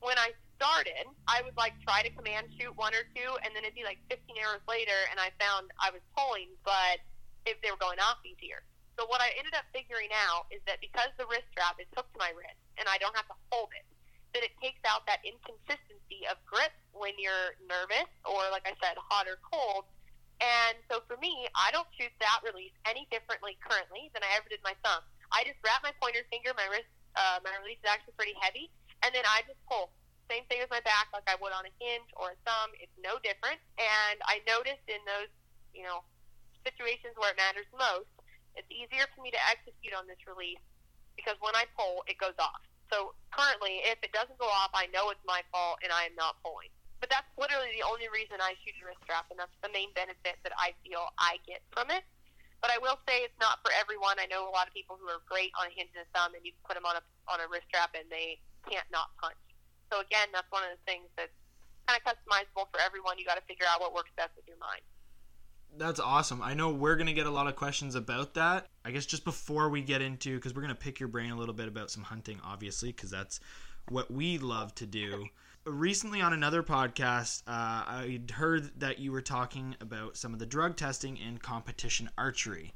When 0.00 0.16
I 0.16 0.32
started, 0.56 1.06
I 1.28 1.44
would 1.44 1.56
like 1.56 1.76
try 1.84 2.02
to 2.02 2.10
command 2.12 2.48
shoot 2.56 2.72
one 2.76 2.92
or 2.96 3.04
two, 3.12 3.30
and 3.44 3.52
then 3.52 3.64
it'd 3.64 3.76
be 3.76 3.84
like 3.84 4.00
15 4.08 4.18
hours 4.42 4.64
later, 4.68 4.96
and 5.12 5.20
I 5.20 5.32
found 5.38 5.72
I 5.78 5.94
was 5.94 6.04
pulling, 6.16 6.52
but 6.64 7.00
if 7.44 7.60
they 7.60 7.70
were 7.70 7.80
going 7.80 8.00
off 8.00 8.20
easier. 8.24 8.66
So 8.98 9.06
what 9.08 9.20
I 9.20 9.32
ended 9.38 9.54
up 9.56 9.64
figuring 9.72 10.10
out 10.12 10.50
is 10.50 10.60
that 10.66 10.82
because 10.82 11.08
the 11.16 11.26
wrist 11.28 11.48
strap 11.52 11.78
is 11.80 11.88
hooked 11.96 12.12
to 12.14 12.20
my 12.20 12.32
wrist 12.36 12.58
and 12.76 12.84
I 12.88 12.98
don't 12.98 13.14
have 13.16 13.28
to 13.30 13.38
hold 13.48 13.72
it, 13.72 13.86
that 14.34 14.42
it 14.46 14.54
takes 14.62 14.80
out 14.86 15.06
that 15.10 15.24
inconsistency 15.26 16.26
of 16.30 16.38
grip 16.46 16.70
when 16.92 17.16
you're 17.18 17.56
nervous 17.66 18.10
or, 18.28 18.46
like 18.52 18.66
I 18.68 18.74
said, 18.78 18.94
hot 18.98 19.26
or 19.26 19.40
cold. 19.42 19.88
And 20.40 20.76
so 20.88 21.04
for 21.04 21.20
me, 21.20 21.48
I 21.52 21.68
don't 21.72 21.88
shoot 22.00 22.12
that 22.20 22.40
release 22.40 22.72
any 22.88 23.04
differently 23.12 23.60
currently 23.60 24.08
than 24.16 24.24
I 24.24 24.32
ever 24.40 24.48
did 24.48 24.64
my 24.64 24.72
thumb. 24.80 25.04
I 25.30 25.44
just 25.44 25.60
wrap 25.60 25.84
my 25.84 25.92
pointer 26.00 26.24
finger, 26.32 26.50
my 26.56 26.66
wrist, 26.72 26.88
uh, 27.14 27.42
my 27.44 27.54
release 27.60 27.78
is 27.82 27.88
actually 27.90 28.16
pretty 28.16 28.34
heavy, 28.40 28.70
and 29.02 29.14
then 29.14 29.26
I 29.26 29.42
just 29.46 29.60
pull. 29.68 29.92
Same 30.30 30.46
thing 30.46 30.62
as 30.62 30.70
my 30.70 30.80
back, 30.86 31.10
like 31.10 31.26
I 31.26 31.34
would 31.42 31.50
on 31.50 31.66
a 31.66 31.74
hinge 31.82 32.06
or 32.14 32.32
a 32.34 32.38
thumb. 32.46 32.70
It's 32.78 32.94
no 33.02 33.18
different. 33.26 33.58
And 33.82 34.16
I 34.30 34.38
noticed 34.46 34.86
in 34.86 35.02
those, 35.02 35.30
you 35.74 35.82
know, 35.82 36.06
situations 36.62 37.18
where 37.18 37.34
it 37.34 37.38
matters 37.38 37.66
most, 37.74 38.10
it's 38.60 38.68
easier 38.68 39.08
for 39.16 39.24
me 39.24 39.32
to 39.32 39.40
execute 39.48 39.96
on 39.96 40.04
this 40.04 40.20
release 40.28 40.60
because 41.16 41.40
when 41.40 41.56
I 41.56 41.64
pull, 41.72 42.04
it 42.04 42.20
goes 42.20 42.36
off. 42.36 42.60
So 42.92 43.16
currently, 43.32 43.80
if 43.88 43.96
it 44.04 44.12
doesn't 44.12 44.36
go 44.36 44.50
off, 44.52 44.68
I 44.76 44.92
know 44.92 45.08
it's 45.08 45.24
my 45.24 45.40
fault 45.48 45.80
and 45.80 45.88
I 45.88 46.04
am 46.04 46.12
not 46.20 46.36
pulling. 46.44 46.68
But 47.00 47.08
that's 47.08 47.28
literally 47.40 47.72
the 47.72 47.86
only 47.88 48.12
reason 48.12 48.36
I 48.44 48.52
shoot 48.60 48.76
a 48.76 48.84
wrist 48.84 49.00
strap, 49.08 49.32
and 49.32 49.40
that's 49.40 49.56
the 49.64 49.72
main 49.72 49.88
benefit 49.96 50.36
that 50.44 50.52
I 50.60 50.76
feel 50.84 51.08
I 51.16 51.40
get 51.48 51.64
from 51.72 51.88
it. 51.88 52.04
But 52.60 52.68
I 52.68 52.76
will 52.76 53.00
say 53.08 53.24
it's 53.24 53.40
not 53.40 53.64
for 53.64 53.72
everyone. 53.72 54.20
I 54.20 54.28
know 54.28 54.44
a 54.44 54.52
lot 54.52 54.68
of 54.68 54.76
people 54.76 55.00
who 55.00 55.08
are 55.08 55.24
great 55.24 55.48
on 55.56 55.64
a 55.64 55.72
hinge 55.72 55.96
and 55.96 56.04
a 56.04 56.10
thumb, 56.12 56.36
and 56.36 56.44
you 56.44 56.52
put 56.68 56.76
them 56.76 56.84
on 56.84 57.00
a 57.00 57.02
on 57.32 57.40
a 57.40 57.48
wrist 57.48 57.72
strap, 57.72 57.96
and 57.96 58.04
they 58.12 58.36
can't 58.68 58.84
not 58.92 59.08
punch. 59.16 59.40
So 59.88 60.04
again, 60.04 60.28
that's 60.36 60.50
one 60.52 60.60
of 60.60 60.76
the 60.76 60.82
things 60.84 61.08
that's 61.16 61.32
kind 61.88 61.96
of 61.96 62.04
customizable 62.04 62.68
for 62.68 62.84
everyone. 62.84 63.16
You 63.16 63.24
got 63.24 63.40
to 63.40 63.46
figure 63.48 63.64
out 63.64 63.80
what 63.80 63.96
works 63.96 64.12
best 64.20 64.36
with 64.36 64.44
your 64.44 64.60
mind. 64.60 64.84
That's 65.78 66.00
awesome. 66.00 66.42
I 66.42 66.54
know 66.54 66.70
we're 66.72 66.96
going 66.96 67.06
to 67.06 67.12
get 67.12 67.26
a 67.26 67.30
lot 67.30 67.46
of 67.46 67.56
questions 67.56 67.94
about 67.94 68.34
that. 68.34 68.66
I 68.84 68.90
guess 68.90 69.06
just 69.06 69.24
before 69.24 69.68
we 69.68 69.82
get 69.82 70.02
into, 70.02 70.36
because 70.36 70.54
we're 70.54 70.62
going 70.62 70.74
to 70.74 70.80
pick 70.80 71.00
your 71.00 71.08
brain 71.08 71.30
a 71.30 71.36
little 71.36 71.54
bit 71.54 71.68
about 71.68 71.90
some 71.90 72.02
hunting, 72.02 72.40
obviously, 72.44 72.92
because 72.92 73.10
that's 73.10 73.40
what 73.88 74.10
we 74.10 74.38
love 74.38 74.74
to 74.76 74.86
do. 74.86 75.26
Recently, 75.64 76.20
on 76.20 76.32
another 76.32 76.62
podcast, 76.62 77.42
uh, 77.46 77.50
I 77.50 78.20
heard 78.32 78.70
that 78.80 78.98
you 78.98 79.12
were 79.12 79.20
talking 79.22 79.76
about 79.80 80.16
some 80.16 80.32
of 80.32 80.38
the 80.38 80.46
drug 80.46 80.76
testing 80.76 81.16
in 81.16 81.38
competition 81.38 82.10
archery. 82.16 82.72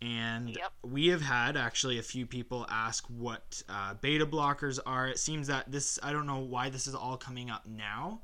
And 0.00 0.50
Yep. 0.50 0.72
we 0.82 1.08
have 1.08 1.22
had 1.22 1.56
actually 1.56 1.98
a 1.98 2.02
few 2.02 2.26
people 2.26 2.66
ask 2.68 3.04
what 3.06 3.62
uh, 3.68 3.94
beta 3.94 4.26
blockers 4.26 4.78
are. 4.86 5.08
It 5.08 5.18
seems 5.18 5.48
that 5.48 5.70
this, 5.70 5.98
I 6.02 6.12
don't 6.12 6.26
know 6.26 6.38
why 6.38 6.70
this 6.70 6.86
is 6.86 6.94
all 6.94 7.16
coming 7.16 7.50
up 7.50 7.66
now, 7.66 8.20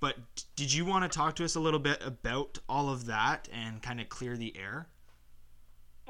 but 0.00 0.16
did 0.56 0.72
you 0.72 0.84
want 0.84 1.10
to 1.10 1.16
talk 1.16 1.36
to 1.36 1.44
us 1.44 1.54
a 1.54 1.60
little 1.60 1.80
bit 1.80 2.02
about 2.04 2.58
all 2.68 2.90
of 2.90 3.06
that 3.06 3.48
and 3.52 3.82
kind 3.82 4.00
of 4.00 4.08
clear 4.08 4.36
the 4.36 4.56
air? 4.56 4.88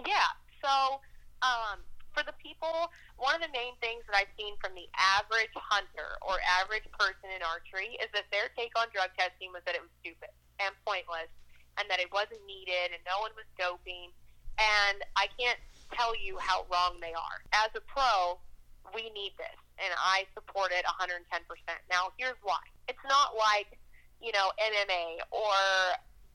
Yeah. 0.06 0.34
So, 0.62 1.00
um, 1.42 1.84
for 2.14 2.22
the 2.22 2.34
people, 2.38 2.90
one 3.18 3.34
of 3.36 3.42
the 3.42 3.52
main 3.52 3.74
things 3.82 4.06
that 4.06 4.16
I've 4.16 4.32
seen 4.38 4.54
from 4.62 4.74
the 4.74 4.86
average 4.94 5.52
hunter 5.54 6.18
or 6.22 6.38
average 6.46 6.86
person 6.94 7.30
in 7.34 7.42
archery 7.42 7.98
is 7.98 8.08
that 8.14 8.30
their 8.30 8.50
take 8.54 8.72
on 8.78 8.86
drug 8.94 9.10
testing 9.18 9.50
was 9.50 9.62
that 9.66 9.74
it 9.74 9.82
was 9.82 9.90
stupid 10.00 10.30
and 10.62 10.70
pointless, 10.86 11.30
and 11.78 11.90
that 11.90 11.98
it 11.98 12.06
wasn't 12.14 12.40
needed, 12.46 12.94
and 12.94 13.02
no 13.02 13.18
one 13.18 13.34
was 13.34 13.46
doping. 13.58 14.14
And 14.54 15.02
I 15.18 15.26
can't 15.34 15.58
tell 15.90 16.14
you 16.14 16.38
how 16.38 16.62
wrong 16.70 17.02
they 17.02 17.10
are. 17.10 17.38
As 17.50 17.74
a 17.74 17.82
pro, 17.82 18.38
we 18.94 19.10
need 19.10 19.34
this, 19.34 19.58
and 19.78 19.92
I 19.98 20.26
support 20.34 20.70
it 20.72 20.84
110%. 20.86 21.22
Now, 21.90 22.12
here's 22.18 22.38
why. 22.42 22.60
It's 22.88 23.02
not 23.08 23.34
like, 23.36 23.78
you 24.20 24.32
know, 24.32 24.52
MMA 24.58 25.18
or 25.30 25.54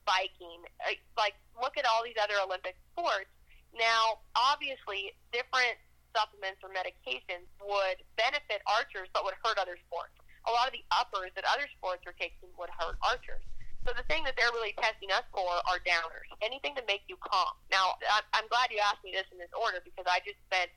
biking. 0.06 0.64
Like- 0.84 1.02
Like, 1.16 1.34
look 1.60 1.76
at 1.76 1.84
all 1.86 2.02
these 2.04 2.16
other 2.20 2.40
Olympic 2.40 2.76
sports. 2.92 3.30
Now, 3.72 4.18
obviously, 4.34 5.14
different 5.32 5.78
supplements 6.16 6.58
or 6.64 6.70
medications 6.74 7.46
would 7.62 8.02
benefit 8.16 8.62
archers 8.66 9.08
but 9.14 9.24
would 9.24 9.34
hurt 9.44 9.58
other 9.58 9.78
sports. 9.86 10.10
A 10.48 10.50
lot 10.50 10.66
of 10.66 10.72
the 10.72 10.82
uppers 10.90 11.30
that 11.36 11.44
other 11.44 11.68
sports 11.76 12.02
are 12.06 12.16
taking 12.18 12.48
would 12.58 12.70
hurt 12.70 12.96
archers. 13.04 13.44
So 13.86 13.92
the 13.96 14.02
thing 14.12 14.24
that 14.24 14.34
they're 14.36 14.52
really 14.52 14.72
testing 14.76 15.12
us 15.12 15.24
for 15.32 15.48
are 15.48 15.78
downers. 15.86 16.28
Anything 16.42 16.74
to 16.76 16.84
make 16.86 17.02
you 17.08 17.16
calm. 17.16 17.54
Now, 17.70 17.96
I'm 18.32 18.48
glad 18.48 18.68
you 18.72 18.78
asked 18.80 19.04
me 19.04 19.12
this 19.12 19.24
in 19.32 19.38
this 19.38 19.52
order 19.56 19.80
because 19.84 20.04
I 20.08 20.20
just 20.20 20.36
spent, 20.50 20.68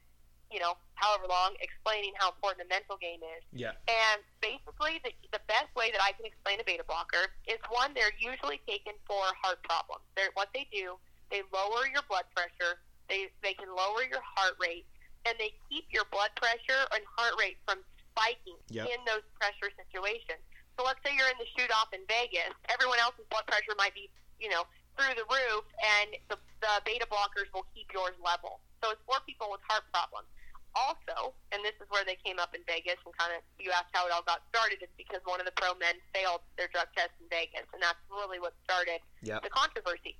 you 0.52 0.60
know, 0.60 0.76
however 0.96 1.26
long 1.28 1.56
explaining 1.60 2.14
how 2.18 2.32
important 2.32 2.68
the 2.68 2.70
mental 2.70 2.98
game 2.98 3.20
is. 3.38 3.44
Yeah. 3.52 3.76
And 3.90 4.22
basically, 4.42 5.00
the, 5.04 5.12
the 5.32 5.42
best 5.48 5.70
way 5.76 5.92
that 5.92 6.02
I 6.02 6.12
can 6.14 6.26
explain 6.26 6.60
a 6.60 6.66
beta 6.66 6.84
blocker 6.88 7.32
is 7.48 7.60
one, 7.70 7.94
they're 7.94 8.14
usually 8.20 8.62
taken 8.68 8.94
for 9.08 9.22
heart 9.42 9.64
problems. 9.64 10.06
They're, 10.16 10.32
what 10.36 10.50
they 10.54 10.68
do, 10.72 10.96
they 11.32 11.42
lower 11.52 11.90
your 11.90 12.06
blood 12.08 12.26
pressure, 12.36 12.80
they, 13.10 13.28
they 13.42 13.54
can 13.54 13.70
lower 13.74 14.06
your 14.06 14.22
heart 14.24 14.56
rate, 14.62 14.86
and 15.26 15.36
they 15.40 15.52
keep 15.70 15.88
your 15.92 16.06
blood 16.12 16.32
pressure 16.38 16.86
and 16.94 17.02
heart 17.18 17.34
rate 17.40 17.58
from 17.66 17.82
spiking 18.14 18.58
Yep. 18.70 18.86
in 18.94 19.00
those 19.10 19.26
pressure 19.42 19.74
situations. 19.74 20.42
So 20.78 20.86
let's 20.86 21.02
say 21.06 21.14
you're 21.18 21.30
in 21.30 21.38
the 21.42 21.50
shoot 21.58 21.70
off 21.74 21.90
in 21.94 22.02
Vegas, 22.10 22.54
everyone 22.70 22.98
else's 23.02 23.26
blood 23.30 23.46
pressure 23.46 23.74
might 23.78 23.94
be, 23.94 24.10
you 24.42 24.50
know, 24.50 24.66
through 24.98 25.18
the 25.18 25.26
roof, 25.26 25.66
and 25.82 26.14
the, 26.30 26.38
the 26.62 26.74
beta 26.86 27.06
blockers 27.10 27.50
will 27.54 27.66
keep 27.74 27.90
yours 27.94 28.14
level. 28.22 28.62
So 28.84 28.92
it's 28.92 29.00
for 29.08 29.24
people 29.24 29.48
with 29.48 29.64
heart 29.64 29.88
problems. 29.96 30.28
also, 30.76 31.38
and 31.56 31.62
this 31.64 31.78
is 31.80 31.86
where 31.94 32.02
they 32.04 32.18
came 32.26 32.42
up 32.42 32.52
in 32.58 32.60
Vegas 32.66 32.98
and 33.06 33.14
kind 33.16 33.30
of 33.32 33.46
you 33.62 33.70
asked 33.72 33.94
how 33.96 34.10
it 34.10 34.12
all 34.12 34.26
got 34.26 34.42
started. 34.50 34.82
It's 34.82 34.92
because 34.98 35.22
one 35.24 35.38
of 35.40 35.46
the 35.48 35.54
pro 35.56 35.78
men 35.80 35.96
failed 36.18 36.42
their 36.58 36.66
drug 36.74 36.90
test 36.98 37.14
in 37.22 37.30
Vegas, 37.30 37.64
and 37.72 37.80
that's 37.80 38.02
really 38.10 38.42
what 38.44 38.58
started 38.66 39.00
Yep. 39.22 39.46
the 39.46 39.54
controversy. 39.54 40.18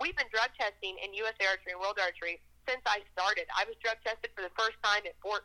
We've 0.00 0.14
been 0.16 0.30
drug 0.32 0.48
testing 0.56 0.94
in 1.02 1.12
USA 1.12 1.50
Archery 1.50 1.74
and 1.74 1.80
World 1.82 1.98
Archery 2.00 2.38
since 2.70 2.80
I 2.86 3.02
started. 3.18 3.50
I 3.52 3.66
was 3.66 3.74
drug 3.82 3.98
tested 4.06 4.30
for 4.32 4.46
the 4.46 4.54
first 4.56 4.78
time 4.80 5.02
at 5.10 5.18
14, 5.20 5.42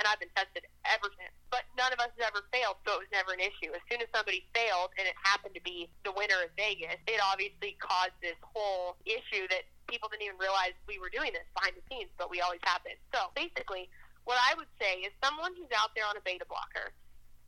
and 0.00 0.08
I've 0.08 0.16
been 0.16 0.32
tested 0.32 0.64
ever 0.88 1.12
since. 1.12 1.36
But 1.52 1.68
none 1.76 1.92
of 1.92 2.00
us 2.00 2.08
has 2.16 2.24
ever 2.24 2.40
failed, 2.48 2.80
so 2.88 2.96
it 2.96 3.04
was 3.04 3.12
never 3.12 3.36
an 3.36 3.44
issue. 3.44 3.68
As 3.76 3.84
soon 3.92 4.00
as 4.00 4.08
somebody 4.16 4.48
failed, 4.56 4.96
and 4.96 5.04
it 5.04 5.12
happened 5.20 5.52
to 5.52 5.60
be 5.60 5.92
the 6.08 6.16
winner 6.16 6.40
of 6.40 6.50
Vegas, 6.56 6.96
it 7.04 7.20
obviously 7.20 7.76
caused 7.76 8.16
this 8.24 8.40
whole 8.40 8.96
issue 9.04 9.44
that 9.52 9.68
people 9.92 10.08
didn't 10.08 10.24
even 10.24 10.40
realize 10.40 10.72
we 10.88 10.96
were 10.96 11.12
doing 11.12 11.36
this 11.36 11.44
behind 11.52 11.76
the 11.76 11.84
scenes, 11.92 12.08
but 12.16 12.32
we 12.32 12.40
always 12.40 12.64
have 12.64 12.80
been. 12.80 12.96
So 13.12 13.28
basically, 13.36 13.92
what 14.24 14.40
I 14.40 14.56
would 14.56 14.72
say 14.80 15.04
is 15.04 15.12
someone 15.20 15.52
who's 15.52 15.70
out 15.76 15.92
there 15.92 16.08
on 16.08 16.16
a 16.16 16.24
beta 16.24 16.48
blocker, 16.48 16.96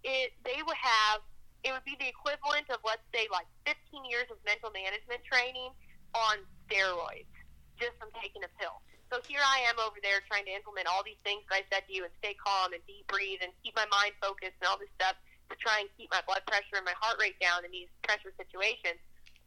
it 0.04 0.36
they 0.44 0.60
would 0.60 0.76
have 0.76 1.24
it 1.62 1.70
would 1.70 1.86
be 1.86 1.94
the 2.02 2.10
equivalent 2.10 2.66
of 2.74 2.82
let's 2.82 3.06
say 3.14 3.30
like 3.30 3.46
15 3.64 4.02
years 4.04 4.26
of 4.28 4.36
mental 4.42 4.74
management 4.74 5.22
training 5.24 5.70
on 6.12 6.42
steroids 6.66 7.30
just 7.78 7.94
from 8.02 8.10
taking 8.18 8.42
a 8.42 8.50
pill. 8.58 8.82
So 9.12 9.20
here 9.28 9.44
I 9.44 9.68
am 9.68 9.76
over 9.76 10.00
there 10.00 10.24
trying 10.24 10.48
to 10.48 10.56
implement 10.56 10.88
all 10.88 11.04
these 11.04 11.20
things 11.20 11.44
that 11.52 11.60
I 11.60 11.68
said 11.68 11.84
to 11.84 11.92
you 11.92 12.08
and 12.08 12.12
stay 12.24 12.32
calm 12.32 12.72
and 12.72 12.80
deep 12.88 13.04
breathe 13.12 13.44
and 13.44 13.52
keep 13.60 13.76
my 13.76 13.84
mind 13.92 14.16
focused 14.24 14.56
and 14.56 14.64
all 14.64 14.80
this 14.80 14.88
stuff 14.96 15.20
to 15.52 15.54
try 15.60 15.84
and 15.84 15.88
keep 16.00 16.08
my 16.08 16.24
blood 16.24 16.40
pressure 16.48 16.80
and 16.80 16.88
my 16.88 16.96
heart 16.96 17.20
rate 17.20 17.36
down 17.36 17.60
in 17.60 17.68
these 17.68 17.92
pressure 18.08 18.32
situations. 18.40 18.96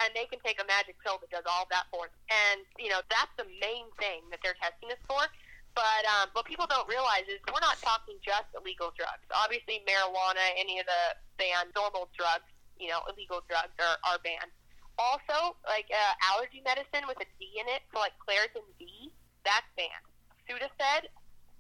And 0.05 0.13
they 0.13 0.29
can 0.29 0.37
take 0.45 0.61
a 0.61 0.67
magic 0.69 1.01
pill 1.01 1.17
that 1.17 1.33
does 1.33 1.49
all 1.49 1.65
that 1.73 1.89
for 1.89 2.05
them. 2.05 2.13
And, 2.29 2.61
you 2.77 2.93
know, 2.93 3.01
that's 3.09 3.33
the 3.41 3.49
main 3.57 3.89
thing 3.97 4.29
that 4.29 4.37
they're 4.45 4.59
testing 4.61 4.85
this 4.85 5.01
for. 5.09 5.25
But 5.73 6.03
um, 6.13 6.29
what 6.37 6.45
people 6.45 6.69
don't 6.69 6.85
realize 6.85 7.25
is 7.25 7.41
we're 7.49 7.65
not 7.65 7.81
talking 7.81 8.21
just 8.21 8.45
illegal 8.53 8.93
drugs. 8.93 9.25
Obviously, 9.33 9.81
marijuana, 9.89 10.45
any 10.61 10.77
of 10.77 10.85
the 10.85 11.17
banned 11.41 11.73
normal 11.73 12.13
drugs, 12.13 12.45
you 12.77 12.93
know, 12.93 13.01
illegal 13.09 13.41
drugs 13.49 13.73
are, 13.81 13.97
are 14.05 14.21
banned. 14.21 14.53
Also, 15.01 15.57
like 15.65 15.89
uh, 15.89 16.13
allergy 16.21 16.61
medicine 16.61 17.09
with 17.09 17.17
a 17.17 17.27
D 17.41 17.57
in 17.57 17.65
it, 17.65 17.81
so 17.89 17.97
like 17.97 18.13
Claritin 18.21 18.63
D, 18.77 19.11
that's 19.45 19.69
banned. 19.77 20.05
Sudafed, 20.49 21.07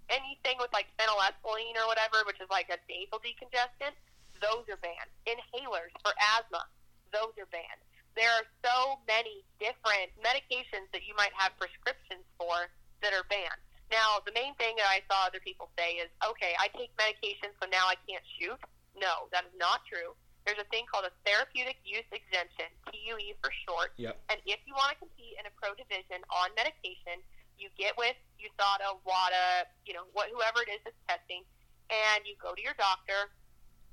anything 0.09 0.57
with 0.59 0.73
like 0.73 0.89
phenylethylamine 0.97 1.77
or 1.79 1.87
whatever, 1.87 2.25
which 2.25 2.41
is 2.41 2.49
like 2.49 2.69
a 2.73 2.77
nasal 2.89 3.21
decongestant, 3.21 3.95
those 4.41 4.67
are 4.67 4.81
banned. 4.81 5.09
Inhalers 5.25 5.93
for 6.03 6.11
asthma, 6.37 6.65
those 7.13 7.33
are 7.39 7.49
banned. 7.49 7.81
There 8.17 8.31
are 8.31 8.47
so 8.63 8.99
many 9.07 9.43
different 9.59 10.11
medications 10.23 10.87
that 10.95 11.03
you 11.03 11.15
might 11.19 11.35
have 11.35 11.51
prescriptions 11.59 12.23
for 12.39 12.71
that 13.03 13.11
are 13.11 13.27
banned. 13.27 13.59
Now, 13.91 14.23
the 14.25 14.33
main 14.33 14.55
thing 14.55 14.79
that 14.81 14.89
I 14.89 15.05
saw 15.05 15.27
other 15.29 15.43
people 15.43 15.69
say 15.77 16.01
is, 16.01 16.09
okay, 16.23 16.57
I 16.57 16.71
take 16.73 16.89
medication, 16.97 17.53
so 17.61 17.69
now 17.69 17.85
I 17.85 17.99
can't 18.07 18.23
shoot. 18.39 18.57
No, 18.97 19.29
that 19.29 19.45
is 19.45 19.53
not 19.59 19.85
true. 19.85 20.15
There's 20.47 20.61
a 20.61 20.69
thing 20.69 20.85
called 20.89 21.05
a 21.05 21.13
therapeutic 21.25 21.81
use 21.83 22.07
exemption, 22.13 22.69
TUE 22.93 23.33
for 23.41 23.49
short. 23.65 23.93
Yep. 23.97 24.15
And 24.29 24.37
if 24.45 24.61
you 24.65 24.73
want 24.77 24.93
to 24.93 24.97
compete 25.01 25.35
in 25.37 25.45
a 25.45 25.53
pro 25.57 25.73
division 25.73 26.21
on 26.29 26.53
medication, 26.55 27.21
you 27.57 27.69
get 27.79 27.97
with 27.97 28.15
USADA, 28.39 28.99
WADA, 29.03 29.69
you 29.85 29.93
know, 29.93 30.05
what, 30.13 30.29
whoever 30.29 30.61
it 30.63 30.69
is 30.69 30.81
that's 30.83 30.99
testing, 31.07 31.43
and 31.89 32.25
you 32.25 32.35
go 32.41 32.53
to 32.53 32.61
your 32.61 32.75
doctor. 32.77 33.31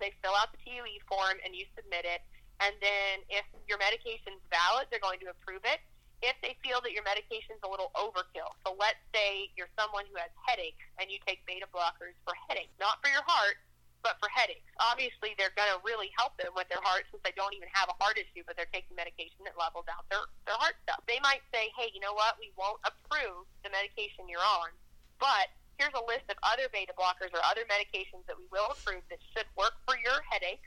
They 0.00 0.10
fill 0.18 0.34
out 0.34 0.50
the 0.50 0.58
TUE 0.66 0.98
form 1.06 1.38
and 1.46 1.54
you 1.54 1.64
submit 1.78 2.02
it. 2.02 2.26
And 2.58 2.74
then 2.82 3.22
if 3.30 3.46
your 3.70 3.78
medication's 3.78 4.42
valid, 4.50 4.90
they're 4.90 5.02
going 5.02 5.22
to 5.22 5.30
approve 5.30 5.62
it. 5.62 5.78
If 6.22 6.38
they 6.38 6.54
feel 6.62 6.78
that 6.86 6.94
your 6.94 7.02
medication's 7.02 7.58
a 7.66 7.70
little 7.70 7.90
overkill, 7.98 8.54
so 8.62 8.78
let's 8.78 9.02
say 9.10 9.50
you're 9.58 9.70
someone 9.74 10.06
who 10.06 10.14
has 10.22 10.30
headaches 10.46 10.82
and 11.02 11.10
you 11.10 11.18
take 11.26 11.42
beta 11.46 11.66
blockers 11.74 12.14
for 12.22 12.34
headaches, 12.46 12.70
not 12.78 13.02
for 13.02 13.10
your 13.10 13.26
heart, 13.26 13.58
but 14.02 14.18
for 14.18 14.26
headaches. 14.28 14.66
Obviously, 14.82 15.38
they're 15.38 15.54
going 15.54 15.70
to 15.70 15.78
really 15.86 16.10
help 16.18 16.34
them 16.36 16.50
with 16.58 16.66
their 16.66 16.82
heart 16.82 17.06
since 17.10 17.22
they 17.22 17.34
don't 17.38 17.54
even 17.54 17.70
have 17.70 17.86
a 17.86 17.96
heart 18.02 18.18
issue, 18.18 18.42
but 18.44 18.58
they're 18.58 18.70
taking 18.74 18.98
medication 18.98 19.46
that 19.46 19.54
levels 19.54 19.86
out 19.86 20.02
their, 20.10 20.26
their 20.44 20.58
heart 20.58 20.74
stuff. 20.82 21.00
They 21.06 21.22
might 21.22 21.42
say, 21.54 21.70
hey, 21.78 21.94
you 21.94 22.02
know 22.02 22.14
what? 22.14 22.34
We 22.42 22.50
won't 22.58 22.82
approve 22.82 23.46
the 23.62 23.70
medication 23.70 24.26
you're 24.26 24.42
on, 24.42 24.74
but 25.22 25.54
here's 25.78 25.94
a 25.94 26.04
list 26.04 26.26
of 26.28 26.36
other 26.42 26.66
beta 26.74 26.92
blockers 26.98 27.30
or 27.30 27.40
other 27.46 27.62
medications 27.70 28.26
that 28.26 28.34
we 28.34 28.44
will 28.50 28.74
approve 28.74 29.06
that 29.08 29.22
should 29.32 29.46
work 29.54 29.78
for 29.86 29.94
your 30.02 30.18
headaches, 30.28 30.66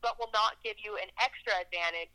but 0.00 0.16
will 0.16 0.32
not 0.32 0.56
give 0.64 0.80
you 0.80 0.96
an 0.96 1.12
extra 1.20 1.52
advantage 1.60 2.12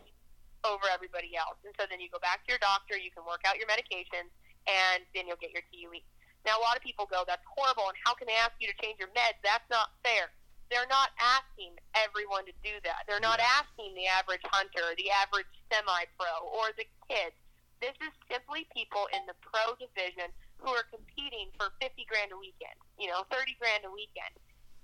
over 0.65 0.89
everybody 0.89 1.37
else. 1.37 1.61
And 1.61 1.77
so 1.77 1.85
then 1.85 2.01
you 2.01 2.09
go 2.09 2.17
back 2.19 2.41
to 2.45 2.49
your 2.49 2.61
doctor, 2.61 2.97
you 2.97 3.13
can 3.13 3.21
work 3.21 3.45
out 3.45 3.61
your 3.61 3.69
medications, 3.69 4.33
and 4.65 5.05
then 5.13 5.29
you'll 5.29 5.41
get 5.41 5.53
your 5.53 5.61
TUE. 5.69 6.01
Now, 6.45 6.57
a 6.57 6.63
lot 6.65 6.77
of 6.77 6.81
people 6.85 7.09
go, 7.09 7.25
that's 7.25 7.45
horrible, 7.45 7.89
and 7.89 7.97
how 8.05 8.13
can 8.13 8.29
they 8.29 8.37
ask 8.37 8.53
you 8.61 8.69
to 8.69 8.77
change 8.77 9.01
your 9.01 9.09
meds? 9.13 9.37
That's 9.41 9.65
not 9.69 9.93
fair. 10.05 10.29
They're 10.69 10.87
not 10.87 11.11
asking 11.19 11.77
everyone 11.93 12.45
to 12.45 12.53
do 12.63 12.79
that. 12.83 13.05
They're 13.07 13.19
not 13.19 13.39
Yeah. 13.39 13.61
asking 13.61 13.93
the 13.93 14.07
average 14.07 14.41
hunter, 14.45 14.95
the 14.95 15.11
average 15.11 15.47
semi 15.71 16.05
pro, 16.17 16.47
or 16.47 16.71
the 16.73 16.87
kids. 17.07 17.35
This 17.79 17.95
is 18.01 18.11
simply 18.29 18.65
people 18.73 19.05
in 19.07 19.25
the 19.25 19.35
pro 19.35 19.75
division 19.75 20.33
who 20.57 20.73
are 20.73 20.83
competing 20.83 21.51
for 21.59 21.69
50 21.81 22.05
grand 22.05 22.31
a 22.31 22.37
weekend, 22.37 22.79
you 22.97 23.07
know, 23.07 23.23
30 23.25 23.53
grand 23.55 23.85
a 23.85 23.91
weekend. 23.91 24.33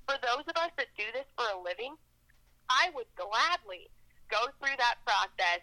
For 0.08 0.18
those 0.20 0.46
of 0.48 0.58
us 0.58 0.72
that 0.78 0.94
do 0.96 1.12
this 1.14 1.26
for 1.36 1.48
a 1.50 1.58
living, 1.58 1.98
I 2.70 2.90
would 2.92 3.08
gladly 3.16 3.90
go 4.30 4.48
through 4.60 4.78
that 4.78 5.04
process 5.06 5.62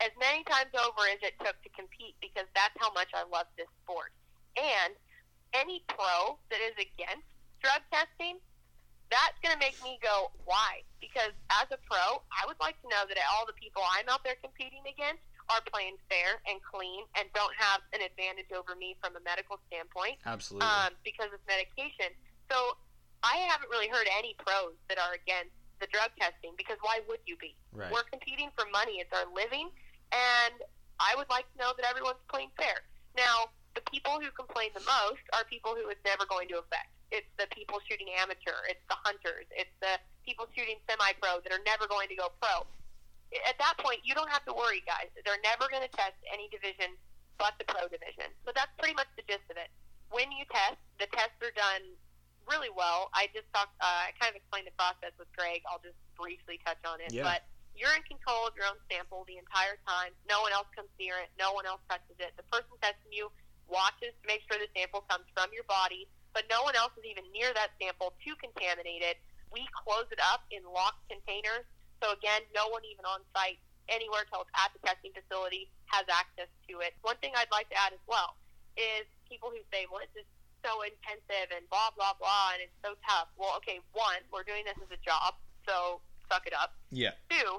as 0.00 0.10
many 0.18 0.42
times 0.44 0.74
over 0.74 1.06
as 1.08 1.20
it 1.22 1.38
took 1.40 1.60
to 1.62 1.68
compete 1.70 2.16
because 2.20 2.46
that's 2.54 2.74
how 2.80 2.90
much 2.92 3.08
I 3.14 3.22
love 3.24 3.46
this 3.56 3.68
sport. 3.84 4.12
And 4.56 4.96
any 5.52 5.84
pro 5.88 6.38
that 6.50 6.60
is 6.60 6.74
against 6.80 7.28
drug 7.60 7.82
testing, 7.92 8.40
that's 9.10 9.36
going 9.42 9.52
to 9.54 9.60
make 9.60 9.76
me 9.82 9.98
go, 9.98 10.30
why? 10.46 10.86
Because 11.02 11.34
as 11.50 11.66
a 11.74 11.78
pro, 11.90 12.22
I 12.30 12.46
would 12.46 12.58
like 12.62 12.78
to 12.82 12.88
know 12.88 13.02
that 13.10 13.18
all 13.34 13.44
the 13.44 13.58
people 13.58 13.82
I'm 13.82 14.06
out 14.08 14.22
there 14.22 14.38
competing 14.38 14.86
against 14.86 15.22
are 15.50 15.58
playing 15.66 15.98
fair 16.06 16.38
and 16.46 16.62
clean 16.62 17.02
and 17.18 17.26
don't 17.34 17.52
have 17.58 17.82
an 17.90 18.06
advantage 18.06 18.54
over 18.54 18.78
me 18.78 18.94
from 19.02 19.18
a 19.18 19.22
medical 19.26 19.58
standpoint 19.66 20.22
Absolutely. 20.22 20.62
um, 20.62 20.94
because 21.02 21.34
of 21.34 21.42
medication. 21.50 22.14
So 22.46 22.78
I 23.26 23.42
haven't 23.50 23.66
really 23.68 23.90
heard 23.90 24.06
any 24.14 24.38
pros 24.38 24.78
that 24.86 25.02
are 25.02 25.18
against 25.18 25.52
the 25.82 25.90
drug 25.90 26.14
testing 26.22 26.54
because 26.54 26.78
why 26.86 27.02
would 27.10 27.20
you 27.26 27.34
be? 27.42 27.58
right. 27.74 27.90
We're 27.90 28.06
competing 28.06 28.54
for 28.54 28.62
money. 28.70 29.02
It's 29.02 29.10
our 29.10 29.26
living, 29.34 29.74
and 30.14 30.54
I 31.02 31.18
would 31.18 31.28
like 31.32 31.50
to 31.50 31.56
know 31.58 31.72
that 31.74 31.88
everyone's 31.88 32.22
playing 32.28 32.54
fair. 32.54 32.84
Now, 33.16 33.50
the 33.74 33.82
people 33.90 34.20
who 34.22 34.30
complain 34.36 34.70
the 34.74 34.84
most 34.86 35.24
are 35.32 35.42
people 35.48 35.74
who 35.74 35.88
it's 35.88 36.02
never 36.04 36.26
going 36.26 36.46
to 36.54 36.62
affect. 36.62 36.92
It's 37.10 37.28
the 37.38 37.46
people 37.50 37.82
shooting 37.90 38.06
amateur. 38.18 38.56
It's 38.70 38.82
the 38.86 38.98
hunters. 39.02 39.46
It's 39.50 39.74
the 39.82 39.98
people 40.22 40.46
shooting 40.54 40.78
semi-pro 40.86 41.42
that 41.42 41.50
are 41.50 41.64
never 41.66 41.90
going 41.90 42.06
to 42.08 42.16
go 42.16 42.30
pro. 42.38 42.66
At 43.46 43.58
that 43.58 43.78
point, 43.78 44.02
you 44.02 44.14
don't 44.14 44.30
have 44.30 44.42
to 44.46 44.54
worry, 44.54 44.82
guys. 44.86 45.10
They're 45.22 45.42
never 45.42 45.70
going 45.70 45.86
to 45.86 45.92
test 45.94 46.18
any 46.30 46.50
division 46.50 46.94
but 47.40 47.56
the 47.56 47.64
pro 47.64 47.88
division. 47.88 48.28
So 48.44 48.52
that's 48.52 48.70
pretty 48.76 48.92
much 48.92 49.08
the 49.16 49.24
gist 49.24 49.48
of 49.48 49.56
it. 49.56 49.72
When 50.12 50.28
you 50.28 50.44
test, 50.52 50.76
the 51.00 51.08
tests 51.08 51.40
are 51.40 51.54
done 51.56 51.96
really 52.44 52.68
well. 52.68 53.08
I 53.16 53.32
just 53.32 53.48
talked. 53.56 53.72
Uh, 53.80 54.10
I 54.10 54.14
kind 54.20 54.34
of 54.34 54.36
explained 54.36 54.68
the 54.68 54.76
process 54.76 55.16
with 55.16 55.32
Greg. 55.32 55.64
I'll 55.64 55.80
just 55.80 55.96
briefly 56.20 56.60
touch 56.60 56.82
on 56.84 57.00
it. 57.00 57.16
Yeah. 57.16 57.24
But 57.24 57.48
you're 57.72 57.96
in 57.96 58.04
control 58.04 58.44
of 58.44 58.52
your 58.52 58.68
own 58.68 58.76
sample 58.92 59.24
the 59.24 59.40
entire 59.40 59.80
time. 59.88 60.12
No 60.28 60.44
one 60.44 60.52
else 60.52 60.68
comes 60.76 60.92
near 61.00 61.16
it. 61.16 61.32
No 61.40 61.56
one 61.56 61.64
else 61.64 61.80
touches 61.88 62.18
it. 62.20 62.36
The 62.36 62.44
person 62.52 62.76
testing 62.84 63.08
you 63.08 63.32
watches 63.70 64.12
to 64.20 64.24
make 64.28 64.44
sure 64.44 64.60
the 64.60 64.68
sample 64.76 65.06
comes 65.08 65.24
from 65.32 65.48
your 65.54 65.64
body, 65.64 66.10
but 66.32 66.46
no 66.48 66.62
one 66.62 66.76
else 66.76 66.94
is 66.96 67.04
even 67.04 67.24
near 67.34 67.50
that 67.54 67.74
sample 67.80 68.14
to 68.22 68.30
contaminate 68.38 69.02
it. 69.02 69.18
We 69.50 69.66
close 69.74 70.06
it 70.14 70.22
up 70.22 70.46
in 70.54 70.62
locked 70.62 71.02
containers. 71.10 71.66
So 72.02 72.14
again, 72.14 72.46
no 72.54 72.70
one 72.70 72.86
even 72.86 73.04
on 73.04 73.20
site 73.34 73.58
anywhere 73.90 74.22
till 74.30 74.46
it's 74.46 74.54
at 74.54 74.70
the 74.72 74.80
testing 74.86 75.10
facility 75.10 75.66
has 75.90 76.06
access 76.06 76.48
to 76.70 76.80
it. 76.80 76.94
One 77.02 77.18
thing 77.18 77.34
I'd 77.34 77.50
like 77.50 77.68
to 77.74 77.78
add 77.78 77.92
as 77.92 78.02
well 78.06 78.38
is 78.78 79.04
people 79.26 79.50
who 79.50 79.60
say, 79.74 79.90
well, 79.90 80.00
it's 80.00 80.14
just 80.14 80.30
so 80.62 80.86
intensive 80.86 81.50
and 81.50 81.66
blah, 81.68 81.90
blah, 81.98 82.14
blah, 82.16 82.54
and 82.54 82.62
it's 82.62 82.78
so 82.84 82.94
tough. 83.02 83.28
Well, 83.34 83.58
okay, 83.60 83.82
one, 83.90 84.22
we're 84.30 84.46
doing 84.46 84.62
this 84.62 84.78
as 84.78 84.90
a 84.94 85.00
job, 85.02 85.34
so 85.66 86.00
suck 86.30 86.46
it 86.46 86.54
up. 86.54 86.78
yeah. 86.94 87.18
Two, 87.26 87.58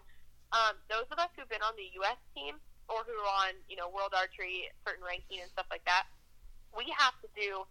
um, 0.56 0.80
those 0.88 1.08
of 1.12 1.20
us 1.20 1.32
who've 1.36 1.50
been 1.52 1.64
on 1.64 1.76
the 1.76 1.88
U.S. 2.04 2.20
team 2.36 2.56
or 2.88 3.04
who 3.04 3.16
are 3.20 3.32
on, 3.48 3.56
you 3.68 3.76
know, 3.76 3.92
World 3.92 4.16
Archery, 4.16 4.72
certain 4.88 5.04
ranking 5.04 5.44
and 5.44 5.52
stuff 5.52 5.68
like 5.72 5.84
that, 5.88 6.08
we 6.76 6.88
have 6.96 7.16
to 7.20 7.28
do 7.36 7.68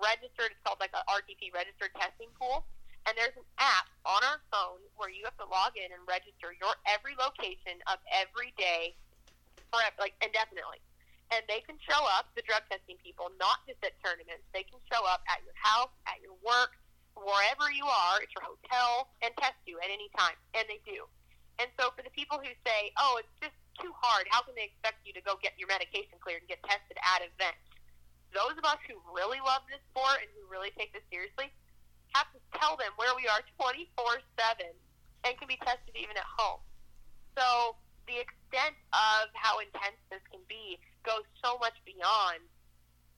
registered. 0.00 0.54
It's 0.54 0.62
called 0.64 0.80
like 0.80 0.94
a 0.96 1.02
RTP 1.10 1.52
registered 1.52 1.92
testing 1.98 2.30
pool, 2.38 2.64
and 3.04 3.12
there's 3.18 3.34
an 3.34 3.46
app 3.58 3.90
on 4.06 4.22
our 4.22 4.40
phone 4.48 4.80
where 4.96 5.10
you 5.10 5.26
have 5.26 5.36
to 5.42 5.48
log 5.48 5.74
in 5.74 5.90
and 5.90 6.02
register 6.06 6.54
your 6.54 6.72
every 6.86 7.18
location 7.18 7.82
of 7.90 7.98
every 8.08 8.54
day, 8.54 8.94
forever, 9.74 9.96
like 9.98 10.14
indefinitely. 10.22 10.78
And 11.32 11.40
they 11.48 11.64
can 11.64 11.80
show 11.80 11.96
up, 12.12 12.28
the 12.36 12.44
drug 12.44 12.60
testing 12.68 13.00
people, 13.00 13.32
not 13.40 13.64
just 13.64 13.80
at 13.80 13.96
tournaments. 14.04 14.44
They 14.52 14.68
can 14.68 14.76
show 14.92 15.00
up 15.08 15.24
at 15.32 15.40
your 15.40 15.56
house, 15.56 15.88
at 16.04 16.20
your 16.20 16.36
work, 16.44 16.76
wherever 17.16 17.72
you 17.72 17.88
are, 17.88 18.20
at 18.20 18.28
your 18.36 18.44
hotel, 18.44 19.08
and 19.24 19.32
test 19.40 19.56
you 19.64 19.80
at 19.80 19.88
any 19.88 20.12
time. 20.12 20.36
And 20.52 20.68
they 20.68 20.84
do. 20.84 21.08
And 21.56 21.72
so 21.80 21.88
for 21.96 22.04
the 22.04 22.12
people 22.12 22.36
who 22.36 22.52
say, 22.68 22.92
oh, 23.00 23.16
it's 23.16 23.32
just 23.40 23.56
too 23.80 23.96
hard, 23.96 24.28
how 24.28 24.44
can 24.44 24.52
they 24.52 24.68
expect 24.68 25.00
you 25.08 25.16
to 25.16 25.24
go 25.24 25.40
get 25.40 25.56
your 25.56 25.72
medication 25.72 26.20
cleared 26.20 26.44
and 26.44 26.52
get 26.52 26.60
tested 26.68 27.00
at 27.00 27.24
events? 27.24 27.64
Those 28.32 28.56
of 28.56 28.64
us 28.64 28.80
who 28.88 28.96
really 29.12 29.40
love 29.44 29.64
this 29.68 29.80
sport 29.92 30.24
and 30.24 30.28
who 30.36 30.44
really 30.48 30.72
take 30.76 30.92
this 30.92 31.04
seriously 31.12 31.52
have 32.16 32.28
to 32.32 32.40
tell 32.56 32.76
them 32.76 32.92
where 33.00 33.12
we 33.16 33.24
are 33.28 33.40
24 33.56 33.88
7 34.36 34.68
and 35.24 35.30
can 35.38 35.48
be 35.48 35.60
tested 35.64 35.94
even 35.96 36.16
at 36.16 36.28
home. 36.28 36.60
So 37.38 37.76
the 38.04 38.20
extent 38.20 38.76
of 38.92 39.32
how 39.32 39.62
intense 39.62 39.96
this 40.12 40.24
can 40.28 40.42
be 40.50 40.76
goes 41.06 41.24
so 41.40 41.56
much 41.62 41.76
beyond, 41.88 42.44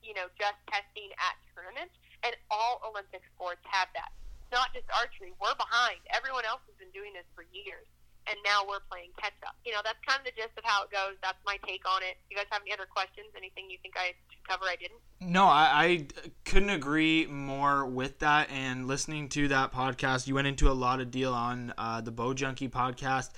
you 0.04 0.14
know, 0.14 0.30
just 0.38 0.58
testing 0.70 1.10
at 1.18 1.34
tournaments. 1.56 1.94
And 2.24 2.32
all 2.48 2.80
Olympic 2.80 3.20
sports 3.36 3.60
have 3.68 3.92
that. 3.92 4.08
Not 4.48 4.72
just 4.72 4.88
archery. 4.96 5.36
We're 5.36 5.58
behind. 5.60 6.00
Everyone 6.08 6.48
else 6.48 6.64
has 6.64 6.76
been 6.80 6.92
doing 6.96 7.12
this 7.12 7.28
for 7.36 7.44
years 7.52 7.84
and 8.26 8.36
now 8.44 8.62
we're 8.68 8.82
playing 8.90 9.10
catch 9.20 9.36
up. 9.46 9.56
You 9.64 9.72
know, 9.72 9.80
that's 9.84 9.98
kind 10.06 10.20
of 10.20 10.24
the 10.24 10.32
gist 10.32 10.56
of 10.56 10.64
how 10.64 10.84
it 10.84 10.90
goes. 10.90 11.16
That's 11.22 11.38
my 11.44 11.56
take 11.66 11.82
on 11.88 12.02
it. 12.02 12.16
You 12.30 12.36
guys 12.36 12.46
have 12.50 12.62
any 12.62 12.72
other 12.72 12.86
questions? 12.86 13.28
Anything 13.36 13.70
you 13.70 13.78
think 13.82 13.94
I 13.96 14.14
should 14.30 14.46
cover 14.48 14.64
I 14.64 14.76
didn't? 14.76 15.00
No, 15.20 15.44
I, 15.44 15.68
I 15.72 16.06
couldn't 16.44 16.70
agree 16.70 17.26
more 17.26 17.86
with 17.86 18.18
that. 18.20 18.50
And 18.50 18.86
listening 18.86 19.28
to 19.30 19.48
that 19.48 19.72
podcast, 19.72 20.26
you 20.26 20.34
went 20.34 20.46
into 20.46 20.70
a 20.70 20.72
lot 20.72 21.00
of 21.00 21.10
deal 21.10 21.32
on 21.32 21.72
uh, 21.76 22.00
the 22.00 22.10
Bow 22.10 22.34
Junkie 22.34 22.68
podcast. 22.68 23.30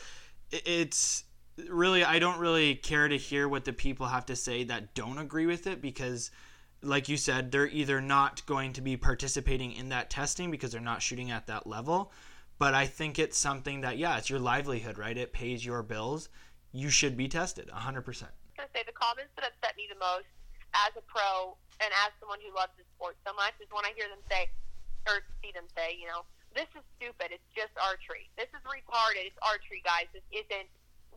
It's 0.51 1.25
really, 1.69 2.05
I 2.05 2.19
don't 2.19 2.39
really 2.39 2.75
care 2.75 3.09
to 3.09 3.17
hear 3.17 3.49
what 3.49 3.65
the 3.65 3.73
people 3.73 4.07
have 4.07 4.27
to 4.27 4.37
say 4.37 4.65
that 4.65 4.95
don't 4.95 5.19
agree 5.19 5.47
with 5.47 5.67
it 5.67 5.81
because 5.81 6.31
like 6.83 7.09
you 7.09 7.17
said, 7.17 7.51
they're 7.51 7.69
either 7.69 8.01
not 8.01 8.45
going 8.47 8.73
to 8.75 8.81
be 8.81 8.97
participating 8.97 9.73
in 9.73 9.89
that 9.91 10.11
testing 10.11 10.51
because 10.51 10.73
they're 10.73 10.81
not 10.81 11.03
shooting 11.03 11.31
at 11.31 11.47
that 11.47 11.67
level, 11.67 12.13
but 12.59 12.75
I 12.75 12.87
think 12.87 13.19
it's 13.19 13.39
something 13.39 13.83
that 13.83 13.99
yeah, 13.99 14.19
it's 14.19 14.31
your 14.31 14.41
livelihood, 14.41 14.99
right? 14.99 15.17
It 15.17 15.33
pays 15.33 15.65
your 15.65 15.83
bills. 15.83 16.29
You 16.73 16.91
should 16.91 17.17
be 17.17 17.29
tested 17.29 17.69
100%. 17.69 17.77
I 17.77 18.01
was 18.01 18.05
going 18.05 18.69
to 18.69 18.73
say 18.73 18.85
the 18.85 18.97
comments 18.97 19.33
that 19.37 19.49
upset 19.49 19.77
me 19.77 19.89
the 19.89 19.99
most 20.01 20.29
as 20.75 20.93
a 20.97 21.05
pro 21.09 21.57
and 21.81 21.91
as 22.05 22.13
someone 22.21 22.41
who 22.41 22.53
loves 22.53 22.73
the 22.77 22.85
sport 22.97 23.17
so 23.25 23.33
much 23.37 23.57
is 23.61 23.69
when 23.73 23.85
I 23.85 23.93
hear 23.97 24.09
them 24.09 24.21
say 24.29 24.49
or 25.09 25.23
see 25.41 25.53
them 25.53 25.69
say, 25.77 25.97
you 25.97 26.09
know, 26.09 26.27
this 26.57 26.69
is 26.73 26.85
stupid. 26.97 27.31
It's 27.31 27.51
just 27.53 27.73
archery. 27.77 28.33
This 28.41 28.49
is 28.57 28.65
retarded. 28.65 29.29
It's 29.29 29.41
archery, 29.45 29.85
guys. 29.85 30.09
This 30.17 30.25
isn't 30.33 30.69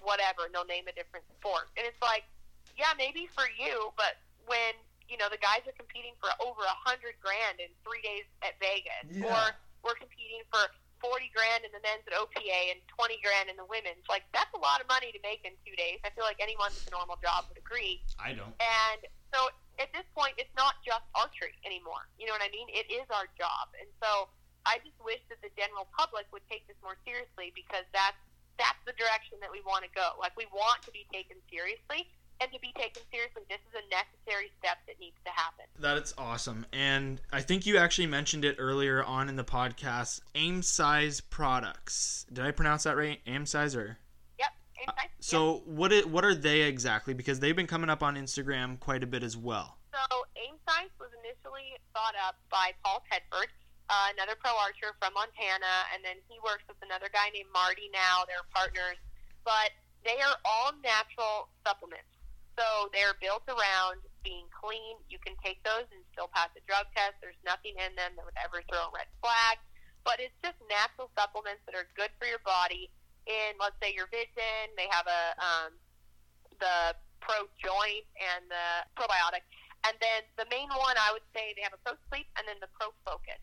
whatever. 0.03 0.47
And 0.47 0.51
they'll 0.51 0.67
name 0.67 0.91
a 0.91 0.95
different 0.95 1.23
sport. 1.39 1.71
And 1.79 1.87
it's 1.87 1.99
like, 2.03 2.27
yeah, 2.75 2.91
maybe 2.99 3.31
for 3.31 3.47
you, 3.55 3.91
but 3.95 4.19
when 4.47 4.75
you 5.09 5.17
know 5.17 5.27
the 5.27 5.41
guys 5.41 5.65
are 5.65 5.75
competing 5.75 6.13
for 6.21 6.29
over 6.37 6.61
a 6.61 6.77
hundred 6.79 7.17
grand 7.17 7.57
in 7.57 7.71
three 7.81 7.99
days 8.05 8.27
at 8.45 8.55
Vegas, 8.61 9.09
yeah. 9.09 9.27
or 9.27 9.57
we're 9.81 9.97
competing 9.97 10.45
for 10.53 10.69
40 10.99 11.31
grand 11.31 11.63
in 11.63 11.71
the 11.71 11.81
men's 11.81 12.03
at 12.07 12.15
OPA 12.15 12.75
and 12.75 12.79
20 12.87 13.19
grand 13.23 13.47
in 13.47 13.55
the 13.55 13.67
women's. 13.67 14.03
Like, 14.07 14.27
that's 14.35 14.51
a 14.55 14.61
lot 14.61 14.83
of 14.83 14.87
money 14.87 15.11
to 15.15 15.19
make 15.23 15.43
in 15.47 15.55
two 15.63 15.75
days. 15.79 15.99
I 16.03 16.11
feel 16.13 16.27
like 16.27 16.39
anyone 16.39 16.71
with 16.75 16.85
a 16.87 16.93
normal 16.93 17.17
job 17.23 17.47
would 17.47 17.59
agree. 17.59 18.03
I 18.19 18.35
don't. 18.35 18.53
And 18.59 19.01
so 19.31 19.51
at 19.79 19.89
this 19.95 20.05
point, 20.11 20.35
it's 20.35 20.53
not 20.59 20.79
just 20.83 21.03
archery 21.15 21.55
anymore. 21.63 22.07
You 22.19 22.27
know 22.27 22.35
what 22.35 22.43
I 22.43 22.51
mean? 22.51 22.67
It 22.69 22.91
is 22.91 23.07
our 23.09 23.31
job. 23.39 23.71
And 23.79 23.87
so 24.03 24.27
I 24.67 24.83
just 24.83 24.99
wish 24.99 25.23
that 25.31 25.39
the 25.39 25.49
general 25.55 25.87
public 25.95 26.27
would 26.35 26.43
take 26.51 26.67
this 26.67 26.77
more 26.83 26.99
seriously 27.07 27.55
because 27.55 27.87
that's, 27.95 28.19
that's 28.59 28.79
the 28.83 28.91
direction 28.99 29.39
that 29.39 29.47
we 29.47 29.63
want 29.63 29.87
to 29.87 29.91
go. 29.95 30.19
Like, 30.19 30.35
we 30.35 30.51
want 30.51 30.83
to 30.83 30.91
be 30.91 31.07
taken 31.15 31.39
seriously 31.47 32.11
and 32.41 32.51
to 32.51 32.59
be 32.59 32.71
taken 32.77 33.03
seriously. 33.11 33.43
This 33.49 33.59
is 33.67 33.75
a 33.75 33.85
necessary 33.91 34.51
step 34.59 34.77
that 34.87 34.99
needs 34.99 35.17
to 35.25 35.31
happen. 35.31 35.65
That 35.79 35.97
is 35.97 36.13
awesome. 36.17 36.65
And 36.71 37.21
I 37.31 37.41
think 37.41 37.65
you 37.65 37.77
actually 37.77 38.07
mentioned 38.07 38.45
it 38.45 38.55
earlier 38.59 39.03
on 39.03 39.29
in 39.29 39.35
the 39.35 39.43
podcast 39.43 40.21
Aim 40.35 40.61
Size 40.61 41.21
Products. 41.21 42.25
Did 42.31 42.45
I 42.45 42.51
pronounce 42.51 42.83
that 42.83 42.95
right? 42.95 43.19
Aim 43.27 43.45
Size 43.45 43.75
or? 43.75 43.97
Yep. 44.39 44.49
Aim 44.81 44.85
uh, 44.87 44.91
size. 44.95 45.09
so 45.19 45.55
yep. 45.55 45.63
what 45.67 45.91
it, 45.91 46.09
what 46.09 46.23
are 46.23 46.35
they 46.35 46.61
exactly? 46.61 47.13
Because 47.13 47.39
they've 47.39 47.55
been 47.55 47.67
coming 47.67 47.89
up 47.89 48.03
on 48.03 48.15
Instagram 48.15 48.79
quite 48.79 49.03
a 49.03 49.07
bit 49.07 49.23
as 49.23 49.35
well. 49.35 49.77
So 49.91 49.99
Aim 50.37 50.55
Size 50.67 50.91
was 50.99 51.09
initially 51.23 51.75
thought 51.93 52.15
up 52.25 52.35
by 52.49 52.71
Paul 52.83 53.03
Tedford, 53.11 53.51
uh, 53.89 54.07
another 54.15 54.37
pro 54.39 54.51
archer 54.55 54.95
from 55.01 55.13
Montana, 55.13 55.91
and 55.93 56.03
then 56.05 56.15
he 56.29 56.39
works 56.39 56.63
with 56.67 56.77
another 56.83 57.09
guy 57.11 57.27
named 57.33 57.49
Marty 57.51 57.91
now. 57.91 58.23
They're 58.27 58.47
partners, 58.53 59.01
but 59.43 59.75
they 60.05 60.21
are 60.23 60.37
all 60.45 60.71
natural 60.79 61.49
supplements. 61.67 62.18
So 62.60 62.91
they're 62.91 63.16
built 63.24 63.47
around 63.47 64.03
being 64.20 64.43
clean. 64.51 64.99
You 65.07 65.16
can 65.24 65.39
take 65.39 65.64
those 65.64 65.88
and 65.95 66.03
still 66.12 66.28
pass 66.36 66.51
a 66.60 66.64
drug 66.68 66.91
test. 66.91 67.16
There's 67.24 67.39
nothing 67.47 67.72
in 67.80 67.95
them 67.95 68.20
that 68.20 68.24
would 68.28 68.36
ever 68.36 68.60
throw 68.68 68.84
a 68.84 68.91
red 68.91 69.07
flag. 69.24 69.64
But 70.03 70.20
it's 70.20 70.36
just 70.43 70.60
natural 70.68 71.07
supplements 71.16 71.64
that 71.72 71.80
are 71.80 71.88
good 71.95 72.12
for 72.20 72.28
your 72.28 72.43
body. 72.43 72.91
In 73.32 73.55
let's 73.64 73.80
say 73.80 73.95
your 73.95 74.12
vision, 74.12 74.76
they 74.76 74.91
have 74.91 75.07
a 75.07 75.24
um, 75.39 75.72
the 76.60 76.99
Pro 77.24 77.47
Joint 77.64 78.03
and 78.20 78.43
the 78.51 78.68
probiotic, 78.99 79.45
and 79.88 79.95
then 80.03 80.28
the 80.36 80.47
main 80.51 80.68
one 80.72 80.97
I 80.99 81.16
would 81.16 81.24
say 81.32 81.55
they 81.55 81.64
have 81.64 81.76
a 81.76 81.82
Pro 81.86 81.95
Sleep 82.12 82.28
and 82.36 82.43
then 82.43 82.60
the 82.60 82.72
Pro 82.76 82.91
Focus. 83.07 83.39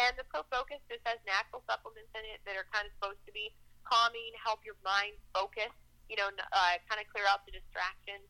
And 0.00 0.16
the 0.18 0.26
Pro 0.26 0.42
Focus 0.50 0.82
just 0.90 1.04
has 1.06 1.20
natural 1.28 1.62
supplements 1.70 2.10
in 2.16 2.24
it 2.32 2.42
that 2.48 2.58
are 2.58 2.66
kind 2.74 2.88
of 2.88 2.96
supposed 2.98 3.22
to 3.28 3.32
be 3.34 3.52
calming, 3.84 4.34
help 4.40 4.64
your 4.64 4.78
mind 4.82 5.14
focus, 5.36 5.70
you 6.08 6.16
know, 6.16 6.32
uh, 6.32 6.74
kind 6.88 6.98
of 6.98 7.06
clear 7.12 7.28
out 7.28 7.44
the 7.44 7.54
distractions 7.54 8.24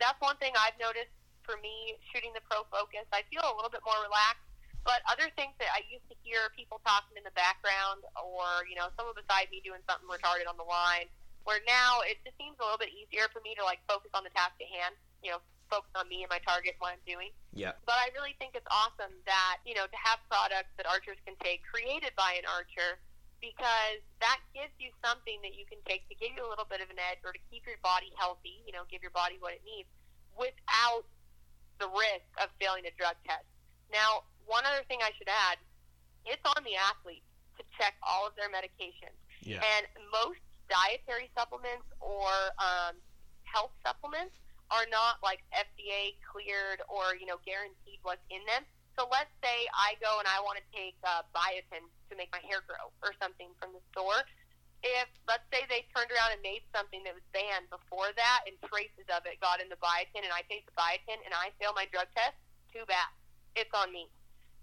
that's 0.00 0.18
one 0.18 0.36
thing 0.40 0.56
I've 0.56 0.76
noticed 0.80 1.12
for 1.44 1.60
me 1.60 2.00
shooting 2.10 2.32
the 2.32 2.42
pro 2.48 2.64
focus. 2.72 3.04
I 3.12 3.22
feel 3.28 3.44
a 3.44 3.54
little 3.54 3.70
bit 3.70 3.84
more 3.84 4.00
relaxed. 4.02 4.44
But 4.80 5.04
other 5.04 5.28
things 5.36 5.52
that 5.60 5.68
I 5.76 5.84
used 5.92 6.08
to 6.08 6.16
hear 6.24 6.48
people 6.56 6.80
talking 6.88 7.12
in 7.20 7.24
the 7.24 7.36
background, 7.36 8.00
or 8.16 8.64
you 8.64 8.80
know, 8.80 8.88
someone 8.96 9.12
beside 9.12 9.52
me 9.52 9.60
doing 9.60 9.84
something 9.84 10.08
retarded 10.08 10.48
on 10.48 10.56
the 10.56 10.64
line, 10.64 11.04
where 11.44 11.60
now 11.68 12.00
it 12.08 12.16
just 12.24 12.32
seems 12.40 12.56
a 12.56 12.64
little 12.64 12.80
bit 12.80 12.88
easier 12.88 13.28
for 13.28 13.44
me 13.44 13.52
to 13.60 13.62
like 13.64 13.84
focus 13.84 14.08
on 14.16 14.24
the 14.24 14.32
task 14.32 14.56
at 14.56 14.72
hand. 14.72 14.96
You 15.20 15.36
know, 15.36 15.40
focus 15.68 15.92
on 15.92 16.08
me 16.08 16.24
and 16.24 16.32
my 16.32 16.40
target, 16.40 16.80
and 16.80 16.80
what 16.80 16.96
I'm 16.96 17.04
doing. 17.04 17.28
Yeah. 17.52 17.76
But 17.84 18.00
I 18.00 18.08
really 18.16 18.32
think 18.40 18.56
it's 18.56 18.68
awesome 18.72 19.12
that 19.28 19.60
you 19.68 19.76
know 19.76 19.84
to 19.84 19.98
have 20.00 20.16
products 20.32 20.72
that 20.80 20.88
archers 20.88 21.20
can 21.28 21.36
take, 21.44 21.60
created 21.68 22.16
by 22.16 22.40
an 22.40 22.48
archer, 22.48 22.96
because 23.40 24.00
that 24.20 24.38
gives 24.52 24.72
you 24.76 24.92
something 25.00 25.40
that 25.40 25.56
you 25.56 25.64
can 25.64 25.80
take 25.88 26.04
to 26.12 26.16
give 26.16 26.36
you 26.36 26.44
a 26.44 26.48
little 26.48 26.68
bit 26.68 26.84
of 26.84 26.92
an 26.92 27.00
edge 27.00 27.24
or 27.24 27.32
to 27.32 27.42
keep 27.48 27.64
your 27.64 27.80
body 27.80 28.12
healthy, 28.20 28.60
you 28.68 28.72
know, 28.72 28.84
give 28.92 29.00
your 29.00 29.12
body 29.16 29.40
what 29.40 29.56
it 29.56 29.64
needs 29.64 29.88
without 30.36 31.08
the 31.80 31.88
risk 31.88 32.28
of 32.38 32.52
failing 32.60 32.84
a 32.84 32.92
drug 33.00 33.16
test. 33.24 33.48
Now, 33.88 34.28
one 34.44 34.62
other 34.68 34.84
thing 34.86 35.00
I 35.00 35.10
should 35.16 35.28
add, 35.28 35.56
it's 36.28 36.44
on 36.44 36.62
the 36.62 36.76
athlete 36.76 37.24
to 37.56 37.62
check 37.80 37.96
all 38.04 38.28
of 38.28 38.36
their 38.36 38.52
medications. 38.52 39.16
Yeah. 39.40 39.64
And 39.64 39.88
most 40.12 40.40
dietary 40.68 41.32
supplements 41.32 41.88
or 41.98 42.28
um, 42.60 43.00
health 43.48 43.72
supplements 43.82 44.36
are 44.70 44.86
not 44.92 45.18
like 45.24 45.42
FDA 45.50 46.14
cleared 46.22 46.84
or, 46.86 47.16
you 47.18 47.26
know, 47.26 47.40
guaranteed 47.42 47.98
what's 48.04 48.22
in 48.30 48.44
them. 48.46 48.62
So 48.94 49.08
let's 49.10 49.32
say 49.42 49.66
I 49.74 49.96
go 49.98 50.20
and 50.20 50.28
I 50.28 50.38
want 50.44 50.60
to 50.60 50.66
take 50.70 50.94
uh, 51.02 51.26
biotin 51.34 51.88
to 52.10 52.18
make 52.18 52.30
my 52.34 52.42
hair 52.44 52.60
grow 52.66 52.90
or 53.00 53.14
something 53.22 53.54
from 53.56 53.72
the 53.72 53.82
store. 53.94 54.26
If 54.82 55.08
let's 55.28 55.44
say 55.52 55.68
they 55.68 55.84
turned 55.92 56.10
around 56.10 56.34
and 56.34 56.42
made 56.42 56.64
something 56.74 57.04
that 57.04 57.12
was 57.12 57.24
banned 57.36 57.68
before 57.68 58.10
that 58.16 58.48
and 58.48 58.56
traces 58.66 59.06
of 59.12 59.24
it 59.28 59.38
got 59.38 59.60
into 59.60 59.76
biotin 59.78 60.24
and 60.24 60.32
I 60.32 60.42
take 60.48 60.64
the 60.64 60.74
biotin 60.74 61.20
and 61.22 61.32
I 61.36 61.52
fail 61.60 61.76
my 61.76 61.84
drug 61.92 62.08
test, 62.16 62.36
too 62.72 62.84
bad. 62.88 63.12
It's 63.54 63.72
on 63.76 63.92
me. 63.92 64.08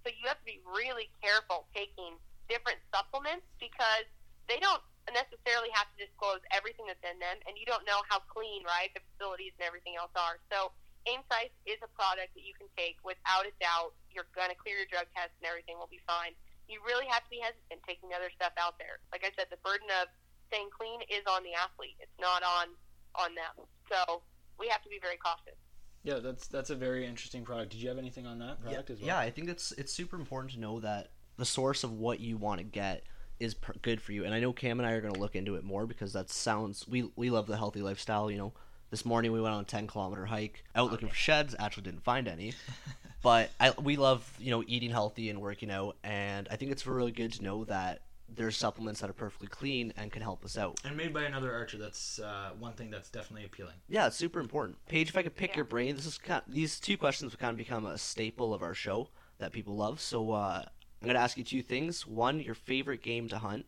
So 0.02 0.10
you 0.10 0.26
have 0.26 0.42
to 0.42 0.48
be 0.48 0.60
really 0.66 1.14
careful 1.22 1.70
taking 1.76 2.18
different 2.50 2.82
supplements 2.90 3.46
because 3.62 4.08
they 4.50 4.58
don't 4.58 4.82
necessarily 5.12 5.72
have 5.76 5.88
to 5.96 5.98
disclose 6.00 6.44
everything 6.52 6.88
that's 6.88 7.04
in 7.04 7.20
them 7.20 7.38
and 7.48 7.56
you 7.56 7.68
don't 7.68 7.84
know 7.88 8.02
how 8.08 8.24
clean, 8.28 8.64
right, 8.66 8.92
the 8.96 9.04
facilities 9.14 9.56
and 9.60 9.68
everything 9.68 9.96
else 9.96 10.12
are. 10.18 10.40
So 10.52 10.74
AimSight 11.08 11.56
is 11.64 11.80
a 11.80 11.92
product 11.96 12.36
that 12.36 12.44
you 12.44 12.52
can 12.58 12.68
take 12.76 13.00
without 13.08 13.48
a 13.48 13.54
doubt. 13.64 13.96
You're 14.12 14.28
going 14.36 14.52
to 14.52 14.60
clear 14.60 14.84
your 14.84 14.90
drug 14.92 15.08
test 15.16 15.32
and 15.40 15.48
everything 15.48 15.80
will 15.80 15.92
be 15.92 16.04
fine. 16.04 16.36
You 16.68 16.84
really 16.86 17.08
have 17.08 17.24
to 17.24 17.32
be 17.32 17.40
hesitant 17.40 17.82
taking 17.88 18.12
other 18.12 18.30
stuff 18.36 18.52
out 18.60 18.76
there. 18.78 19.00
Like 19.12 19.24
I 19.24 19.32
said, 19.36 19.48
the 19.50 19.62
burden 19.64 19.88
of 20.04 20.12
staying 20.52 20.70
clean 20.72 21.00
is 21.08 21.24
on 21.28 21.44
the 21.44 21.56
athlete. 21.56 21.96
It's 22.00 22.20
not 22.20 22.44
on 22.44 22.76
on 23.16 23.36
them. 23.36 23.66
So 23.90 24.22
we 24.60 24.68
have 24.68 24.84
to 24.84 24.90
be 24.90 25.00
very 25.02 25.18
cautious. 25.18 25.58
Yeah, 26.04 26.20
that's 26.20 26.48
that's 26.48 26.70
a 26.70 26.76
very 26.76 27.06
interesting 27.06 27.44
product. 27.44 27.72
Did 27.72 27.82
you 27.82 27.90
have 27.90 27.98
anything 27.98 28.26
on 28.26 28.40
that 28.40 28.62
product 28.62 28.90
yeah, 28.90 28.94
as 28.94 29.00
well? 29.00 29.08
Yeah, 29.08 29.20
I 29.20 29.30
think 29.30 29.50
it's 29.50 29.72
it's 29.74 29.92
super 29.92 30.16
important 30.16 30.54
to 30.54 30.60
know 30.60 30.80
that 30.80 31.12
the 31.38 31.46
source 31.46 31.84
of 31.84 31.94
what 31.94 32.20
you 32.20 32.38
want 32.38 32.60
to 32.60 32.64
get 32.64 33.04
is 33.40 33.54
per- 33.54 33.74
good 33.82 34.02
for 34.02 34.12
you. 34.12 34.26
And 34.26 34.34
I 34.34 34.40
know 34.40 34.54
Cam 34.54 34.80
and 34.80 34.88
I 34.88 34.94
are 34.94 35.02
going 35.02 35.14
to 35.14 35.20
look 35.20 35.36
into 35.36 35.56
it 35.56 35.64
more 35.64 35.86
because 35.86 36.14
that 36.14 36.30
sounds 36.30 36.88
we 36.88 37.12
we 37.16 37.30
love 37.30 37.48
the 37.48 37.58
healthy 37.58 37.82
lifestyle. 37.82 38.32
You 38.32 38.38
know, 38.38 38.54
this 38.90 39.06
morning 39.06 39.32
we 39.32 39.42
went 39.42 39.54
on 39.54 39.62
a 39.62 39.66
10 39.66 39.88
kilometer 39.88 40.26
hike 40.26 40.64
out 40.76 40.92
looking 40.92 41.10
for 41.10 41.16
sheds. 41.16 41.56
Actually, 41.60 41.84
didn't 41.84 42.04
find 42.04 42.28
any. 42.28 42.54
but 43.22 43.50
I, 43.60 43.72
we 43.82 43.96
love 43.96 44.32
you 44.40 44.52
know 44.52 44.64
eating 44.68 44.92
healthy 44.92 45.30
and 45.30 45.42
working 45.42 45.72
out, 45.72 45.98
and 46.04 46.48
I 46.50 46.56
think 46.56 46.72
it's 46.72 46.86
really 46.86 47.12
good 47.12 47.34
to 47.34 47.44
know 47.44 47.66
that 47.66 48.02
there's 48.30 48.58
supplements 48.58 49.00
that 49.00 49.10
are 49.10 49.14
perfectly 49.14 49.48
clean 49.48 49.94
and 49.96 50.12
can 50.12 50.22
help 50.22 50.44
us 50.44 50.58
out. 50.58 50.80
And 50.84 50.98
made 50.98 51.14
by 51.14 51.24
another 51.24 51.54
archer. 51.54 51.78
That's 51.78 52.20
uh, 52.20 52.52
one 52.60 52.74
thing 52.74 52.90
that's 52.90 53.10
definitely 53.10 53.46
appealing. 53.46 53.76
Yeah, 53.88 54.08
it's 54.08 54.18
super 54.18 54.40
important. 54.40 54.78
Paige, 54.88 55.10
if 55.10 55.18
I 55.18 55.24
could 55.24 55.36
pick 55.36 55.52
yeah. 55.52 55.58
your 55.58 55.66
brain, 55.66 55.96
this 55.96 56.06
is 56.06 56.18
kind 56.18 56.44
of, 56.46 56.54
these 56.54 56.80
two 56.80 56.98
questions 56.98 57.32
have 57.32 57.40
kind 57.40 57.52
of 57.52 57.58
become 57.58 57.86
a 57.86 57.98
staple 57.98 58.54
of 58.54 58.62
our 58.62 58.74
show 58.74 59.10
that 59.38 59.54
people 59.54 59.76
love. 59.76 60.02
So 60.02 60.32
uh, 60.32 60.64
I'm 61.02 61.06
going 61.06 61.16
to 61.16 61.22
ask 61.22 61.38
you 61.38 61.44
two 61.44 61.62
things. 61.62 62.06
One, 62.06 62.40
your 62.40 62.56
favorite 62.56 63.02
game 63.02 63.30
to 63.30 63.38
hunt, 63.38 63.66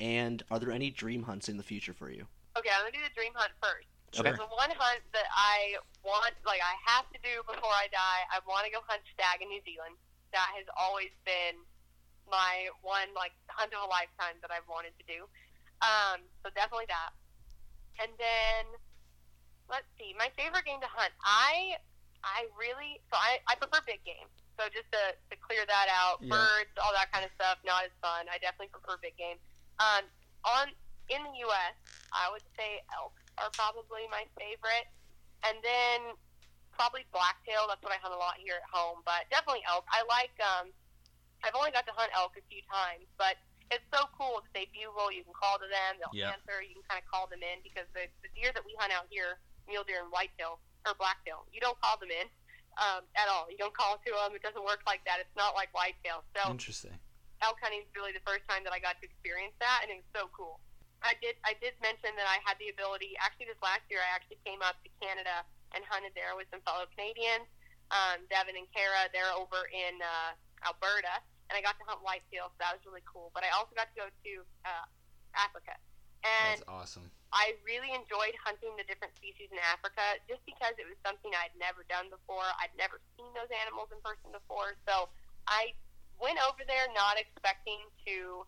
and 0.00 0.42
are 0.50 0.58
there 0.58 0.70
any 0.70 0.90
dream 0.90 1.22
hunts 1.22 1.48
in 1.48 1.56
the 1.56 1.62
future 1.62 1.94
for 1.94 2.10
you? 2.10 2.26
Okay, 2.58 2.68
I'm 2.74 2.82
going 2.82 2.92
to 2.92 2.98
do 2.98 3.04
the 3.04 3.14
dream 3.14 3.32
hunt 3.34 3.52
first. 3.62 3.88
Sure. 4.14 4.30
The 4.30 4.46
one 4.54 4.70
hunt 4.70 5.02
that 5.10 5.26
I 5.34 5.82
want, 6.06 6.34
like 6.46 6.62
I 6.62 6.74
have 6.86 7.10
to 7.10 7.18
do 7.20 7.42
before 7.50 7.74
I 7.74 7.90
die, 7.90 8.22
I 8.30 8.38
want 8.46 8.62
to 8.66 8.70
go 8.70 8.78
hunt 8.86 9.02
stag 9.10 9.42
in 9.42 9.50
New 9.50 9.62
Zealand. 9.66 9.98
That 10.30 10.50
has 10.54 10.66
always 10.78 11.10
been 11.26 11.58
my 12.30 12.70
one 12.80 13.10
like 13.18 13.34
hunt 13.50 13.74
of 13.74 13.82
a 13.82 13.90
lifetime 13.90 14.38
that 14.40 14.54
I've 14.54 14.66
wanted 14.70 14.94
to 15.02 15.04
do. 15.10 15.26
Um, 15.82 16.22
so 16.42 16.48
definitely 16.54 16.86
that. 16.88 17.10
And 17.98 18.10
then 18.18 18.64
let's 19.70 19.86
see, 19.98 20.14
my 20.18 20.30
favorite 20.38 20.64
game 20.64 20.78
to 20.82 20.90
hunt. 20.90 21.12
I 21.22 21.78
I 22.22 22.46
really 22.54 23.02
so 23.10 23.18
I, 23.18 23.42
I 23.50 23.58
prefer 23.58 23.82
big 23.84 24.02
game. 24.06 24.30
So 24.54 24.70
just 24.70 24.86
to, 24.94 25.02
to 25.30 25.34
clear 25.42 25.66
that 25.66 25.90
out, 25.90 26.22
Yeah. 26.22 26.30
birds, 26.38 26.70
all 26.78 26.94
that 26.94 27.10
kind 27.10 27.26
of 27.26 27.34
stuff, 27.34 27.58
not 27.66 27.82
as 27.90 27.94
fun. 27.98 28.30
I 28.30 28.38
definitely 28.38 28.70
prefer 28.70 28.94
big 29.02 29.18
game. 29.18 29.42
Um, 29.82 30.06
on 30.46 30.70
in 31.10 31.20
the 31.26 31.34
U.S., 31.50 31.74
I 32.14 32.30
would 32.30 32.46
say 32.54 32.78
elk 32.94 33.18
are 33.38 33.50
probably 33.54 34.06
my 34.10 34.24
favorite, 34.38 34.86
and 35.46 35.58
then 35.62 36.14
probably 36.74 37.06
blacktail. 37.14 37.66
That's 37.70 37.82
what 37.82 37.94
I 37.94 38.00
hunt 38.02 38.14
a 38.14 38.20
lot 38.20 38.38
here 38.38 38.58
at 38.58 38.66
home, 38.70 39.02
but 39.06 39.26
definitely 39.30 39.62
elk. 39.70 39.86
I 39.90 40.02
like. 40.06 40.34
Um, 40.42 40.70
I've 41.44 41.54
only 41.54 41.70
got 41.76 41.84
to 41.86 41.94
hunt 41.94 42.08
elk 42.16 42.34
a 42.40 42.44
few 42.48 42.64
times, 42.72 43.04
but 43.20 43.36
it's 43.68 43.84
so 43.92 44.08
cool 44.16 44.40
that 44.40 44.52
they 44.56 44.64
bugle. 44.72 45.12
You 45.12 45.24
can 45.28 45.36
call 45.36 45.60
to 45.60 45.68
them. 45.68 46.00
They'll 46.00 46.14
Yeah. 46.16 46.32
answer. 46.32 46.64
You 46.64 46.72
can 46.80 46.86
kind 46.88 47.00
of 47.00 47.06
call 47.10 47.28
them 47.28 47.44
in 47.44 47.60
because 47.60 47.84
the, 47.92 48.08
the 48.24 48.32
deer 48.32 48.48
that 48.56 48.64
we 48.64 48.72
hunt 48.80 48.92
out 48.96 49.06
here, 49.12 49.40
mule 49.68 49.84
deer 49.84 50.00
and 50.00 50.08
whitetail 50.12 50.60
or 50.88 50.96
blacktail, 50.96 51.44
you 51.52 51.60
don't 51.60 51.76
call 51.84 51.96
them 52.00 52.08
in 52.12 52.28
um, 52.80 53.04
at 53.16 53.28
all. 53.28 53.48
You 53.52 53.56
don't 53.60 53.76
call 53.76 54.00
to 54.00 54.10
them. 54.12 54.32
It 54.36 54.40
doesn't 54.44 54.64
work 54.64 54.84
like 54.88 55.04
that. 55.04 55.20
It's 55.20 55.36
not 55.36 55.52
like 55.52 55.68
whitetail. 55.76 56.24
So 56.32 56.48
Interesting. 56.48 56.96
elk 57.44 57.60
hunting 57.60 57.84
is 57.84 57.90
really 57.92 58.12
the 58.16 58.24
first 58.24 58.44
time 58.48 58.64
that 58.64 58.72
I 58.72 58.80
got 58.80 58.96
to 59.00 59.04
experience 59.04 59.52
that, 59.60 59.84
and 59.84 59.92
it 59.92 60.00
was 60.00 60.10
so 60.16 60.32
cool. 60.32 60.60
I 61.04 61.12
did 61.20 61.36
I 61.44 61.52
did 61.60 61.76
mention 61.84 62.16
that 62.16 62.24
I 62.24 62.40
had 62.42 62.56
the 62.56 62.72
ability. 62.72 63.12
Actually, 63.20 63.52
this 63.52 63.60
last 63.60 63.84
year, 63.92 64.00
I 64.00 64.10
actually 64.16 64.40
came 64.42 64.64
up 64.64 64.80
to 64.82 64.88
Canada 64.98 65.44
and 65.76 65.84
hunted 65.84 66.16
there 66.16 66.32
with 66.32 66.48
some 66.48 66.64
fellow 66.64 66.88
Canadians, 66.96 67.44
um, 67.92 68.24
Devin 68.32 68.56
and 68.56 68.66
Kara. 68.72 69.12
They're 69.12 69.30
over 69.36 69.68
in 69.68 70.00
uh, 70.00 70.32
Alberta, 70.64 71.20
and 71.52 71.54
I 71.54 71.60
got 71.60 71.76
to 71.76 71.84
hunt 71.84 72.00
whitetail, 72.00 72.48
so 72.56 72.58
that 72.64 72.72
was 72.72 72.82
really 72.88 73.04
cool. 73.04 73.28
But 73.36 73.44
I 73.44 73.52
also 73.52 73.76
got 73.76 73.92
to 73.92 73.96
go 73.96 74.08
to 74.08 74.32
uh, 74.64 74.86
Africa, 75.36 75.76
and 76.24 76.64
That's 76.64 76.66
awesome. 76.66 77.12
I 77.34 77.58
really 77.66 77.90
enjoyed 77.90 78.32
hunting 78.40 78.72
the 78.78 78.86
different 78.86 79.12
species 79.18 79.50
in 79.50 79.58
Africa 79.60 80.22
just 80.30 80.40
because 80.46 80.72
it 80.78 80.86
was 80.86 80.96
something 81.02 81.34
I'd 81.34 81.52
never 81.58 81.82
done 81.90 82.06
before. 82.08 82.46
I'd 82.62 82.72
never 82.78 83.02
seen 83.18 83.28
those 83.34 83.50
animals 83.50 83.90
in 83.90 83.98
person 84.06 84.30
before. 84.30 84.78
So 84.86 85.10
I 85.50 85.74
went 86.22 86.38
over 86.46 86.62
there 86.62 86.86
not 86.94 87.18
expecting 87.18 87.82
to 88.06 88.46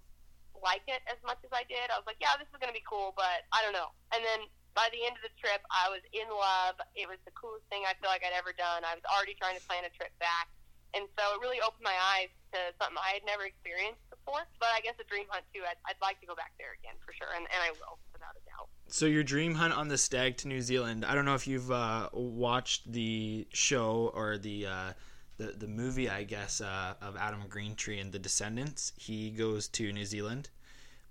like 0.63 0.85
it 0.89 1.01
as 1.09 1.19
much 1.25 1.41
as 1.45 1.53
I 1.53 1.65
did. 1.67 1.91
I 1.91 1.97
was 1.99 2.07
like, 2.07 2.21
yeah, 2.21 2.37
this 2.39 2.49
is 2.53 2.59
going 2.61 2.71
to 2.71 2.77
be 2.77 2.85
cool, 2.85 3.13
but 3.17 3.45
I 3.53 3.61
don't 3.65 3.75
know. 3.75 3.93
And 4.15 4.21
then 4.25 4.47
by 4.77 4.93
the 4.93 5.01
end 5.09 5.17
of 5.17 5.25
the 5.25 5.33
trip, 5.41 5.65
I 5.73 5.89
was 5.89 6.05
in 6.13 6.29
love. 6.29 6.77
It 6.93 7.09
was 7.09 7.17
the 7.25 7.33
coolest 7.33 7.65
thing 7.73 7.89
I 7.89 7.97
feel 7.97 8.13
like 8.13 8.21
I'd 8.21 8.37
ever 8.37 8.53
done. 8.53 8.85
I 8.85 8.93
was 8.93 9.05
already 9.09 9.33
trying 9.41 9.57
to 9.57 9.65
plan 9.65 9.89
a 9.89 9.93
trip 9.97 10.13
back. 10.21 10.53
And 10.95 11.09
so 11.17 11.23
it 11.37 11.41
really 11.41 11.61
opened 11.61 11.85
my 11.85 11.97
eyes 12.17 12.33
to 12.53 12.59
something 12.81 12.97
I 12.97 13.21
had 13.21 13.25
never 13.25 13.45
experienced 13.45 14.05
before. 14.09 14.45
But 14.61 14.73
I 14.73 14.81
guess 14.81 14.97
a 15.01 15.05
dream 15.05 15.29
hunt, 15.29 15.45
too. 15.53 15.65
I'd, 15.65 15.81
I'd 15.89 16.01
like 16.01 16.21
to 16.21 16.29
go 16.29 16.37
back 16.37 16.53
there 16.57 16.77
again 16.77 16.97
for 17.05 17.13
sure, 17.13 17.33
and, 17.37 17.45
and 17.49 17.61
I 17.61 17.73
will, 17.77 18.01
without 18.13 18.37
a 18.37 18.45
doubt. 18.49 18.69
So 18.89 19.05
your 19.05 19.25
dream 19.25 19.57
hunt 19.57 19.75
on 19.75 19.89
the 19.89 19.99
stag 19.99 20.37
to 20.39 20.49
New 20.49 20.63
Zealand. 20.63 21.05
I 21.05 21.15
don't 21.15 21.25
know 21.25 21.35
if 21.35 21.47
you've 21.47 21.71
uh, 21.71 22.09
watched 22.13 22.91
the 22.91 23.47
show 23.53 24.13
or 24.15 24.39
the 24.39 24.67
uh, 24.67 24.93
the 25.39 25.47
the 25.47 25.67
movie, 25.67 26.09
I 26.09 26.25
guess, 26.25 26.61
uh, 26.61 26.95
of 27.01 27.17
Adam 27.17 27.43
Greentree 27.49 28.01
and 28.01 28.13
the 28.13 28.19
Descendants. 28.19 28.93
He 28.97 29.31
goes 29.31 29.69
to 29.69 29.93
New 29.93 30.05
Zealand. 30.05 30.51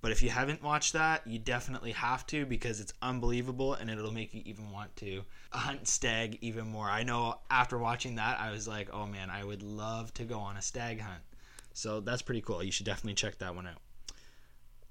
But 0.05 0.11
if 0.11 0.21
you 0.21 0.29
haven't 0.29 0.61
watched 0.61 0.93
that, 0.93 1.25
you 1.25 1.39
definitely 1.39 1.93
have 1.93 2.27
to 2.27 2.45
because 2.45 2.79
it's 2.79 2.93
unbelievable 3.01 3.73
and 3.73 3.89
it'll 3.89 4.13
make 4.13 4.35
you 4.35 4.43
even 4.45 4.69
want 4.69 4.95
to 4.97 5.23
hunt 5.49 5.87
stag 5.87 6.37
even 6.41 6.67
more. 6.67 6.85
I 6.87 7.01
know 7.01 7.39
after 7.49 7.79
watching 7.79 8.15
that, 8.21 8.39
I 8.39 8.51
was 8.51 8.67
like, 8.67 8.93
oh 8.93 9.07
man, 9.07 9.31
I 9.31 9.43
would 9.43 9.63
love 9.63 10.13
to 10.15 10.23
go 10.23 10.37
on 10.37 10.57
a 10.57 10.61
stag 10.61 11.01
hunt. 11.01 11.23
So 11.73 12.01
that's 12.01 12.21
pretty 12.21 12.41
cool. 12.41 12.61
You 12.61 12.71
should 12.71 12.85
definitely 12.85 13.15
check 13.15 13.39
that 13.39 13.55
one 13.55 13.65
out. 13.65 13.81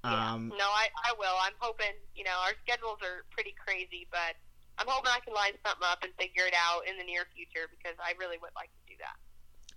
Yeah. 0.03 0.33
Um, 0.33 0.49
no, 0.49 0.67
I, 0.67 0.91
I 1.07 1.13
will. 1.17 1.37
I'm 1.41 1.55
hoping, 1.59 1.95
you 2.13 2.25
know, 2.25 2.35
our 2.43 2.53
schedules 2.67 2.99
are 3.01 3.23
pretty 3.31 3.55
crazy, 3.57 4.07
but 4.11 4.35
I'm 4.77 4.87
hoping 4.87 5.11
I 5.15 5.23
can 5.23 5.33
line 5.33 5.55
something 5.65 5.87
up 5.87 6.03
and 6.03 6.11
figure 6.19 6.45
it 6.45 6.53
out 6.53 6.85
in 6.87 6.97
the 6.97 7.05
near 7.05 7.25
future 7.33 7.71
because 7.71 7.95
I 8.03 8.13
really 8.19 8.37
would 8.37 8.53
like 8.53 8.69
to 8.69 8.83
do 8.85 8.95
that. 8.99 9.15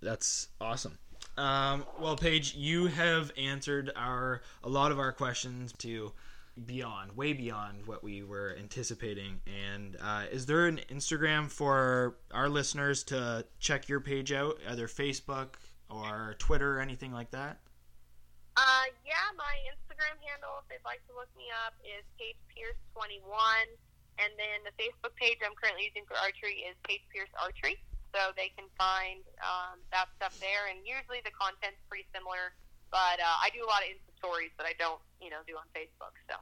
That's 0.01 0.47
awesome. 0.61 0.97
Um, 1.37 1.85
well, 1.99 2.15
Paige, 2.15 2.55
you 2.55 2.87
have 2.87 3.31
answered 3.37 3.91
our 3.95 4.41
a 4.63 4.69
lot 4.69 4.91
of 4.91 4.99
our 4.99 5.11
questions 5.11 5.73
to 5.79 6.11
beyond, 6.65 7.15
way 7.15 7.33
beyond 7.33 7.87
what 7.87 8.03
we 8.03 8.23
were 8.23 8.55
anticipating. 8.59 9.39
And 9.47 9.97
uh, 10.01 10.25
is 10.31 10.45
there 10.45 10.67
an 10.67 10.81
Instagram 10.91 11.49
for 11.49 12.17
our 12.33 12.49
listeners 12.49 13.03
to 13.05 13.45
check 13.59 13.87
your 13.87 13.99
page 13.99 14.31
out, 14.31 14.59
either 14.67 14.87
Facebook 14.87 15.55
or 15.89 16.35
Twitter 16.39 16.77
or 16.77 16.81
anything 16.81 17.13
like 17.13 17.31
that? 17.31 17.59
Uh, 18.57 18.91
yeah, 19.07 19.31
my 19.37 19.55
Instagram 19.71 20.19
handle, 20.19 20.59
if 20.59 20.67
they'd 20.67 20.83
like 20.83 20.99
to 21.07 21.15
look 21.15 21.31
me 21.37 21.47
up, 21.63 21.71
is 21.87 22.03
Paige 22.19 22.35
Pearce 22.51 22.75
21, 22.91 23.23
and 24.19 24.31
then 24.35 24.59
the 24.67 24.75
Facebook 24.75 25.15
page 25.15 25.39
I'm 25.39 25.55
currently 25.55 25.87
using 25.87 26.03
for 26.03 26.19
archery 26.19 26.67
is 26.67 26.75
Paige 26.83 27.07
Pearce 27.07 27.31
Archery, 27.39 27.79
so 28.13 28.33
they 28.35 28.51
can 28.57 28.65
find 28.77 29.21
um, 29.41 29.79
that 29.93 30.09
stuff 30.17 30.37
there. 30.39 30.69
And 30.69 30.81
usually 30.85 31.21
the 31.21 31.33
content's 31.33 31.81
pretty 31.87 32.09
similar, 32.13 32.53
but 32.89 33.17
uh, 33.21 33.37
I 33.43 33.53
do 33.53 33.61
a 33.61 33.69
lot 33.69 33.85
of 33.85 33.89
Insta 33.93 34.11
stories 34.17 34.53
that 34.57 34.65
I 34.65 34.73
don't, 34.77 35.01
you 35.21 35.29
know, 35.29 35.41
do 35.45 35.55
on 35.55 35.65
Facebook. 35.73 36.17
So 36.29 36.37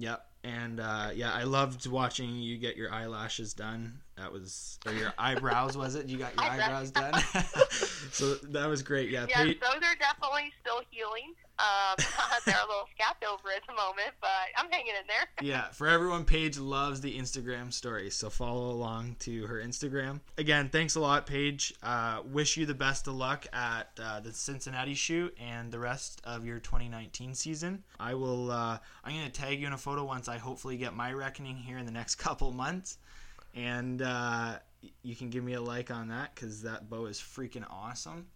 Yep. 0.00 0.26
And 0.44 0.80
uh, 0.80 1.10
yeah, 1.14 1.32
I 1.34 1.42
loved 1.42 1.86
watching 1.86 2.36
you 2.36 2.56
get 2.56 2.74
your 2.74 2.90
eyelashes 2.90 3.52
done. 3.52 4.00
That 4.16 4.32
was 4.32 4.78
or 4.86 4.92
your 4.92 5.12
eyebrows 5.18 5.76
was 5.76 5.94
it? 5.94 6.06
You 6.06 6.16
got 6.16 6.34
your 6.34 6.44
eyebrows 6.50 6.90
done. 6.90 7.12
so 8.10 8.34
that 8.36 8.66
was 8.66 8.82
great. 8.82 9.10
Yeah. 9.10 9.26
yes, 9.28 9.36
Paige- 9.36 9.60
those 9.60 9.82
are 9.82 9.96
definitely 9.96 10.50
still 10.62 10.80
healing. 10.90 11.34
Um, 11.60 11.96
they're 12.46 12.56
a 12.56 12.66
little 12.66 12.88
scabbed 12.94 13.24
over 13.24 13.48
at 13.54 13.66
the 13.66 13.74
moment, 13.74 14.12
but 14.20 14.28
I'm 14.56 14.70
hanging 14.70 14.94
in 14.98 15.06
there. 15.06 15.28
yeah, 15.42 15.68
for 15.68 15.86
everyone, 15.86 16.24
Paige 16.24 16.58
loves 16.58 17.00
the 17.00 17.18
Instagram 17.18 17.72
stories, 17.72 18.14
so 18.14 18.30
follow 18.30 18.70
along 18.70 19.16
to 19.20 19.46
her 19.46 19.56
Instagram. 19.56 20.20
Again, 20.38 20.68
thanks 20.70 20.94
a 20.94 21.00
lot, 21.00 21.26
Paige. 21.26 21.74
Uh, 21.82 22.22
wish 22.24 22.56
you 22.56 22.66
the 22.66 22.74
best 22.74 23.06
of 23.08 23.14
luck 23.14 23.46
at 23.52 23.90
uh, 24.02 24.20
the 24.20 24.32
Cincinnati 24.32 24.94
shoot 24.94 25.36
and 25.38 25.70
the 25.70 25.78
rest 25.78 26.20
of 26.24 26.46
your 26.46 26.58
2019 26.60 27.34
season. 27.34 27.84
I 27.98 28.14
will. 28.14 28.50
Uh, 28.50 28.78
I'm 29.04 29.14
gonna 29.14 29.28
tag 29.30 29.60
you 29.60 29.66
in 29.66 29.72
a 29.72 29.78
photo 29.78 30.04
once 30.04 30.28
I 30.28 30.38
hopefully 30.38 30.76
get 30.76 30.94
my 30.94 31.12
reckoning 31.12 31.56
here 31.56 31.78
in 31.78 31.86
the 31.86 31.92
next 31.92 32.14
couple 32.16 32.50
months, 32.52 32.98
and 33.54 34.00
uh, 34.00 34.58
you 35.02 35.14
can 35.14 35.30
give 35.30 35.44
me 35.44 35.54
a 35.54 35.60
like 35.60 35.90
on 35.90 36.08
that 36.08 36.34
because 36.34 36.62
that 36.62 36.88
bow 36.88 37.06
is 37.06 37.18
freaking 37.18 37.64
awesome. 37.70 38.26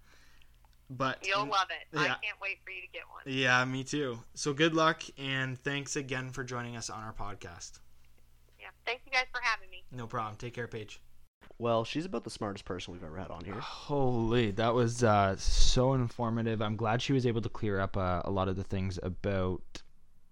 But 0.91 1.27
You'll 1.27 1.47
love 1.47 1.69
it. 1.71 1.99
I 1.99 2.07
can't 2.07 2.41
wait 2.43 2.59
for 2.65 2.71
you 2.71 2.83
to 2.83 2.89
get 2.93 3.03
one. 3.11 3.23
yeah, 3.27 3.65
me 3.65 3.85
too. 3.85 4.19
So 4.35 4.53
good 4.53 4.75
luck 4.75 5.03
and 5.19 5.59
thanks 5.59 5.97
again 5.97 6.31
for 6.31 6.45
joining 6.45 6.77
us 6.77 6.91
on 6.91 7.03
our 7.03 7.13
podcast. 7.13 7.81
Yeah. 8.61 8.67
Thank 8.85 9.01
you 9.07 9.13
guys 9.13 9.25
for 9.33 9.41
having 9.43 9.71
me. 9.71 9.85
No 9.93 10.07
problem. 10.07 10.37
Take 10.37 10.55
care, 10.55 10.69
Paige. 10.69 11.01
Well, 11.59 11.85
she's 11.85 12.05
about 12.05 12.25
the 12.25 12.31
smartest 12.31 12.65
person 12.65 12.93
we've 12.93 13.05
ever 13.05 13.17
had 13.17 13.31
on 13.31 13.45
here. 13.45 13.55
Holy, 13.55 14.51
that 14.53 14.75
was 14.75 15.05
uh, 15.05 15.37
so 15.37 15.95
informative. 15.95 16.61
I'm 16.61 16.77
glad 16.77 17.01
she 17.01 17.13
was 17.13 17.27
able 17.27 17.43
to 17.43 17.49
clear 17.49 17.81
up 17.81 17.97
uh, 17.97 18.23
a 18.25 18.31
lot 18.31 18.49
of 18.49 18.57
the 18.57 18.65
things 18.65 18.99
about 19.03 19.63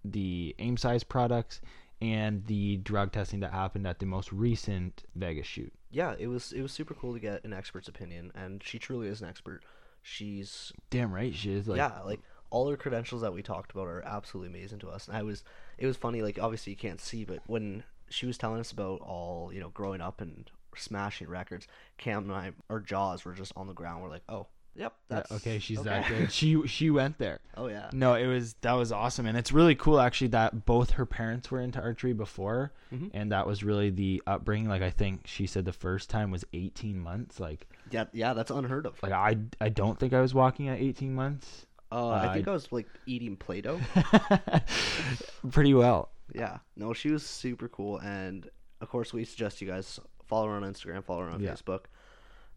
the 0.05 0.55
aim 0.59 0.77
size 0.77 1.05
products 1.05 1.61
and 2.01 2.45
the 2.47 2.79
drug 2.79 3.13
testing 3.13 3.41
that 3.41 3.53
happened 3.53 3.87
at 3.87 4.01
the 4.01 4.07
most 4.07 4.33
recent 4.33 5.05
Vegas 5.15 5.47
shoot. 5.47 5.73
Yeah, 5.91 6.15
it 6.19 6.27
was 6.27 6.53
it 6.53 6.61
was 6.63 6.73
super 6.73 6.95
cool 6.95 7.13
to 7.13 7.21
get 7.21 7.45
an 7.45 7.53
expert's 7.53 7.87
opinion, 7.89 8.33
and 8.35 8.63
she 8.65 8.79
truly 8.79 9.09
is 9.09 9.23
an 9.23 9.29
expert. 9.29 9.63
She's 10.03 10.73
Damn 10.91 11.13
right, 11.13 11.35
she 11.35 11.53
is. 11.53 11.69
Like, 11.69 11.79
yeah, 11.79 12.01
like 12.03 12.21
all 12.51 12.69
her 12.69 12.77
credentials 12.77 13.23
that 13.23 13.33
we 13.33 13.43
talked 13.43 13.73
about 13.73 13.87
are 13.87 14.03
absolutely 14.03 14.57
amazing 14.59 14.81
to 14.81 14.89
us. 14.91 15.09
And 15.09 15.17
I 15.17 15.23
was, 15.23 15.45
it 15.79 15.87
was 15.87 15.97
funny. 15.97 16.23
Like 16.23 16.39
obviously 16.41 16.73
you 16.73 16.77
can't 16.77 17.01
see, 17.01 17.25
but 17.25 17.41
when 17.47 17.85
she 18.11 18.27
was 18.27 18.37
telling 18.37 18.61
us 18.61 18.73
about 18.73 19.01
all 19.01 19.51
you 19.53 19.61
know 19.61 19.71
growing 19.71 20.01
up 20.01 20.21
and 20.21 20.51
smashing 20.77 21.29
records, 21.29 21.67
Cam 21.99 22.25
and 22.25 22.33
I, 22.33 22.53
our 22.69 22.81
jaws 22.81 23.25
were 23.25 23.33
just 23.33 23.53
on 23.57 23.67
the 23.67 23.73
ground. 23.73 24.03
We're 24.03 24.11
like, 24.11 24.25
oh, 24.29 24.49
yep, 24.75 24.95
Yeah, 25.11 25.23
okay, 25.33 25.59
she's 25.59 25.79
okay. 25.81 25.89
that 25.89 26.09
good. 26.09 26.33
She 26.33 26.67
she 26.67 26.91
went 26.91 27.19
there. 27.19 27.41
oh 27.57 27.69
yeah, 27.69 27.91
No, 27.93 28.15
it 28.15 28.27
was 28.27 28.55
that 28.63 28.73
was 28.73 28.93
awesome, 28.93 29.27
and 29.27 29.37
it's 29.37 29.53
really 29.53 29.75
cool 29.75 30.01
actually 30.01 30.29
that 30.29 30.65
both 30.65 30.93
her 30.93 31.07
parents 31.07 31.51
were 31.51 31.61
into 31.61 31.81
archery 31.81 32.13
before, 32.13 32.73
Mhm. 32.93 33.11
and 33.15 33.33
that 33.33 33.47
was 33.47 33.63
really 33.63 33.91
the 33.91 34.23
upbringing. 34.27 34.69
Like 34.69 34.83
I 34.83 34.91
think 34.91 35.27
she 35.27 35.47
said 35.47 35.65
the 35.65 35.73
first 35.73 36.09
time 36.11 36.31
was 36.31 36.45
18 36.53 36.99
months. 36.99 37.39
Like 37.41 37.67
yeah, 37.91 38.05
yeah, 38.13 38.33
that's 38.35 38.51
unheard 38.51 38.87
of. 38.87 39.03
like 39.03 39.13
I 39.13 39.37
I 39.61 39.69
don't 39.69 39.99
think 39.99 40.13
I 40.13 40.21
was 40.21 40.33
walking 40.35 40.69
at 40.69 40.79
18 40.81 41.15
months. 41.15 41.67
uh, 41.91 42.09
I 42.09 42.33
think 42.33 42.49
I- 42.49 42.53
I 42.53 42.55
was 42.55 42.73
like 42.73 42.87
eating 43.07 43.37
Play-Doh. 43.37 43.79
Pretty 45.51 45.75
well. 45.75 46.11
yeah, 46.35 46.59
no, 46.77 46.93
she 46.95 47.11
was 47.11 47.25
super 47.27 47.69
cool, 47.69 47.99
and 47.99 48.49
of 48.81 48.89
course 48.89 49.13
we 49.13 49.25
suggest 49.25 49.61
you 49.61 49.69
guys 49.69 50.01
follow 50.25 50.47
her 50.49 50.55
on 50.55 50.63
Instagram, 50.63 51.05
follow 51.05 51.21
her 51.23 51.31
on 51.31 51.41
Yeah. 51.43 51.53
Facebook. 51.53 51.85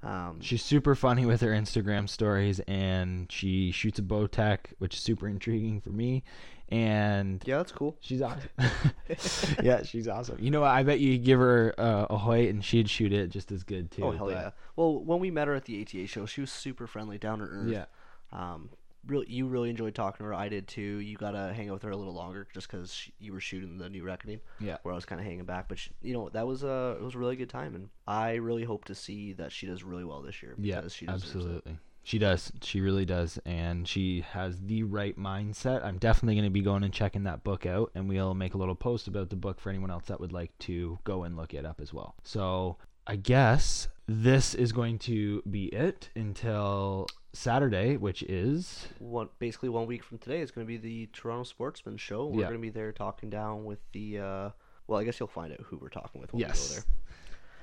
Um, 0.03 0.39
She's 0.39 0.63
super 0.63 0.93
funny 0.95 1.25
with 1.25 1.41
her 1.41 1.49
Instagram 1.49 2.07
stories, 2.07 2.59
and 2.67 3.31
she 3.31 3.71
shoots 3.71 3.97
a 3.97 4.03
Bowtech, 4.03 4.59
which 4.77 4.95
is 4.95 5.01
super 5.01 5.27
intriguing 5.27 5.81
for 5.81 5.89
me. 5.89 6.23
And 6.69 7.43
yeah, 7.45 7.57
that's 7.57 7.71
cool. 7.71 7.95
she's 7.99 8.21
awesome. 8.21 8.49
yeah, 9.63 9.83
she's 9.83 10.07
awesome. 10.07 10.37
You 10.39 10.51
know, 10.51 10.61
what? 10.61 10.71
I 10.71 10.83
bet 10.83 10.99
you 10.99 11.17
give 11.17 11.39
her 11.39 11.73
uh, 11.77 12.07
a 12.09 12.17
Hoyt, 12.17 12.49
and 12.49 12.63
she'd 12.63 12.89
shoot 12.89 13.13
it 13.13 13.27
just 13.29 13.51
as 13.51 13.63
good 13.63 13.91
too. 13.91 14.03
Oh 14.03 14.11
hell 14.11 14.25
but- 14.27 14.33
yeah! 14.33 14.49
Well, 14.75 15.03
when 15.03 15.19
we 15.19 15.29
met 15.31 15.47
her 15.47 15.53
at 15.55 15.65
the 15.65 15.81
ATA 15.81 16.07
show, 16.07 16.25
she 16.25 16.41
was 16.41 16.51
super 16.51 16.87
friendly, 16.87 17.17
down 17.17 17.39
to 17.39 17.45
earth. 17.45 17.67
Yeah. 17.67 17.85
Um, 18.31 18.69
really, 19.07 19.25
you 19.29 19.47
really 19.47 19.69
enjoyed 19.69 19.95
talking 19.95 20.19
to 20.19 20.25
her. 20.25 20.33
I 20.33 20.49
did 20.49 20.67
too. 20.67 20.81
You 20.81 21.17
got 21.17 21.31
to 21.31 21.53
hang 21.53 21.69
out 21.69 21.73
with 21.73 21.83
her 21.83 21.91
a 21.91 21.97
little 21.97 22.13
longer 22.13 22.47
just 22.53 22.69
because 22.69 23.09
you 23.19 23.33
were 23.33 23.39
shooting 23.39 23.77
the 23.77 23.89
new 23.89 24.03
reckoning. 24.03 24.39
Yeah. 24.59 24.77
Where 24.83 24.93
I 24.93 24.95
was 24.95 25.05
kind 25.05 25.19
of 25.19 25.27
hanging 25.27 25.45
back, 25.45 25.67
but 25.67 25.79
she, 25.79 25.91
you 26.01 26.13
know 26.13 26.29
that 26.29 26.47
was 26.47 26.63
a 26.63 26.97
it 26.99 27.03
was 27.03 27.15
a 27.15 27.19
really 27.19 27.35
good 27.35 27.49
time, 27.49 27.75
and 27.75 27.89
I 28.07 28.35
really 28.35 28.63
hope 28.63 28.85
to 28.85 28.95
see 28.95 29.33
that 29.33 29.51
she 29.51 29.67
does 29.67 29.83
really 29.83 30.03
well 30.03 30.21
this 30.21 30.41
year. 30.41 30.55
Yeah, 30.57 30.77
because 30.77 30.93
she 30.93 31.05
deserves 31.05 31.23
it. 31.23 31.37
absolutely. 31.37 31.77
She 32.05 32.19
does. 32.19 32.51
She 32.61 32.81
really 32.81 33.03
does. 33.03 33.39
And 33.45 33.87
she 33.87 34.21
has 34.21 34.61
the 34.61 34.83
right 34.83 35.17
mindset. 35.17 35.83
I'm 35.83 35.97
definitely 35.97 36.35
going 36.35 36.45
to 36.45 36.51
be 36.51 36.61
going 36.61 36.83
and 36.83 36.93
checking 36.93 37.23
that 37.23 37.43
book 37.43 37.65
out. 37.65 37.91
And 37.95 38.07
we'll 38.07 38.35
make 38.35 38.53
a 38.53 38.59
little 38.59 38.75
post 38.75 39.07
about 39.07 39.31
the 39.31 39.35
book 39.35 39.59
for 39.59 39.71
anyone 39.71 39.89
else 39.89 40.05
that 40.05 40.19
would 40.19 40.31
like 40.31 40.55
to 40.59 40.99
go 41.03 41.23
and 41.23 41.35
look 41.35 41.55
it 41.55 41.65
up 41.65 41.81
as 41.81 41.91
well. 41.91 42.13
So 42.23 42.77
I 43.07 43.15
guess 43.15 43.87
this 44.07 44.53
is 44.53 44.71
going 44.71 44.99
to 44.99 45.41
be 45.49 45.65
it 45.65 46.09
until 46.15 47.07
Saturday, 47.35 47.97
which 47.97 48.23
is. 48.23 48.87
One 48.99 49.29
basically 49.39 49.69
one 49.69 49.85
week 49.87 50.03
from 50.03 50.17
today 50.17 50.41
is 50.41 50.51
going 50.51 50.65
to 50.65 50.67
be 50.67 50.77
the 50.77 51.07
Toronto 51.13 51.43
Sportsman 51.43 51.97
Show. 51.97 52.27
We're 52.27 52.41
Yeah. 52.41 52.47
going 52.47 52.59
to 52.59 52.61
be 52.61 52.69
there 52.69 52.91
talking 52.91 53.29
down 53.29 53.65
with 53.65 53.79
the. 53.91 54.19
Uh, 54.19 54.49
well, 54.87 54.99
I 54.99 55.03
guess 55.03 55.19
you'll 55.19 55.27
find 55.27 55.51
out 55.51 55.59
who 55.61 55.77
we're 55.77 55.89
talking 55.89 56.21
with 56.21 56.31
when 56.33 56.39
we 56.41 56.45
Yes. 56.47 56.67
go 56.69 56.73
there. 56.75 56.83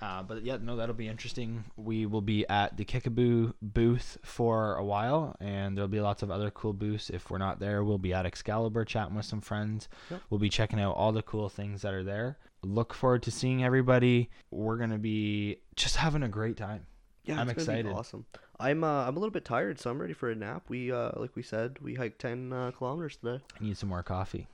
Uh, 0.03 0.21
but 0.21 0.43
yeah, 0.43 0.57
no, 0.61 0.75
that'll 0.75 0.97
be 0.97 1.07
interesting. 1.07 1.63
We 1.77 2.07
will 2.07 2.21
be 2.23 2.45
at 2.49 2.77
the 2.77 2.85
Kickaboo 2.85 3.55
booth 3.63 4.19
for 4.25 4.75
a 4.75 4.85
while, 4.85 5.37
and 5.39 5.77
there'll 5.77 5.87
be 5.87 6.01
lots 6.01 6.25
of 6.25 6.31
other 6.33 6.51
cool 6.51 6.73
booths. 6.73 7.09
If 7.09 7.31
we're 7.31 7.39
not 7.39 7.61
there, 7.61 7.85
we'll 7.85 7.99
be 7.99 8.13
at 8.13 8.27
Excalibur 8.27 8.85
chatting 8.85 9.15
with 9.15 9.27
some 9.27 9.41
friends. 9.41 9.89
Yep. 10.11 10.21
We'll 10.29 10.41
be 10.41 10.49
checking 10.49 10.81
out 10.81 10.97
all 10.97 11.13
the 11.13 11.23
cool 11.23 11.49
things 11.49 11.83
that 11.83 11.95
are 11.95 12.03
there. 12.03 12.37
Look 12.65 12.95
forward 12.95 13.23
to 13.23 13.31
seeing 13.31 13.63
everybody. 13.63 14.29
We're 14.51 14.77
gonna 14.77 14.99
be 14.99 15.59
just 15.77 15.95
having 15.97 16.25
a 16.25 16.29
great 16.29 16.57
time. 16.57 16.85
Yeah, 17.25 17.41
I'm 17.41 17.49
it's 17.49 17.65
gonna 17.65 17.77
be 17.77 17.81
excited. 17.83 17.97
awesome. 17.97 18.27
I'm 18.63 18.85
uh, 18.85 19.05
I'm 19.07 19.17
a 19.17 19.19
little 19.19 19.33
bit 19.33 19.45
tired, 19.45 19.81
so 19.81 19.91
I'm 19.91 20.01
ready 20.01 20.13
for 20.13 20.31
a 20.31 20.35
nap. 20.37 20.65
We 20.69 20.93
uh, 20.93 21.11
like 21.17 21.35
we 21.35 21.43
said, 21.43 21.79
we 21.83 21.95
hiked 21.95 22.21
ten 22.21 22.53
uh, 22.53 22.71
kilometers 22.71 23.17
today. 23.17 23.43
I 23.61 23.65
need 23.65 23.77
some 23.77 23.89
more 23.89 24.05
coffee. 24.05 24.47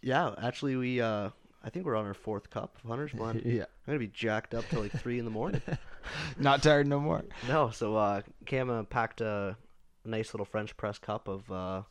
Yeah, 0.00 0.34
actually, 0.42 0.76
we 0.76 1.00
uh, 1.00 1.28
I 1.62 1.70
think 1.70 1.84
we're 1.84 1.96
on 1.96 2.06
our 2.06 2.14
fourth 2.14 2.48
cup 2.48 2.78
of 2.82 2.88
Hunter's 2.88 3.12
Blend. 3.14 3.42
yeah, 3.44 3.64
I'm 3.64 3.92
gonna 3.92 3.98
be 3.98 4.06
jacked 4.08 4.54
up 4.54 4.64
till 4.70 4.80
like 4.80 4.92
three 4.92 5.18
in 5.18 5.26
the 5.26 5.30
morning. 5.30 5.60
not 6.38 6.62
tired 6.62 6.86
no 6.86 6.98
more. 6.98 7.22
No, 7.46 7.70
so 7.70 7.96
uh, 7.96 8.22
Cam 8.46 8.70
uh, 8.70 8.84
packed 8.84 9.20
a 9.20 9.56
nice 10.06 10.32
little 10.32 10.46
French 10.46 10.74
press 10.78 10.98
cup 10.98 11.28
of 11.28 11.50
uh, 11.52 11.82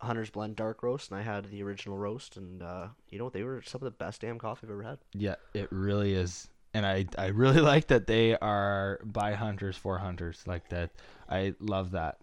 Hunter's 0.00 0.30
Blend 0.30 0.54
dark 0.54 0.84
roast, 0.84 1.10
and 1.10 1.18
I 1.18 1.22
had 1.22 1.46
the 1.50 1.62
original 1.64 1.98
roast, 1.98 2.36
and 2.36 2.62
uh, 2.62 2.88
you 3.08 3.18
know 3.18 3.24
what? 3.24 3.32
They 3.32 3.42
were 3.42 3.62
some 3.62 3.80
of 3.80 3.84
the 3.84 3.90
best 3.90 4.20
damn 4.20 4.38
coffee 4.38 4.66
I've 4.68 4.70
ever 4.70 4.82
had. 4.84 4.98
Yeah, 5.12 5.34
it 5.54 5.72
really 5.72 6.14
is. 6.14 6.48
And 6.78 6.86
I, 6.86 7.06
I 7.18 7.26
really 7.26 7.60
like 7.72 7.88
that 7.88 8.06
they 8.06 8.36
are 8.36 9.00
by 9.04 9.34
hunters 9.34 9.76
for 9.76 9.98
hunters 9.98 10.44
like 10.46 10.68
that. 10.68 10.90
I 11.28 11.54
love 11.58 11.90
that. 11.90 12.18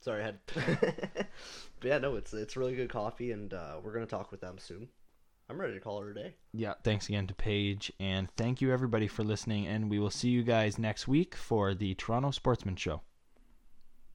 Sorry, 0.00 0.22
I 0.22 0.24
had. 0.24 0.38
but 0.54 1.26
yeah, 1.82 1.98
no, 1.98 2.16
it's 2.16 2.32
it's 2.32 2.56
really 2.56 2.74
good 2.74 2.88
coffee, 2.88 3.32
and 3.32 3.52
uh, 3.52 3.76
we're 3.82 3.92
gonna 3.92 4.06
talk 4.06 4.30
with 4.30 4.40
them 4.40 4.56
soon. 4.58 4.88
I'm 5.50 5.60
ready 5.60 5.74
to 5.74 5.80
call 5.80 6.00
her 6.00 6.10
a 6.10 6.14
day. 6.14 6.34
Yeah, 6.54 6.74
thanks 6.82 7.08
again 7.08 7.26
to 7.26 7.34
Paige, 7.34 7.92
and 8.00 8.30
thank 8.36 8.62
you 8.62 8.72
everybody 8.72 9.06
for 9.06 9.22
listening. 9.22 9.66
And 9.66 9.90
we 9.90 9.98
will 9.98 10.10
see 10.10 10.28
you 10.30 10.42
guys 10.42 10.78
next 10.78 11.06
week 11.06 11.34
for 11.34 11.74
the 11.74 11.94
Toronto 11.94 12.30
Sportsman 12.30 12.76
Show. 12.76 13.02